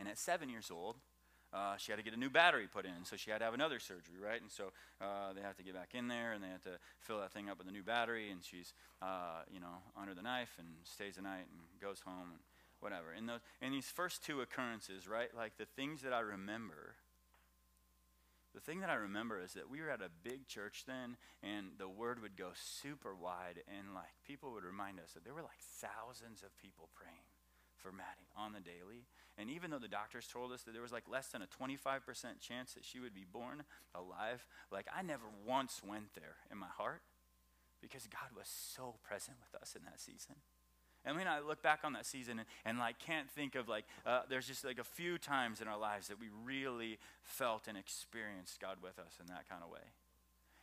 And 0.00 0.08
at 0.08 0.18
seven 0.18 0.48
years 0.48 0.70
old, 0.72 0.96
uh, 1.52 1.76
she 1.76 1.90
had 1.90 1.98
to 1.98 2.04
get 2.04 2.14
a 2.14 2.18
new 2.18 2.30
battery 2.30 2.68
put 2.72 2.84
in, 2.84 3.04
so 3.04 3.16
she 3.16 3.30
had 3.30 3.38
to 3.38 3.44
have 3.44 3.54
another 3.54 3.78
surgery, 3.78 4.18
right? 4.22 4.40
And 4.40 4.50
so 4.50 4.70
uh, 5.00 5.32
they 5.34 5.40
have 5.40 5.56
to 5.56 5.62
get 5.62 5.74
back 5.74 5.90
in 5.94 6.08
there, 6.08 6.32
and 6.32 6.42
they 6.42 6.48
have 6.48 6.62
to 6.62 6.78
fill 7.00 7.18
that 7.18 7.32
thing 7.32 7.48
up 7.48 7.58
with 7.58 7.68
a 7.68 7.72
new 7.72 7.82
battery, 7.82 8.30
and 8.30 8.40
she's, 8.44 8.72
uh, 9.02 9.42
you 9.52 9.60
know, 9.60 9.82
under 10.00 10.14
the 10.14 10.22
knife 10.22 10.54
and 10.58 10.68
stays 10.84 11.16
the 11.16 11.22
night 11.22 11.46
and 11.50 11.60
goes 11.80 12.00
home 12.00 12.30
and 12.30 12.40
whatever. 12.80 13.12
In 13.16 13.26
those, 13.26 13.40
in 13.60 13.72
these 13.72 13.86
first 13.86 14.24
two 14.24 14.40
occurrences, 14.40 15.08
right, 15.08 15.28
like 15.36 15.56
the 15.58 15.66
things 15.66 16.02
that 16.02 16.12
I 16.12 16.20
remember. 16.20 16.94
The 18.52 18.60
thing 18.60 18.80
that 18.80 18.90
I 18.90 18.94
remember 18.94 19.38
is 19.38 19.52
that 19.54 19.70
we 19.70 19.80
were 19.80 19.90
at 19.90 20.02
a 20.02 20.10
big 20.24 20.48
church 20.48 20.82
then, 20.84 21.16
and 21.40 21.78
the 21.78 21.88
word 21.88 22.20
would 22.20 22.36
go 22.36 22.50
super 22.54 23.14
wide, 23.14 23.62
and 23.70 23.94
like 23.94 24.10
people 24.26 24.50
would 24.52 24.64
remind 24.64 24.98
us 24.98 25.12
that 25.14 25.22
there 25.22 25.34
were 25.34 25.46
like 25.46 25.62
thousands 25.78 26.42
of 26.42 26.50
people 26.58 26.88
praying 26.94 27.30
for 27.78 27.92
Maddie 27.92 28.28
on 28.36 28.52
the 28.52 28.60
daily. 28.60 29.06
And 29.40 29.48
even 29.50 29.70
though 29.70 29.78
the 29.78 29.88
doctors 29.88 30.26
told 30.26 30.52
us 30.52 30.62
that 30.62 30.72
there 30.72 30.82
was 30.82 30.92
like 30.92 31.08
less 31.10 31.28
than 31.28 31.40
a 31.40 31.46
25% 31.46 32.02
chance 32.40 32.74
that 32.74 32.84
she 32.84 33.00
would 33.00 33.14
be 33.14 33.24
born 33.24 33.62
alive, 33.94 34.46
like 34.70 34.86
I 34.94 35.02
never 35.02 35.24
once 35.46 35.80
went 35.86 36.14
there 36.14 36.36
in 36.52 36.58
my 36.58 36.68
heart 36.76 37.00
because 37.80 38.06
God 38.06 38.36
was 38.36 38.46
so 38.46 38.96
present 39.02 39.38
with 39.40 39.60
us 39.60 39.74
in 39.74 39.84
that 39.84 39.98
season. 39.98 40.36
And 41.06 41.16
when 41.16 41.26
I 41.26 41.40
look 41.40 41.62
back 41.62 41.80
on 41.84 41.94
that 41.94 42.04
season 42.04 42.40
and, 42.40 42.48
and 42.66 42.78
like 42.78 42.98
can't 42.98 43.30
think 43.30 43.54
of 43.54 43.68
like 43.68 43.86
uh, 44.04 44.22
there's 44.28 44.46
just 44.46 44.64
like 44.64 44.78
a 44.78 44.84
few 44.84 45.16
times 45.16 45.62
in 45.62 45.68
our 45.68 45.78
lives 45.78 46.08
that 46.08 46.20
we 46.20 46.26
really 46.44 46.98
felt 47.22 47.66
and 47.66 47.78
experienced 47.78 48.60
God 48.60 48.76
with 48.82 48.98
us 48.98 49.16
in 49.18 49.26
that 49.28 49.48
kind 49.48 49.62
of 49.64 49.70
way. 49.70 49.80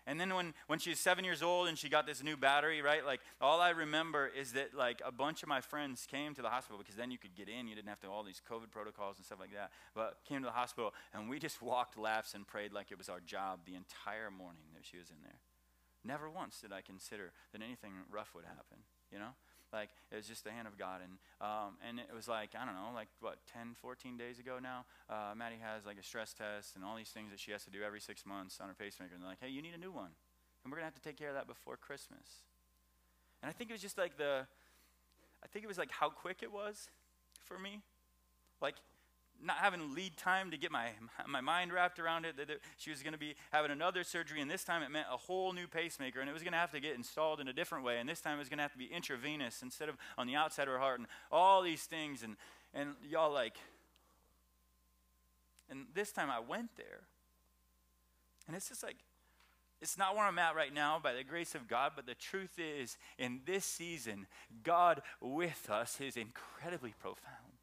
And 0.08 0.20
then 0.20 0.34
when, 0.34 0.54
when 0.68 0.80
she 0.80 0.90
was 0.90 1.00
seven 1.00 1.26
years 1.26 1.44
old 1.44 1.68
and 1.68 1.78
she 1.78 1.90
got 1.90 2.08
this 2.08 2.24
new 2.24 2.38
battery, 2.38 2.82
right? 2.82 3.06
Like 3.06 3.20
all 3.42 3.60
I 3.60 3.72
remember 3.72 4.26
is 4.26 4.54
that 4.54 4.74
like 4.74 5.02
a 5.06 5.12
bunch 5.12 5.44
of 5.44 5.50
my 5.50 5.60
friends 5.60 6.08
came 6.10 6.34
to 6.36 6.42
the 6.42 6.50
hospital 6.50 6.78
because 6.78 6.96
then 6.96 7.12
you 7.12 7.18
could 7.18 7.36
get 7.36 7.50
in. 7.50 7.68
You 7.68 7.76
didn't 7.76 7.90
have 7.90 8.00
to 8.00 8.08
all 8.08 8.24
these 8.24 8.42
COVID 8.50 8.72
protocols 8.72 9.18
and 9.18 9.26
stuff 9.26 9.40
like 9.42 9.52
that. 9.52 9.72
But 9.94 10.20
came 10.28 10.40
to 10.40 10.46
the 10.46 10.54
hospital 10.54 10.94
and 11.14 11.30
we 11.30 11.40
just 11.40 11.62
walked 11.62 11.98
laps 11.98 12.34
and 12.34 12.48
prayed 12.48 12.72
like 12.72 12.90
it 12.90 12.98
was 12.98 13.10
our 13.10 13.20
job 13.20 13.60
the 13.66 13.76
entire 13.76 14.32
morning 14.32 14.64
that 14.76 14.86
she 14.86 14.98
was 14.98 15.10
in 15.10 15.18
there. 15.24 15.40
Never 16.06 16.30
once 16.30 16.62
did 16.62 16.72
I 16.72 16.80
consider 16.80 17.34
that 17.52 17.62
anything 17.62 17.92
rough 18.10 18.34
would 18.34 18.46
happen, 18.46 18.88
you 19.12 19.20
know? 19.20 19.36
Like 19.74 19.90
it 20.12 20.16
was 20.16 20.28
just 20.28 20.44
the 20.44 20.52
hand 20.52 20.68
of 20.68 20.78
God. 20.78 21.02
And 21.04 21.20
um, 21.42 21.78
and 21.88 22.00
it 22.00 22.14
was 22.16 22.28
like 22.28 22.56
I 22.56 22.66
don't 22.66 22.76
know, 22.76 22.92
like 22.94 23.10
what 23.20 23.38
10, 23.52 23.76
14 23.82 24.18
days 24.18 24.40
ago 24.40 24.60
now. 24.62 24.86
Uh, 25.10 25.36
Maddie 25.36 25.62
has 25.62 25.86
like 25.86 25.98
a 25.98 26.04
stress 26.04 26.34
test 26.34 26.76
and 26.76 26.84
all 26.84 26.96
these 26.96 27.10
things 27.10 27.32
that 27.32 27.40
she 27.40 27.52
has 27.52 27.64
to 27.66 27.72
do 27.72 27.84
every 27.84 28.00
six 28.00 28.26
months 28.26 28.60
on 28.62 28.68
her 28.68 28.76
pacemaker. 28.76 29.14
And 29.14 29.24
they're 29.24 29.30
like, 29.30 29.42
hey, 29.42 29.50
you 29.50 29.62
need 29.62 29.74
a 29.74 29.82
new 29.82 29.92
one, 29.92 30.12
and 30.64 30.72
we're 30.72 30.78
gonna 30.78 30.92
have 30.92 30.96
to 30.96 31.02
take 31.02 31.18
care 31.18 31.30
of 31.30 31.36
that 31.36 31.48
before 31.48 31.78
Christmas. 31.78 32.46
And 33.42 33.50
I 33.50 33.54
think 33.54 33.70
it 33.70 33.74
was 33.74 33.82
just 33.82 33.98
like 33.98 34.18
the, 34.18 34.48
I 35.44 35.48
think 35.48 35.64
it 35.64 35.68
was 35.68 35.78
like 35.78 35.92
how 35.92 36.10
quick 36.10 36.42
it 36.42 36.52
was 36.52 36.90
for 37.44 37.60
me. 37.60 37.82
Like 38.62 38.76
not 39.44 39.58
having 39.58 39.94
lead 39.94 40.18
time 40.18 40.52
to 40.52 40.58
get 40.58 40.72
my, 40.72 40.90
my 41.28 41.42
mind 41.42 41.72
wrapped 41.72 42.00
around 42.00 42.26
it. 42.26 42.38
That 42.38 42.50
she 42.78 42.90
was 42.90 43.04
going 43.04 43.14
to 43.14 43.20
be 43.20 43.36
having 43.52 43.72
another 43.72 44.04
surgery, 44.04 44.42
and 44.42 44.50
this 44.50 44.64
time 44.64 44.84
it 44.84 44.90
meant 44.90 45.08
a 45.12 45.18
whole 45.18 45.54
new 45.54 45.68
pacemaker, 45.68 46.20
and 46.20 46.30
it 46.30 46.34
was 46.34 46.44
going 46.44 46.54
to 46.54 46.58
have 46.58 46.72
to 46.72 46.80
get 46.80 46.96
installed 46.96 47.40
in 47.40 47.48
a 47.48 47.54
different 47.54 47.84
way, 47.84 48.00
and 48.00 48.08
this 48.08 48.22
time 48.22 48.36
it 48.36 48.40
was 48.40 48.50
going 48.50 48.58
to 48.58 48.64
have 48.64 48.74
to 48.74 48.78
be 48.78 48.86
intravenous 48.86 49.62
instead 49.62 49.90
of 49.90 49.96
on 50.18 50.28
the 50.28 50.36
outside 50.36 50.68
of 50.68 50.74
her 50.74 50.80
heart, 50.80 51.00
and 51.00 51.08
all 51.32 51.62
these 51.62 51.84
things. 51.84 52.24
And, 52.24 52.36
and 52.74 52.96
y'all, 53.10 53.32
like, 53.32 53.58
and 55.70 55.86
this 55.94 56.12
time 56.12 56.30
I 56.30 56.40
went 56.40 56.76
there, 56.78 57.02
and 58.48 58.56
it's 58.56 58.70
just 58.70 58.84
like, 58.84 58.98
it's 59.80 59.98
not 59.98 60.16
where 60.16 60.26
I'm 60.26 60.40
at 60.40 60.56
right 60.56 60.74
now 60.74 61.00
by 61.02 61.14
the 61.14 61.24
grace 61.24 61.54
of 61.54 61.68
God, 61.68 61.92
but 61.96 62.08
the 62.08 62.16
truth 62.16 62.58
is, 62.58 62.98
in 63.20 63.42
this 63.46 63.64
season, 63.64 64.26
God 64.64 65.04
with 65.22 65.70
us 65.70 66.02
is 66.02 66.18
incredibly 66.18 66.96
profound. 67.00 67.57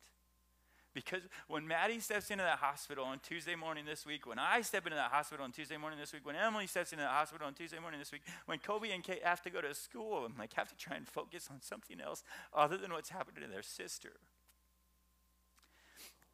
Because 0.95 1.23
when 1.49 1.67
Maddie 1.67 1.99
steps 1.99 2.31
into 2.31 2.45
that 2.45 2.59
hospital 2.59 3.05
on 3.05 3.19
Tuesday 3.19 3.57
morning 3.57 3.85
this 3.85 4.07
week, 4.07 4.27
when 4.27 4.39
I 4.39 4.61
step 4.63 4.87
into 4.87 4.95
that 4.95 5.11
hospital 5.11 5.45
on 5.45 5.51
Tuesday 5.51 5.77
morning 5.77 5.99
this 5.99 6.13
week, 6.13 6.25
when 6.25 6.37
Emily 6.37 6.69
steps 6.69 6.93
into 6.93 7.03
that 7.03 7.11
hospital 7.11 7.47
on 7.49 7.55
Tuesday 7.55 7.81
morning 7.81 7.99
this 7.99 8.13
week, 8.13 8.23
when 8.47 8.59
Kobe 8.61 8.91
and 8.91 9.03
Kate 9.03 9.25
have 9.25 9.43
to 9.43 9.51
go 9.51 9.61
to 9.61 9.75
school 9.75 10.25
and 10.25 10.39
like 10.39 10.53
have 10.55 10.69
to 10.69 10.77
try 10.77 10.97
and 10.97 11.07
focus 11.09 11.49
on 11.51 11.61
something 11.61 12.01
else 12.01 12.23
other 12.55 12.77
than 12.77 12.93
what's 12.93 13.11
happening 13.11 13.43
to 13.43 13.49
their 13.49 13.63
sister. 13.63 14.13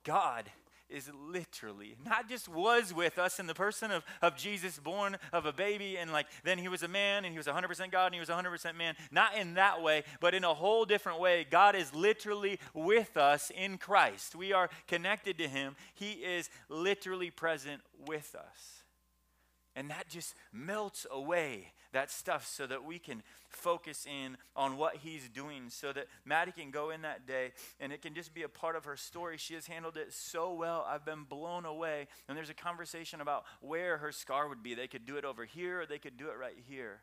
God 0.05 0.51
is 0.91 1.11
literally, 1.29 1.97
not 2.05 2.29
just 2.29 2.49
was 2.49 2.93
with 2.93 3.19
us 3.19 3.39
in 3.39 3.47
the 3.47 3.55
person 3.55 3.91
of, 3.91 4.05
of 4.23 4.37
Jesus, 4.37 4.79
born 4.79 5.17
of 5.33 5.47
a 5.47 5.53
baby, 5.53 5.97
and 5.97 6.13
like 6.13 6.27
then 6.45 6.59
he 6.59 6.69
was 6.69 6.83
a 6.83 6.89
man 6.89 7.25
and 7.25 7.33
he 7.33 7.39
was 7.39 7.47
100% 7.47 7.91
God 7.91 8.07
and 8.07 8.15
he 8.15 8.21
was 8.21 8.29
100% 8.29 8.77
man. 8.77 8.95
Not 9.11 9.37
in 9.37 9.55
that 9.55 9.83
way, 9.83 10.05
but 10.21 10.35
in 10.35 10.45
a 10.45 10.55
whole 10.55 10.85
different 10.85 11.21
way. 11.21 11.47
God 11.49 11.75
is 11.75 11.95
literally 11.95 12.59
with 12.75 13.17
us 13.17 13.51
in 13.51 13.79
Christ. 13.79 14.35
We 14.35 14.53
are 14.53 14.71
connected 14.87 15.39
to 15.39 15.49
him. 15.49 15.77
He 15.95 16.13
is 16.13 16.51
literally 16.69 17.31
present 17.31 17.83
with 18.07 18.35
us. 18.35 18.80
And 19.81 19.89
that 19.89 20.11
just 20.11 20.35
melts 20.53 21.07
away 21.11 21.73
that 21.93 22.11
stuff 22.11 22.47
so 22.47 22.67
that 22.67 22.85
we 22.85 22.99
can 22.99 23.23
focus 23.49 24.07
in 24.07 24.37
on 24.55 24.77
what 24.77 24.97
he's 24.97 25.27
doing 25.31 25.71
so 25.71 25.91
that 25.91 26.05
Maddie 26.27 26.53
can 26.53 26.71
go 26.71 26.91
in 26.91 27.01
that 27.01 27.27
day 27.27 27.53
and 27.81 27.91
it 27.91 28.03
can 28.03 28.13
just 28.13 28.35
be 28.35 28.43
a 28.43 28.49
part 28.51 28.77
of 28.77 28.85
her 28.85 28.95
story. 28.95 29.39
She 29.39 29.55
has 29.55 29.67
handled 29.67 29.97
it 29.97 30.13
so 30.13 30.53
well. 30.53 30.87
I've 30.87 31.07
been 31.07 31.25
blown 31.25 31.65
away. 31.65 32.09
And 32.29 32.37
there's 32.37 32.51
a 32.51 32.55
conversation 32.55 33.23
about 33.23 33.45
where 33.63 33.97
her 33.97 34.13
scar 34.13 34.51
would 34.51 34.63
be. 34.63 34.75
They 34.75 34.87
could 34.87 35.07
do 35.07 35.17
it 35.17 35.25
over 35.25 35.47
here 35.47 35.81
or 35.81 35.87
they 35.87 35.99
could 35.99 36.19
do 36.19 36.29
it 36.29 36.37
right 36.39 36.59
here. 36.69 37.01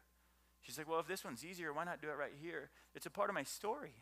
She's 0.61 0.77
like, 0.77 0.87
well, 0.87 0.99
if 0.99 1.07
this 1.07 1.25
one's 1.25 1.43
easier, 1.43 1.73
why 1.73 1.83
not 1.83 1.99
do 1.99 2.09
it 2.09 2.15
right 2.15 2.35
here? 2.39 2.69
It's 2.93 3.07
a 3.07 3.09
part 3.09 3.31
of 3.31 3.33
my 3.33 3.41
story. 3.41 3.95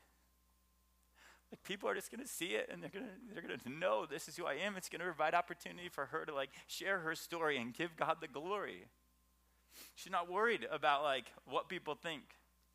Like 1.52 1.64
people 1.64 1.89
are 1.89 1.96
just 1.96 2.12
going 2.12 2.24
to 2.24 2.28
see 2.28 2.56
it 2.56 2.70
and 2.72 2.82
they're 2.82 2.89
going 2.89 3.06
to 3.06 3.12
they're 3.34 3.41
going 3.41 3.60
to 3.60 3.70
know 3.70 4.06
this 4.06 4.28
is 4.28 4.36
who 4.36 4.46
I 4.46 4.56
am. 4.56 4.76
It's 4.76 4.89
going 4.89 5.00
to 5.00 5.06
provide 5.06 5.34
opportunity 5.34 5.89
for 5.89 6.08
her 6.08 6.26
to 6.26 6.34
like 6.34 6.50
share 6.68 7.00
her 7.00 7.16
story 7.16 7.58
and 7.58 7.74
give 7.74 7.96
God 7.96 8.18
the 8.20 8.28
glory. 8.28 8.86
She's 9.96 10.12
not 10.12 10.32
worried 10.32 10.68
about 10.72 11.04
like 11.04 11.26
what 11.46 11.70
people 11.70 11.96
think. 11.96 12.24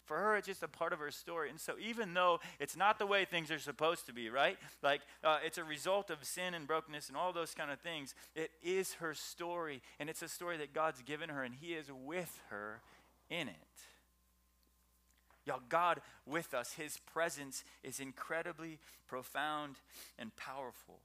For 0.04 0.16
her, 0.16 0.36
it's 0.36 0.48
just 0.48 0.64
a 0.64 0.68
part 0.68 0.92
of 0.92 0.98
her 0.98 1.12
story. 1.12 1.50
And 1.50 1.60
so, 1.60 1.74
even 1.78 2.14
though 2.14 2.40
it's 2.58 2.76
not 2.76 2.98
the 2.98 3.06
way 3.06 3.24
things 3.24 3.48
are 3.52 3.60
supposed 3.60 4.06
to 4.06 4.12
be, 4.12 4.28
right? 4.28 4.58
Like, 4.82 5.02
uh, 5.22 5.38
it's 5.44 5.56
a 5.56 5.62
result 5.62 6.10
of 6.10 6.24
sin 6.24 6.54
and 6.54 6.66
brokenness 6.66 7.06
and 7.06 7.16
all 7.16 7.32
those 7.32 7.54
kind 7.54 7.70
of 7.70 7.78
things, 7.78 8.16
it 8.34 8.50
is 8.60 8.94
her 8.94 9.14
story. 9.14 9.82
And 10.00 10.10
it's 10.10 10.20
a 10.20 10.28
story 10.28 10.56
that 10.56 10.74
God's 10.74 11.00
given 11.02 11.28
her, 11.28 11.44
and 11.44 11.54
He 11.54 11.74
is 11.74 11.92
with 11.92 12.40
her 12.48 12.80
in 13.28 13.46
it. 13.46 13.54
Y'all, 15.50 15.60
God 15.68 16.00
with 16.26 16.54
us, 16.54 16.74
His 16.74 16.98
presence 17.12 17.64
is 17.82 17.98
incredibly 17.98 18.78
profound 19.08 19.74
and 20.16 20.34
powerful. 20.36 21.00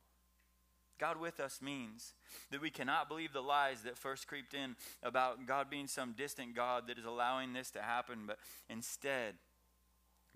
God 1.00 1.20
with 1.20 1.40
us 1.40 1.64
means 1.64 2.14
that 2.52 2.62
we 2.62 2.70
cannot 2.70 3.10
believe 3.10 3.34
the 3.34 3.42
lies 3.42 3.82
that 3.82 3.98
first 3.98 4.28
creeped 4.28 4.54
in 4.54 4.76
about 5.02 5.48
God 5.48 5.68
being 5.72 5.88
some 5.88 6.14
distant 6.16 6.56
God 6.56 6.84
that 6.88 7.00
is 7.00 7.06
allowing 7.06 7.54
this 7.54 7.72
to 7.72 7.82
happen, 7.82 8.26
but 8.28 8.38
instead, 8.70 9.34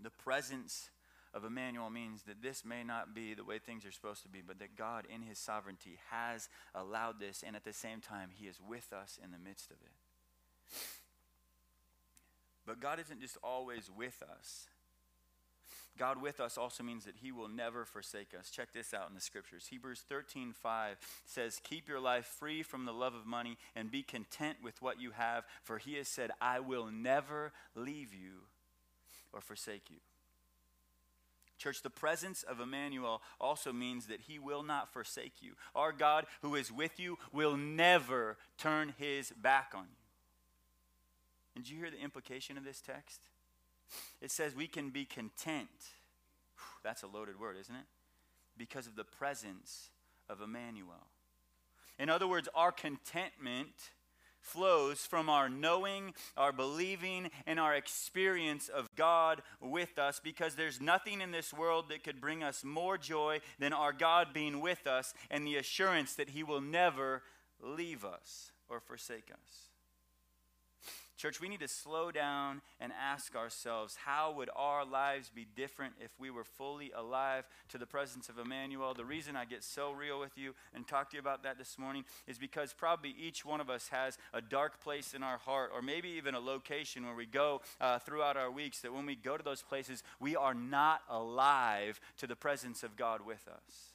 the 0.02 0.10
presence 0.10 0.90
of 1.36 1.46
Emmanuel 1.46 1.92
means 1.92 2.24
that 2.24 2.42
this 2.42 2.66
may 2.66 2.84
not 2.84 3.14
be 3.14 3.36
the 3.36 3.44
way 3.44 3.60
things 3.60 3.86
are 3.86 3.92
supposed 3.92 4.24
to 4.24 4.28
be, 4.28 4.42
but 4.42 4.58
that 4.58 4.76
God, 4.76 5.06
in 5.14 5.22
His 5.22 5.38
sovereignty, 5.38 6.00
has 6.10 6.50
allowed 6.74 7.20
this, 7.20 7.44
and 7.46 7.56
at 7.56 7.64
the 7.64 7.74
same 7.74 8.02
time, 8.02 8.30
He 8.34 8.48
is 8.48 8.60
with 8.68 8.92
us 8.92 9.20
in 9.24 9.30
the 9.30 9.38
midst 9.38 9.70
of 9.70 9.78
it. 9.84 10.76
But 12.70 12.80
God 12.80 13.00
isn't 13.00 13.20
just 13.20 13.36
always 13.44 13.90
with 13.90 14.22
us. 14.22 14.68
God 15.98 16.22
with 16.22 16.40
us 16.40 16.56
also 16.56 16.84
means 16.84 17.04
that 17.06 17.16
he 17.16 17.32
will 17.32 17.48
never 17.48 17.84
forsake 17.84 18.36
us. 18.40 18.52
Check 18.52 18.74
this 18.74 18.94
out 18.94 19.10
in 19.10 19.16
the 19.16 19.22
scriptures. 19.22 19.66
Hebrews 19.72 20.04
13:5 20.08 21.00
says, 21.26 21.60
"Keep 21.64 21.88
your 21.88 22.00
life 22.00 22.28
free 22.28 22.62
from 22.62 22.86
the 22.86 22.94
love 22.94 23.16
of 23.16 23.26
money 23.26 23.58
and 23.74 23.90
be 23.90 24.04
content 24.04 24.62
with 24.62 24.84
what 24.84 25.00
you 25.00 25.10
have, 25.12 25.48
for 25.64 25.80
he 25.80 25.96
has 25.96 26.08
said, 26.08 26.30
I 26.40 26.60
will 26.60 26.92
never 26.92 27.54
leave 27.74 28.14
you 28.14 28.48
or 29.32 29.42
forsake 29.42 29.90
you." 29.90 30.02
Church, 31.58 31.82
the 31.82 31.90
presence 31.90 32.44
of 32.44 32.60
Emmanuel 32.60 33.24
also 33.40 33.74
means 33.74 34.06
that 34.06 34.22
he 34.22 34.38
will 34.38 34.62
not 34.62 34.94
forsake 34.94 35.42
you. 35.42 35.58
Our 35.74 35.92
God, 35.92 36.28
who 36.42 36.54
is 36.54 36.72
with 36.72 37.00
you, 37.00 37.18
will 37.32 37.58
never 37.58 38.38
turn 38.60 38.90
his 38.90 39.32
back 39.32 39.74
on 39.74 39.90
you. 39.90 39.99
And 41.60 41.66
do 41.66 41.74
you 41.74 41.82
hear 41.82 41.92
the 41.92 42.02
implication 42.02 42.58
of 42.58 42.64
this 42.64 42.80
text? 42.80 43.20
It 44.22 44.32
says 44.32 44.56
we 44.56 44.66
can 44.66 44.92
be 44.92 45.04
content. 45.04 45.68
That's 46.86 47.04
a 47.04 47.08
loaded 47.08 47.38
word, 47.38 47.58
isn't 47.60 47.76
it? 47.76 47.84
Because 48.58 48.88
of 48.88 48.96
the 48.96 49.04
presence 49.04 49.90
of 50.30 50.40
Emmanuel. 50.40 51.08
In 52.00 52.10
other 52.10 52.30
words, 52.30 52.48
our 52.56 52.72
contentment 52.72 53.74
flows 54.40 55.00
from 55.00 55.28
our 55.28 55.50
knowing, 55.50 56.14
our 56.38 56.54
believing, 56.54 57.30
and 57.46 57.60
our 57.60 57.76
experience 57.76 58.70
of 58.70 58.88
God 58.96 59.42
with 59.60 60.00
us 60.00 60.22
because 60.24 60.56
there's 60.56 60.80
nothing 60.80 61.20
in 61.20 61.32
this 61.32 61.54
world 61.54 61.90
that 61.90 62.06
could 62.06 62.22
bring 62.22 62.42
us 62.42 62.64
more 62.64 62.98
joy 62.98 63.42
than 63.60 63.74
our 63.74 63.92
God 63.92 64.28
being 64.34 64.62
with 64.62 64.88
us 64.88 65.14
and 65.30 65.46
the 65.46 65.58
assurance 65.58 66.16
that 66.16 66.30
He 66.30 66.42
will 66.42 66.62
never 66.62 67.22
leave 67.62 68.06
us 68.06 68.54
or 68.70 68.80
forsake 68.80 69.30
us. 69.30 69.69
Church, 71.20 71.42
we 71.42 71.50
need 71.50 71.60
to 71.60 71.68
slow 71.68 72.12
down 72.12 72.62
and 72.80 72.94
ask 72.98 73.36
ourselves 73.36 73.98
how 74.06 74.32
would 74.38 74.50
our 74.56 74.86
lives 74.86 75.30
be 75.30 75.46
different 75.54 75.96
if 76.00 76.12
we 76.18 76.30
were 76.30 76.46
fully 76.46 76.94
alive 76.96 77.46
to 77.68 77.78
the 77.78 77.86
presence 77.86 78.30
of 78.30 78.38
Emmanuel? 78.40 78.94
The 78.94 79.04
reason 79.04 79.36
I 79.36 79.44
get 79.44 79.62
so 79.62 79.92
real 79.92 80.18
with 80.18 80.38
you 80.38 80.56
and 80.74 80.88
talk 80.88 81.10
to 81.10 81.18
you 81.18 81.20
about 81.20 81.44
that 81.44 81.58
this 81.58 81.78
morning 81.78 82.06
is 82.26 82.38
because 82.38 82.72
probably 82.72 83.14
each 83.20 83.44
one 83.44 83.60
of 83.60 83.70
us 83.70 83.90
has 83.90 84.18
a 84.34 84.40
dark 84.40 84.80
place 84.80 85.14
in 85.14 85.22
our 85.22 85.40
heart, 85.40 85.72
or 85.76 85.82
maybe 85.82 86.08
even 86.08 86.36
a 86.36 86.40
location 86.40 87.06
where 87.06 87.16
we 87.16 87.26
go 87.26 87.60
uh, 87.82 88.00
throughout 88.00 88.38
our 88.38 88.50
weeks 88.50 88.80
that 88.80 88.94
when 88.94 89.06
we 89.06 89.18
go 89.18 89.36
to 89.36 89.44
those 89.44 89.62
places, 89.62 90.04
we 90.22 90.38
are 90.38 90.54
not 90.54 91.02
alive 91.10 92.00
to 92.20 92.28
the 92.28 92.36
presence 92.38 92.82
of 92.82 92.96
God 92.96 93.26
with 93.26 93.46
us. 93.50 93.89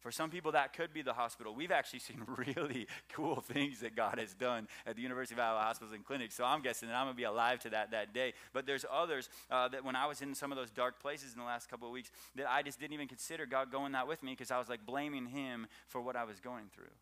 For 0.00 0.10
some 0.10 0.30
people, 0.30 0.52
that 0.52 0.72
could 0.72 0.94
be 0.94 1.02
the 1.02 1.12
hospital. 1.12 1.54
We've 1.54 1.70
actually 1.70 1.98
seen 2.00 2.22
really 2.26 2.86
cool 3.12 3.40
things 3.40 3.80
that 3.80 3.94
God 3.94 4.18
has 4.18 4.34
done 4.34 4.66
at 4.86 4.96
the 4.96 5.02
University 5.02 5.34
of 5.34 5.40
Iowa 5.40 5.60
Hospitals 5.60 5.94
and 5.94 6.04
Clinics. 6.04 6.34
So 6.34 6.44
I'm 6.44 6.62
guessing 6.62 6.88
that 6.88 6.96
I'm 6.96 7.04
going 7.04 7.14
to 7.14 7.20
be 7.20 7.24
alive 7.24 7.60
to 7.60 7.70
that 7.70 7.90
that 7.90 8.14
day. 8.14 8.32
But 8.52 8.66
there's 8.66 8.84
others 8.90 9.28
uh, 9.50 9.68
that 9.68 9.84
when 9.84 9.96
I 9.96 10.06
was 10.06 10.22
in 10.22 10.34
some 10.34 10.50
of 10.50 10.56
those 10.56 10.70
dark 10.70 11.00
places 11.00 11.34
in 11.34 11.38
the 11.38 11.44
last 11.44 11.68
couple 11.68 11.86
of 11.86 11.92
weeks, 11.92 12.10
that 12.36 12.50
I 12.50 12.62
just 12.62 12.80
didn't 12.80 12.94
even 12.94 13.08
consider 13.08 13.46
God 13.46 13.70
going 13.70 13.92
that 13.92 14.08
with 14.08 14.22
me 14.22 14.32
because 14.32 14.50
I 14.50 14.58
was 14.58 14.68
like 14.68 14.86
blaming 14.86 15.26
Him 15.26 15.66
for 15.86 16.00
what 16.00 16.16
I 16.16 16.24
was 16.24 16.40
going 16.40 16.66
through. 16.74 16.92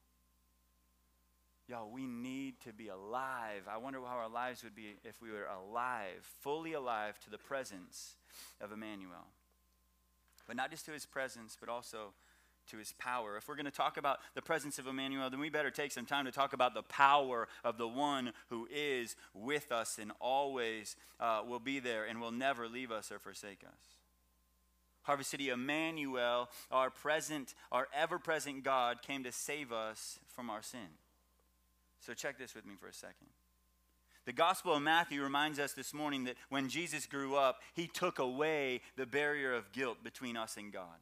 Y'all, 1.68 1.90
we 1.90 2.06
need 2.06 2.58
to 2.60 2.72
be 2.72 2.88
alive. 2.88 3.68
I 3.70 3.76
wonder 3.76 4.00
how 4.00 4.16
our 4.16 4.28
lives 4.28 4.64
would 4.64 4.74
be 4.74 4.96
if 5.04 5.20
we 5.20 5.30
were 5.30 5.46
alive, 5.46 6.24
fully 6.40 6.72
alive 6.72 7.20
to 7.20 7.30
the 7.30 7.36
presence 7.36 8.16
of 8.60 8.72
Emmanuel. 8.72 9.26
But 10.46 10.56
not 10.56 10.70
just 10.70 10.86
to 10.86 10.92
his 10.92 11.04
presence, 11.04 11.58
but 11.60 11.68
also 11.68 12.14
to 12.68 12.78
his 12.78 12.92
power. 12.98 13.36
If 13.36 13.48
we're 13.48 13.56
going 13.56 13.66
to 13.66 13.70
talk 13.70 13.96
about 13.96 14.18
the 14.34 14.42
presence 14.42 14.78
of 14.78 14.86
Emmanuel, 14.86 15.30
then 15.30 15.40
we 15.40 15.50
better 15.50 15.70
take 15.70 15.92
some 15.92 16.06
time 16.06 16.24
to 16.24 16.32
talk 16.32 16.52
about 16.52 16.74
the 16.74 16.82
power 16.82 17.48
of 17.64 17.78
the 17.78 17.88
one 17.88 18.32
who 18.48 18.68
is 18.72 19.16
with 19.34 19.72
us 19.72 19.98
and 20.00 20.12
always 20.20 20.96
uh, 21.20 21.42
will 21.46 21.60
be 21.60 21.80
there 21.80 22.04
and 22.04 22.20
will 22.20 22.32
never 22.32 22.68
leave 22.68 22.90
us 22.90 23.10
or 23.10 23.18
forsake 23.18 23.62
us. 23.64 23.80
Harvest 25.02 25.30
City, 25.30 25.48
Emmanuel, 25.48 26.50
our 26.70 26.90
present, 26.90 27.54
our 27.72 27.88
ever 27.94 28.18
present 28.18 28.62
God, 28.62 29.00
came 29.00 29.24
to 29.24 29.32
save 29.32 29.72
us 29.72 30.18
from 30.26 30.50
our 30.50 30.62
sin. 30.62 30.88
So 32.00 32.12
check 32.14 32.38
this 32.38 32.54
with 32.54 32.66
me 32.66 32.74
for 32.78 32.88
a 32.88 32.92
second. 32.92 33.28
The 34.26 34.34
Gospel 34.34 34.74
of 34.74 34.82
Matthew 34.82 35.22
reminds 35.22 35.58
us 35.58 35.72
this 35.72 35.94
morning 35.94 36.24
that 36.24 36.36
when 36.50 36.68
Jesus 36.68 37.06
grew 37.06 37.36
up, 37.36 37.60
he 37.72 37.86
took 37.86 38.18
away 38.18 38.82
the 38.94 39.06
barrier 39.06 39.54
of 39.54 39.72
guilt 39.72 40.04
between 40.04 40.36
us 40.36 40.58
and 40.58 40.70
God. 40.70 40.98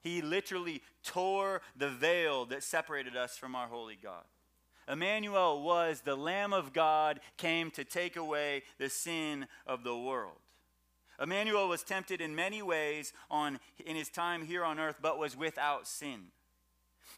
He 0.00 0.22
literally 0.22 0.82
tore 1.02 1.62
the 1.76 1.88
veil 1.88 2.46
that 2.46 2.62
separated 2.62 3.16
us 3.16 3.36
from 3.36 3.54
our 3.54 3.66
holy 3.66 3.98
God. 4.00 4.24
Emmanuel 4.88 5.62
was 5.62 6.00
the 6.00 6.16
Lamb 6.16 6.52
of 6.52 6.72
God, 6.72 7.20
came 7.36 7.70
to 7.72 7.84
take 7.84 8.16
away 8.16 8.62
the 8.78 8.88
sin 8.88 9.46
of 9.66 9.84
the 9.84 9.96
world. 9.96 10.38
Emmanuel 11.20 11.68
was 11.68 11.82
tempted 11.82 12.20
in 12.20 12.34
many 12.34 12.62
ways 12.62 13.12
on, 13.30 13.58
in 13.84 13.96
his 13.96 14.08
time 14.08 14.46
here 14.46 14.64
on 14.64 14.78
earth, 14.78 14.96
but 15.02 15.18
was 15.18 15.36
without 15.36 15.86
sin. 15.86 16.26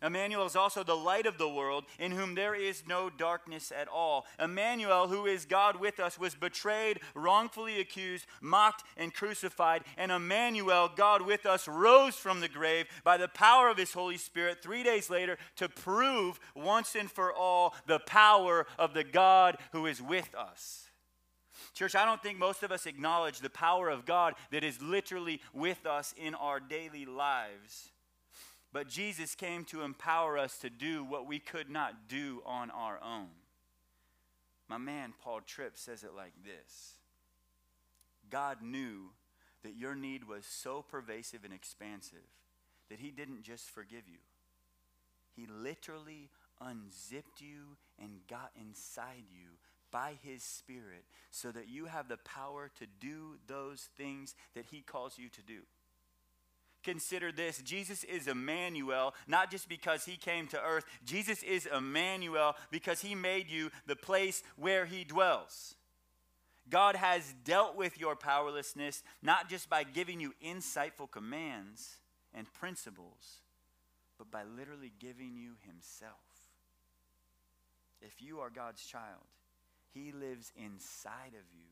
Emmanuel 0.03 0.47
is 0.47 0.57
also 0.57 0.83
the 0.83 0.97
light 0.97 1.27
of 1.27 1.39
the 1.39 1.49
world, 1.49 1.85
in 1.99 2.13
whom 2.13 2.35
there 2.35 2.55
is 2.55 2.85
no 2.87 3.11
darkness 3.11 3.73
at 3.77 3.89
all. 3.89 4.27
Emmanuel, 4.39 5.09
who 5.09 5.27
is 5.27 5.45
God 5.45 5.79
with 5.79 6.01
us, 6.01 6.19
was 6.19 6.35
betrayed, 6.35 7.01
wrongfully 7.15 7.81
accused, 7.81 8.27
mocked, 8.41 8.85
and 8.97 9.13
crucified. 9.13 9.85
And 9.97 10.11
Emmanuel, 10.11 10.91
God 10.95 11.23
with 11.23 11.45
us, 11.45 11.69
rose 11.69 12.15
from 12.15 12.41
the 12.41 12.49
grave 12.49 12.87
by 13.05 13.17
the 13.17 13.29
power 13.29 13.69
of 13.69 13.77
his 13.77 13.93
Holy 13.93 14.17
Spirit 14.17 14.63
three 14.63 14.83
days 14.83 15.11
later 15.11 15.37
to 15.57 15.69
prove 15.69 16.41
once 16.55 16.95
and 16.95 17.11
for 17.11 17.33
all 17.33 17.75
the 17.87 18.01
power 18.01 18.67
of 18.79 18.95
the 18.95 19.05
God 19.05 19.59
who 19.73 19.87
is 19.87 20.01
with 20.01 20.35
us. 20.35 20.87
Church, 21.75 21.95
I 21.95 22.05
don't 22.05 22.23
think 22.23 22.39
most 22.39 22.63
of 22.63 22.73
us 22.73 22.87
acknowledge 22.87 23.41
the 23.41 23.51
power 23.51 23.89
of 23.91 24.07
God 24.07 24.35
that 24.51 24.65
is 24.65 24.81
literally 24.81 25.41
with 25.53 25.87
us 25.87 26.15
in 26.17 26.35
our 26.35 26.59
daily 26.59 27.05
lives. 27.05 27.91
But 28.73 28.89
Jesus 28.89 29.35
came 29.35 29.64
to 29.66 29.83
empower 29.83 30.39
us 30.39 30.59
to 30.59 30.71
do 30.71 31.03
what 31.05 31.27
we 31.27 31.39
could 31.39 31.68
not 31.68 32.09
do 32.09 32.43
on 32.47 32.71
our 32.71 33.01
own. 33.03 33.29
My 34.68 34.79
man, 34.79 35.12
Paul 35.21 35.41
Tripp, 35.45 35.77
says 35.77 36.05
it 36.05 36.14
like 36.14 36.33
this 36.45 36.95
God 38.31 38.59
knew 38.62 39.11
that 39.64 39.77
your 39.77 39.95
need 39.95 40.25
was 40.25 40.47
so 40.47 40.85
pervasive 40.89 41.45
and 41.45 41.53
expansive 41.53 42.18
that 42.89 43.01
He 43.01 43.11
didn't 43.11 43.43
just 43.43 43.68
forgive 43.68 44.07
you, 44.07 44.18
He 45.35 45.47
literally 45.47 46.31
unzipped 46.61 47.41
you 47.41 47.77
and 48.01 48.21
got 48.29 48.53
inside 48.61 49.25
you 49.33 49.49
by 49.91 50.14
His 50.23 50.45
Spirit 50.45 51.05
so 51.33 51.51
that 51.51 51.68
you 51.68 51.87
have 51.87 52.09
the 52.09 52.18
power 52.18 52.71
to 52.79 52.87
do 53.01 53.39
those 53.49 53.89
things 53.97 54.37
that 54.55 54.66
He 54.71 54.83
calls 54.83 55.18
you 55.18 55.29
to 55.31 55.43
do. 55.43 55.62
Consider 56.83 57.31
this 57.31 57.59
Jesus 57.59 58.05
is 58.05 58.26
Emmanuel, 58.26 59.14
not 59.26 59.51
just 59.51 59.68
because 59.68 60.05
he 60.05 60.16
came 60.16 60.47
to 60.49 60.61
earth. 60.61 60.85
Jesus 61.05 61.43
is 61.43 61.66
Emmanuel 61.66 62.57
because 62.70 63.01
he 63.01 63.14
made 63.14 63.51
you 63.51 63.70
the 63.87 63.97
place 63.97 64.43
where 64.57 64.87
he 64.87 65.05
dwells. 65.05 65.74
God 66.68 66.97
has 66.97 67.35
dealt 67.45 67.76
with 67.76 67.99
your 67.99 68.14
powerlessness 68.14 69.03
not 69.22 69.49
just 69.51 69.68
by 69.68 69.83
giving 69.83 70.20
you 70.20 70.35
insightful 70.45 71.11
commands 71.11 71.97
and 72.33 72.53
principles, 72.53 73.43
but 74.18 74.31
by 74.31 74.45
literally 74.45 74.93
giving 74.99 75.37
you 75.37 75.55
himself. 75.66 76.14
If 78.01 78.22
you 78.22 78.41
are 78.41 78.51
God's 78.51 78.85
child, 78.85 79.26
he 79.93 80.12
lives 80.12 80.53
inside 80.57 81.35
of 81.35 81.45
you 81.53 81.66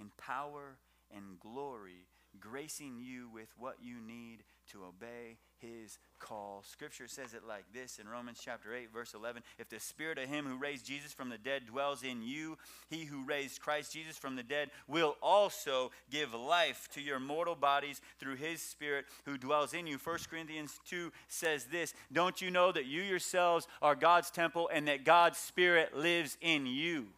in 0.00 0.10
power 0.16 0.78
and 1.14 1.38
glory 1.38 2.06
gracing 2.40 2.98
you 3.00 3.28
with 3.32 3.48
what 3.58 3.76
you 3.82 3.96
need 4.00 4.44
to 4.70 4.84
obey 4.84 5.38
his 5.58 5.98
call. 6.18 6.62
Scripture 6.66 7.08
says 7.08 7.34
it 7.34 7.42
like 7.46 7.64
this 7.72 7.98
in 7.98 8.08
Romans 8.08 8.40
chapter 8.42 8.74
8, 8.74 8.92
verse 8.92 9.14
11 9.14 9.42
If 9.58 9.68
the 9.68 9.80
spirit 9.80 10.18
of 10.18 10.28
him 10.28 10.46
who 10.46 10.56
raised 10.56 10.86
Jesus 10.86 11.12
from 11.12 11.28
the 11.28 11.38
dead 11.38 11.66
dwells 11.66 12.02
in 12.02 12.22
you, 12.22 12.58
he 12.88 13.04
who 13.04 13.24
raised 13.24 13.60
Christ 13.60 13.92
Jesus 13.92 14.16
from 14.16 14.36
the 14.36 14.42
dead 14.42 14.70
will 14.88 15.16
also 15.22 15.90
give 16.10 16.34
life 16.34 16.88
to 16.94 17.00
your 17.00 17.20
mortal 17.20 17.54
bodies 17.54 18.00
through 18.18 18.36
his 18.36 18.62
spirit 18.62 19.06
who 19.24 19.38
dwells 19.38 19.74
in 19.74 19.86
you. 19.86 19.98
1 19.98 20.18
Corinthians 20.30 20.80
2 20.88 21.12
says 21.28 21.64
this 21.66 21.94
Don't 22.12 22.40
you 22.40 22.50
know 22.50 22.72
that 22.72 22.86
you 22.86 23.02
yourselves 23.02 23.66
are 23.80 23.94
God's 23.94 24.30
temple 24.30 24.70
and 24.72 24.88
that 24.88 25.04
God's 25.04 25.38
spirit 25.38 25.96
lives 25.96 26.36
in 26.40 26.66
you? 26.66 27.08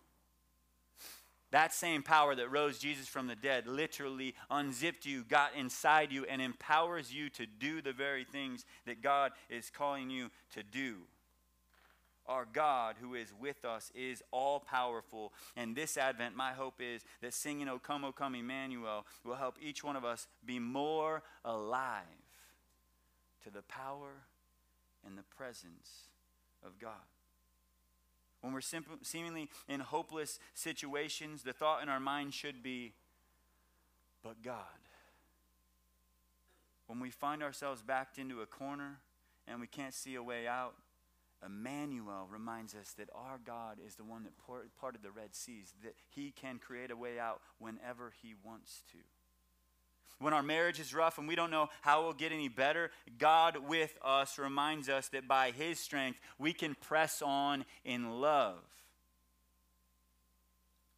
That 1.55 1.73
same 1.73 2.03
power 2.03 2.35
that 2.35 2.51
rose 2.51 2.81
Jesus 2.81 3.07
from 3.07 3.29
the 3.29 3.37
dead 3.37 3.69
literally 3.69 4.35
unzipped 4.51 5.07
you, 5.07 5.23
got 5.23 5.55
inside 5.55 6.11
you, 6.11 6.25
and 6.25 6.43
empowers 6.43 7.15
you 7.15 7.31
to 7.31 7.47
do 7.47 7.81
the 7.81 7.93
very 7.93 8.25
things 8.25 8.65
that 8.87 9.03
God 9.03 9.31
is 9.49 9.71
calling 9.71 10.11
you 10.11 10.33
to 10.55 10.65
do. 10.65 10.97
Our 12.27 12.45
God, 12.53 12.97
who 13.01 13.15
is 13.15 13.33
with 13.39 13.65
us, 13.65 13.93
is 13.95 14.21
all 14.33 14.59
powerful. 14.59 15.33
And 15.55 15.77
this 15.77 15.97
Advent, 15.97 16.35
my 16.35 16.55
hope 16.55 16.81
is 16.81 17.05
that 17.23 17.33
singing 17.33 17.69
O 17.69 17.79
Come, 17.79 18.05
O 18.05 18.11
Come, 18.11 18.35
Emmanuel 18.35 19.07
will 19.23 19.37
help 19.37 19.55
each 19.63 19.85
one 19.85 19.95
of 19.95 20.05
us 20.05 20.27
be 20.45 20.59
more 20.59 21.23
alive 21.45 22.03
to 23.45 23.51
the 23.53 23.63
power 23.63 24.25
and 25.07 25.17
the 25.17 25.23
presence 25.37 26.09
of 26.67 26.81
God. 26.81 27.14
When 28.45 28.53
we're 28.53 28.61
seemingly 28.61 29.49
in 29.71 29.81
hopeless 29.81 30.39
situations, 30.53 31.45
the 31.45 31.55
thought 31.55 31.83
in 31.83 31.89
our 31.89 31.99
mind 31.99 32.35
should 32.35 32.63
be, 32.63 32.93
but 34.23 34.43
God. 34.43 34.59
When 36.87 37.01
we 37.01 37.09
find 37.09 37.43
ourselves 37.43 37.81
backed 37.81 38.19
into 38.19 38.43
a 38.43 38.47
corner 38.47 38.99
and 39.49 39.63
we 39.63 39.67
can't 39.67 39.95
see 39.95 40.15
a 40.17 40.23
way 40.23 40.47
out, 40.47 40.75
Emmanuel 41.45 42.29
reminds 42.31 42.75
us 42.75 42.93
that 42.99 43.09
our 43.15 43.41
God 43.43 43.79
is 43.85 43.95
the 43.95 44.05
one 44.05 44.25
that 44.25 44.33
parted 44.79 45.03
the 45.03 45.11
Red 45.11 45.35
Seas, 45.35 45.73
that 45.83 45.95
he 46.11 46.31
can 46.31 46.59
create 46.59 46.91
a 46.91 46.97
way 46.97 47.19
out 47.19 47.41
whenever 47.59 48.13
he 48.23 48.35
wants 48.45 48.83
to. 48.93 48.99
When 50.19 50.33
our 50.33 50.43
marriage 50.43 50.81
is 50.81 50.95
rough 50.95 51.19
and 51.19 51.27
we 51.27 51.35
don't 51.35 51.51
know 51.51 51.69
how 51.83 52.03
it 52.03 52.05
will 52.05 52.13
get 52.13 52.33
any 52.33 52.49
better, 52.49 52.91
God 53.19 53.57
with 53.69 53.99
us 54.03 54.39
reminds 54.39 54.89
us 54.89 55.09
that 55.09 55.27
by 55.27 55.51
His 55.51 55.79
strength 55.79 56.21
we 56.39 56.53
can 56.53 56.75
press 56.75 57.21
on 57.21 57.65
in 57.85 58.21
love. 58.21 58.59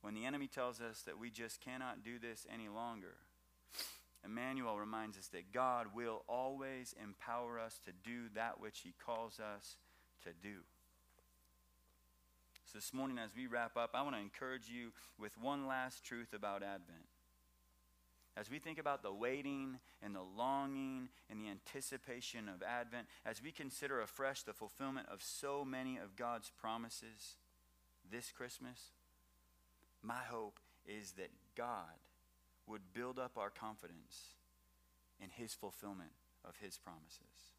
When 0.02 0.14
the 0.14 0.24
enemy 0.24 0.46
tells 0.46 0.80
us 0.80 1.02
that 1.02 1.18
we 1.18 1.30
just 1.30 1.60
cannot 1.60 2.04
do 2.04 2.18
this 2.18 2.46
any 2.52 2.68
longer, 2.68 3.14
Emmanuel 4.24 4.78
reminds 4.78 5.16
us 5.16 5.28
that 5.28 5.52
God 5.52 5.88
will 5.94 6.22
always 6.28 6.94
empower 7.02 7.58
us 7.58 7.80
to 7.86 7.92
do 8.04 8.28
that 8.34 8.60
which 8.60 8.80
He 8.80 8.92
calls 9.04 9.40
us 9.40 9.76
to 10.22 10.30
do. 10.42 10.58
So, 12.66 12.78
this 12.78 12.92
morning, 12.92 13.18
as 13.18 13.30
we 13.34 13.46
wrap 13.46 13.76
up, 13.76 13.90
I 13.94 14.02
want 14.02 14.16
to 14.16 14.20
encourage 14.20 14.68
you 14.68 14.90
with 15.18 15.40
one 15.40 15.66
last 15.66 16.04
truth 16.04 16.32
about 16.32 16.62
Advent 16.62 17.06
as 18.36 18.50
we 18.50 18.58
think 18.58 18.78
about 18.78 19.02
the 19.02 19.12
waiting 19.12 19.78
and 20.02 20.14
the 20.14 20.22
longing 20.36 21.08
and 21.30 21.40
the 21.40 21.48
anticipation 21.48 22.48
of 22.48 22.62
Advent, 22.62 23.06
as 23.24 23.42
we 23.42 23.50
consider 23.50 24.00
afresh 24.00 24.42
the 24.42 24.52
fulfillment 24.52 25.08
of 25.10 25.22
so 25.22 25.64
many 25.64 25.96
of 25.96 26.16
God's 26.16 26.50
promises 26.60 27.36
this 28.10 28.30
Christmas, 28.30 28.90
my 30.02 30.20
hope 30.28 30.60
is 30.86 31.12
that 31.12 31.30
God 31.56 31.96
would 32.66 32.92
build 32.92 33.18
up 33.18 33.38
our 33.38 33.50
confidence 33.50 34.34
in 35.22 35.30
his 35.30 35.54
fulfillment 35.54 36.10
of 36.44 36.56
his 36.60 36.76
promises. 36.76 37.55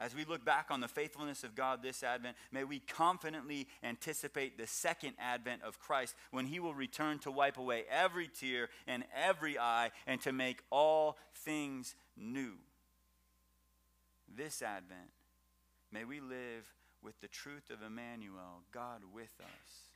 As 0.00 0.14
we 0.14 0.24
look 0.24 0.44
back 0.44 0.66
on 0.70 0.80
the 0.80 0.86
faithfulness 0.86 1.42
of 1.42 1.56
God 1.56 1.82
this 1.82 2.04
Advent, 2.04 2.36
may 2.52 2.62
we 2.62 2.78
confidently 2.78 3.66
anticipate 3.82 4.56
the 4.56 4.66
second 4.66 5.14
Advent 5.18 5.62
of 5.62 5.80
Christ 5.80 6.14
when 6.30 6.46
he 6.46 6.60
will 6.60 6.74
return 6.74 7.18
to 7.20 7.32
wipe 7.32 7.58
away 7.58 7.84
every 7.90 8.28
tear 8.28 8.68
and 8.86 9.04
every 9.14 9.58
eye 9.58 9.90
and 10.06 10.20
to 10.20 10.32
make 10.32 10.62
all 10.70 11.18
things 11.34 11.96
new. 12.16 12.52
This 14.36 14.62
Advent, 14.62 15.10
may 15.90 16.04
we 16.04 16.20
live 16.20 16.72
with 17.02 17.20
the 17.20 17.28
truth 17.28 17.70
of 17.70 17.82
Emmanuel, 17.84 18.62
God 18.72 19.02
with 19.12 19.34
us, 19.40 19.92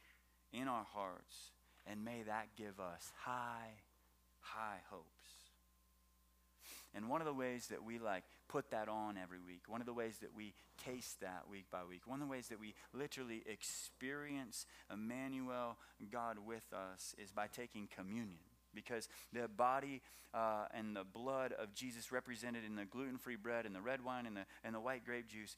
in 0.53 0.67
our 0.67 0.87
hearts, 0.93 1.53
and 1.87 2.05
may 2.05 2.23
that 2.27 2.49
give 2.57 2.81
us 2.81 3.13
high, 3.21 3.71
high 4.41 4.81
hopes. 4.91 5.07
And 6.95 7.09
one 7.09 7.21
of 7.21 7.27
the 7.27 7.33
ways 7.33 7.69
that 7.69 7.85
we 7.85 7.99
like 7.99 8.25
put 8.53 8.71
that 8.71 8.87
on 8.87 9.17
every 9.17 9.39
week, 9.39 9.63
one 9.67 9.81
of 9.81 9.87
the 9.87 9.95
ways 9.95 10.19
that 10.19 10.37
we 10.37 10.53
taste 10.85 11.21
that 11.21 11.45
week 11.51 11.65
by 11.73 11.81
week, 11.89 12.03
one 12.05 12.21
of 12.21 12.29
the 12.29 12.31
ways 12.31 12.49
that 12.49 12.61
we 12.61 12.75
literally 12.93 13.43
experience 13.47 14.67
Emmanuel, 14.93 15.79
God 16.11 16.37
with 16.47 16.67
us, 16.73 17.15
is 17.17 17.33
by 17.33 17.47
taking 17.47 17.89
communion. 17.89 18.45
Because 18.75 19.09
the 19.33 19.49
body 19.49 20.03
uh, 20.35 20.67
and 20.75 20.95
the 20.95 21.05
blood 21.05 21.53
of 21.53 21.75
Jesus 21.75 22.13
represented 22.13 22.63
in 22.65 22.77
the 22.77 22.85
gluten 22.85 23.17
free 23.17 23.37
bread 23.37 23.65
and 23.65 23.75
the 23.75 23.81
red 23.81 24.05
wine 24.05 24.27
and 24.27 24.37
the, 24.37 24.45
and 24.63 24.75
the 24.75 24.81
white 24.81 25.05
grape 25.07 25.29
juice, 25.29 25.57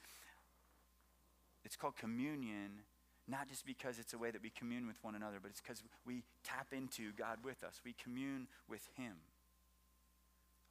it's 1.64 1.74
called 1.74 1.96
communion 1.96 2.82
not 3.26 3.48
just 3.48 3.64
because 3.64 3.98
it's 3.98 4.12
a 4.12 4.18
way 4.18 4.30
that 4.30 4.42
we 4.42 4.50
commune 4.50 4.86
with 4.86 5.02
one 5.02 5.14
another, 5.14 5.38
but 5.40 5.50
it's 5.50 5.60
because 5.60 5.82
we 6.04 6.22
tap 6.44 6.68
into 6.72 7.10
God 7.12 7.38
with 7.42 7.64
us. 7.64 7.80
We 7.82 7.94
commune 7.94 8.48
with 8.68 8.86
Him. 8.96 9.14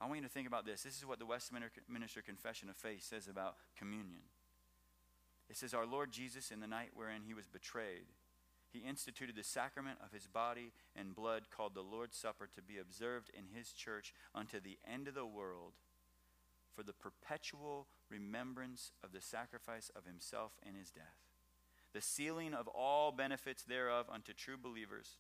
I 0.02 0.06
want 0.06 0.18
you 0.18 0.28
to 0.28 0.34
think 0.34 0.48
about 0.48 0.66
this. 0.66 0.84
This 0.84 0.98
is 0.98 1.06
what 1.06 1.20
the 1.20 1.26
Westminster 1.26 2.22
Confession 2.22 2.70
of 2.70 2.76
Faith 2.76 3.04
says 3.04 3.28
about 3.28 3.56
communion. 3.78 4.22
It 5.50 5.58
says, 5.58 5.74
Our 5.74 5.86
Lord 5.86 6.12
Jesus, 6.12 6.52
in 6.52 6.60
the 6.60 6.68
night 6.68 6.90
wherein 6.94 7.22
he 7.26 7.34
was 7.34 7.48
betrayed, 7.48 8.08
he 8.72 8.80
instituted 8.80 9.36
the 9.36 9.44
sacrament 9.44 10.00
of 10.04 10.12
his 10.12 10.26
body 10.26 10.72
and 10.96 11.16
blood 11.16 11.44
called 11.56 11.76
the 11.76 11.82
Lord's 11.82 12.18
Supper 12.18 12.50
to 12.56 12.62
be 12.62 12.80
observed 12.80 13.30
in 13.38 13.56
his 13.56 13.72
church 13.72 14.14
unto 14.34 14.60
the 14.60 14.80
end 14.92 15.08
of 15.08 15.14
the 15.14 15.26
world 15.26 15.74
for 16.76 16.82
the 16.82 16.94
perpetual 16.94 17.88
remembrance 18.10 18.92
of 19.04 19.12
the 19.12 19.22
sacrifice 19.22 19.92
of 19.96 20.06
himself 20.06 20.54
and 20.66 20.76
his 20.76 20.90
death, 20.90 21.22
the 21.94 22.02
sealing 22.02 22.56
of 22.56 22.68
all 22.68 23.12
benefits 23.12 23.64
thereof 23.64 24.08
unto 24.12 24.34
true 24.34 24.58
believers, 24.58 25.18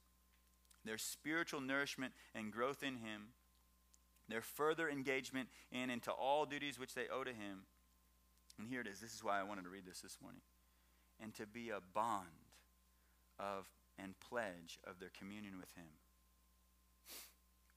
their 0.83 0.97
spiritual 0.97 1.61
nourishment 1.61 2.13
and 2.33 2.51
growth 2.51 2.81
in 2.81 2.95
him 2.95 3.33
their 4.33 4.41
further 4.41 4.89
engagement 4.89 5.47
in 5.71 5.91
into 5.91 6.09
all 6.09 6.47
duties 6.47 6.79
which 6.79 6.95
they 6.95 7.05
owe 7.13 7.23
to 7.23 7.29
him. 7.29 7.69
And 8.57 8.67
here 8.67 8.81
it 8.81 8.87
is. 8.87 8.99
This 8.99 9.13
is 9.13 9.23
why 9.23 9.39
I 9.39 9.43
wanted 9.43 9.61
to 9.65 9.69
read 9.69 9.85
this 9.85 10.01
this 10.01 10.17
morning. 10.19 10.41
And 11.21 11.35
to 11.35 11.45
be 11.45 11.69
a 11.69 11.77
bond 11.93 12.49
of 13.37 13.69
and 13.99 14.19
pledge 14.19 14.79
of 14.89 14.99
their 14.99 15.11
communion 15.13 15.53
with 15.59 15.69
him. 15.77 15.85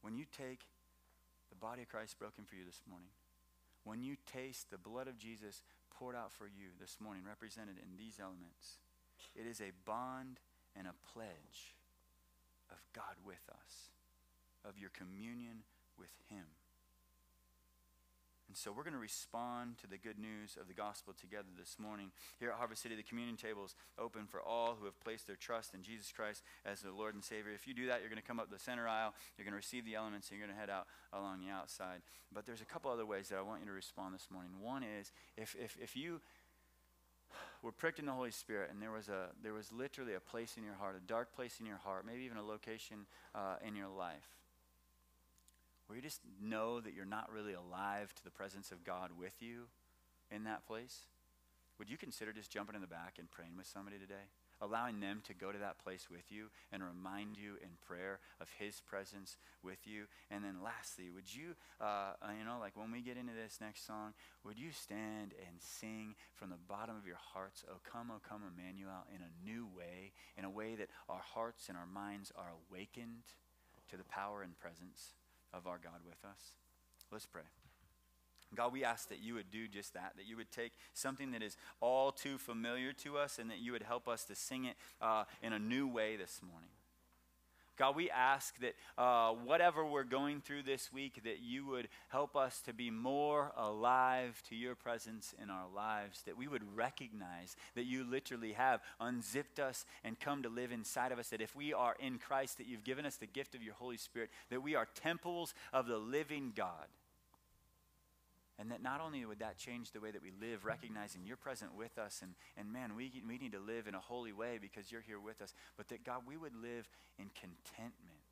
When 0.01 0.17
you 0.17 0.25
take 0.25 0.65
the 1.51 1.61
body 1.61 1.83
of 1.83 1.89
Christ 1.89 2.19
broken 2.19 2.45
for 2.49 2.57
you 2.57 2.65
this 2.65 2.81
morning, 2.89 3.13
when 3.85 4.01
you 4.01 4.17
taste 4.25 4.71
the 4.71 4.79
blood 4.79 5.09
of 5.09 5.19
Jesus 5.19 5.61
poured 5.93 6.17
out 6.17 6.33
for 6.33 6.47
you 6.47 6.73
this 6.81 6.97
morning, 7.05 7.23
represented 7.29 7.77
in 7.77 7.99
these 7.99 8.17
elements, 8.19 8.81
it 9.37 9.45
is 9.47 9.61
a 9.61 9.77
bond 9.85 10.41
and 10.75 10.87
a 10.87 10.97
pledge 11.13 11.77
of 12.73 12.79
God 12.95 13.21
with 13.27 13.45
us, 13.53 13.93
of 14.65 14.79
your 14.79 14.91
communion 14.97 15.69
with 15.99 16.13
Him. 16.29 16.47
And 18.57 18.57
so 18.57 18.73
we're 18.73 18.85
going 18.85 18.95
to 18.95 18.99
respond 18.99 19.77
to 19.85 19.87
the 19.87 19.99
good 19.99 20.19
news 20.19 20.57
of 20.59 20.67
the 20.67 20.73
gospel 20.73 21.13
together 21.13 21.53
this 21.59 21.77
morning. 21.79 22.11
Here 22.41 22.49
at 22.49 22.57
Harvest 22.57 22.81
City, 22.81 22.95
the 22.95 23.03
communion 23.03 23.37
table 23.37 23.67
is 23.67 23.75
open 23.99 24.25
for 24.25 24.41
all 24.41 24.77
who 24.81 24.87
have 24.87 24.99
placed 25.01 25.27
their 25.27 25.37
trust 25.37 25.75
in 25.75 25.83
Jesus 25.83 26.11
Christ 26.11 26.43
as 26.65 26.81
their 26.81 26.91
Lord 26.91 27.15
and 27.15 27.23
Savior. 27.23 27.53
If 27.53 27.67
you 27.67 27.75
do 27.75 27.89
that, 27.89 28.01
you're 28.01 28.09
going 28.09 28.23
to 28.23 28.27
come 28.27 28.41
up 28.41 28.51
the 28.51 28.59
center 28.59 28.89
aisle, 28.89 29.13
you're 29.37 29.45
going 29.45 29.53
to 29.53 29.61
receive 29.61 29.85
the 29.85 29.95
elements, 29.95 30.31
and 30.31 30.39
you're 30.39 30.47
going 30.47 30.57
to 30.57 30.61
head 30.61 30.71
out 30.71 30.87
along 31.13 31.41
the 31.45 31.53
outside. 31.53 32.01
But 32.33 32.47
there's 32.47 32.63
a 32.63 32.65
couple 32.65 32.91
other 32.91 33.05
ways 33.05 33.29
that 33.29 33.37
I 33.37 33.43
want 33.43 33.61
you 33.61 33.67
to 33.67 33.73
respond 33.73 34.15
this 34.15 34.29
morning. 34.31 34.53
One 34.59 34.83
is 34.83 35.13
if, 35.37 35.55
if, 35.61 35.77
if 35.79 35.95
you 35.95 36.23
were 37.63 37.73
pricked 37.73 37.99
in 37.99 38.07
the 38.07 38.13
Holy 38.13 38.31
Spirit, 38.31 38.71
and 38.71 38.81
there 38.81 38.93
was 38.93 39.11
a 39.11 39.37
there 39.43 39.53
was 39.53 39.71
literally 39.71 40.15
a 40.15 40.21
place 40.21 40.57
in 40.57 40.65
your 40.65 40.77
heart, 40.77 40.97
a 40.97 41.07
dark 41.07 41.35
place 41.35 41.61
in 41.61 41.67
your 41.67 41.77
heart, 41.77 42.07
maybe 42.07 42.23
even 42.23 42.39
a 42.39 42.43
location 42.43 43.05
uh, 43.35 43.57
in 43.67 43.77
your 43.77 43.89
life 43.89 44.31
where 45.87 45.97
you 45.97 46.03
just 46.03 46.20
know 46.41 46.80
that 46.80 46.95
you're 46.95 47.05
not 47.05 47.30
really 47.32 47.55
alive 47.55 48.14
to 48.14 48.24
the 48.24 48.30
presence 48.30 48.72
of 48.72 48.84
God 48.84 49.11
with 49.18 49.34
you 49.41 49.64
in 50.30 50.45
that 50.45 50.66
place, 50.66 51.07
would 51.78 51.91
you 51.91 51.99
consider 51.99 52.32
just 52.32 52.51
jumping 52.51 52.74
in 52.74 52.80
the 52.80 52.87
back 52.87 53.16
and 53.18 53.30
praying 53.30 53.57
with 53.57 53.66
somebody 53.66 53.99
today? 53.99 54.32
Allowing 54.62 55.01
them 55.01 55.20
to 55.26 55.34
go 55.34 55.53
to 55.53 55.59
that 55.59 55.78
place 55.78 56.09
with 56.11 56.32
you 56.32 56.49
and 56.72 56.82
remind 56.82 57.37
you 57.37 57.61
in 57.61 57.76
prayer 57.87 58.20
of 58.41 58.49
His 58.59 58.80
presence 58.80 59.37
with 59.62 59.87
you. 59.87 60.05
And 60.30 60.43
then, 60.43 60.64
lastly, 60.64 61.11
would 61.11 61.28
you, 61.28 61.55
uh, 61.78 62.14
you 62.39 62.45
know, 62.45 62.57
like 62.59 62.74
when 62.74 62.91
we 62.91 63.03
get 63.03 63.18
into 63.18 63.34
this 63.34 63.59
next 63.61 63.87
song, 63.87 64.14
would 64.45 64.59
you 64.59 64.72
stand 64.72 65.34
and 65.47 65.61
sing 65.61 66.14
from 66.34 66.49
the 66.49 66.64
bottom 66.66 66.97
of 66.97 67.07
your 67.07 67.20
hearts, 67.20 67.64
O 67.68 67.76
come, 67.84 68.11
O 68.11 68.20
come, 68.26 68.41
Emmanuel, 68.49 69.05
in 69.14 69.20
a 69.20 69.45
new 69.45 69.68
way, 69.76 70.12
in 70.39 70.47
a 70.47 70.51
way 70.51 70.74
that 70.76 70.89
our 71.11 71.22
hearts 71.34 71.68
and 71.68 71.76
our 71.76 71.87
minds 71.87 72.32
are 72.34 72.53
awakened 72.70 73.37
to 73.91 73.99
the 73.99 74.05
power 74.05 74.41
and 74.43 74.59
presence 74.59 75.12
of 75.53 75.67
our 75.67 75.79
God 75.79 76.01
with 76.05 76.25
us. 76.25 76.53
Let's 77.11 77.27
pray. 77.27 77.43
God, 78.55 78.73
we 78.73 78.85
ask 78.85 79.09
that 79.09 79.21
you 79.21 79.35
would 79.35 79.51
do 79.51 79.67
just 79.69 79.95
that, 79.95 80.13
that 80.17 80.27
you 80.27 80.37
would 80.37 80.51
take 80.53 80.73
something 80.95 81.33
that 81.33 81.43
is 81.43 81.57
all 81.81 82.13
too 82.13 82.39
familiar 82.39 82.93
to 82.93 83.19
us 83.19 83.39
and 83.39 83.51
that 83.51 83.59
you 83.59 83.73
would 83.73 83.83
help 83.83 84.07
us 84.09 84.25
to 84.25 84.35
sing 84.35 84.67
it 84.67 84.77
uh, 85.01 85.25
in 85.43 85.53
a 85.53 85.59
new 85.59 85.89
way 85.89 86.17
this 86.17 86.41
morning. 86.43 86.71
God, 87.77 87.97
we 87.97 88.11
ask 88.11 88.59
that 88.61 88.74
uh, 88.97 89.33
whatever 89.33 89.85
we're 89.85 90.05
going 90.05 90.41
through 90.41 90.62
this 90.62 90.93
week, 90.93 91.20
that 91.24 91.41
you 91.41 91.66
would 91.66 91.89
help 92.09 92.37
us 92.37 92.61
to 92.62 92.72
be 92.72 92.91
more 92.91 93.53
alive 93.57 94.43
to 94.49 94.57
your 94.57 94.74
presence 94.74 95.35
in 95.43 95.51
our 95.51 95.66
lives, 95.74 96.22
that 96.22 96.37
we 96.37 96.49
would 96.49 96.62
recognize 96.74 97.57
that 97.74 97.85
you 97.85 98.05
literally 98.05 98.53
have 98.53 98.81
unzipped 99.01 99.59
us 99.59 99.85
and 100.05 100.18
come 100.18 100.43
to 100.43 100.49
live 100.49 100.72
inside 100.72 101.12
of 101.12 101.18
us, 101.18 101.29
that 101.29 101.41
if 101.41 101.55
we 101.55 101.74
are 101.74 101.97
in 102.01 102.18
Christ, 102.18 102.59
that 102.59 102.66
you've 102.66 102.85
given 102.85 103.07
us 103.07 103.16
the 103.16 103.27
gift 103.27 103.55
of 103.55 103.62
your 103.62 103.74
Holy 103.74 103.99
Spirit, 103.99 104.31
that 104.51 104.62
we 104.62 104.74
are 104.74 104.89
temples 104.95 105.55
of 105.72 105.87
the 105.87 105.99
living 105.99 106.53
God. 106.55 106.87
And 108.59 108.71
that 108.71 108.83
not 108.83 109.03
only 109.05 109.25
would 109.25 109.41
that 109.41 109.59
change 109.59 109.93
the 109.93 110.01
way 110.01 110.11
that 110.11 110.23
we 110.23 110.33
live, 110.41 110.65
recognizing 110.65 111.23
you're 111.27 111.37
present 111.37 111.75
with 111.75 111.99
us, 111.99 112.21
and, 112.23 112.33
and 112.57 112.73
man, 112.73 112.97
we, 112.97 113.13
we 113.29 113.37
need 113.37 113.53
to 113.53 113.61
live 113.61 113.87
in 113.87 113.95
a 113.95 114.01
holy 114.01 114.33
way 114.33 114.59
because 114.61 114.91
you're 114.91 115.05
here 115.05 115.21
with 115.21 115.43
us, 115.43 115.53
but 115.77 115.89
that 115.89 116.05
God, 116.05 116.23
we 116.27 116.39
would 116.39 116.55
live 116.57 116.89
in 117.19 117.29
contentment, 117.37 118.25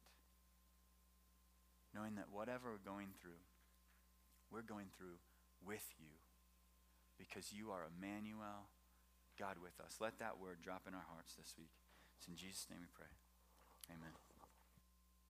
knowing 1.95 2.15
that 2.15 2.33
whatever 2.33 2.73
we're 2.73 2.91
going 2.91 3.09
through, 3.21 3.43
we're 4.51 4.63
going 4.63 4.89
through 4.97 5.21
with 5.67 5.85
you 5.99 6.09
because 7.19 7.53
you 7.53 7.71
are 7.71 7.85
Emmanuel, 7.85 8.73
God 9.39 9.57
with 9.63 9.79
us. 9.85 9.97
Let 10.01 10.19
that 10.19 10.41
word 10.41 10.59
drop 10.63 10.83
in 10.89 10.95
our 10.95 11.07
hearts 11.13 11.35
this 11.35 11.55
week. 11.59 11.73
It's 12.19 12.29
in 12.29 12.37
Jesus' 12.37 12.67
name 12.71 12.81
we 12.81 12.89
pray. 12.95 13.13
Amen. 13.91 14.34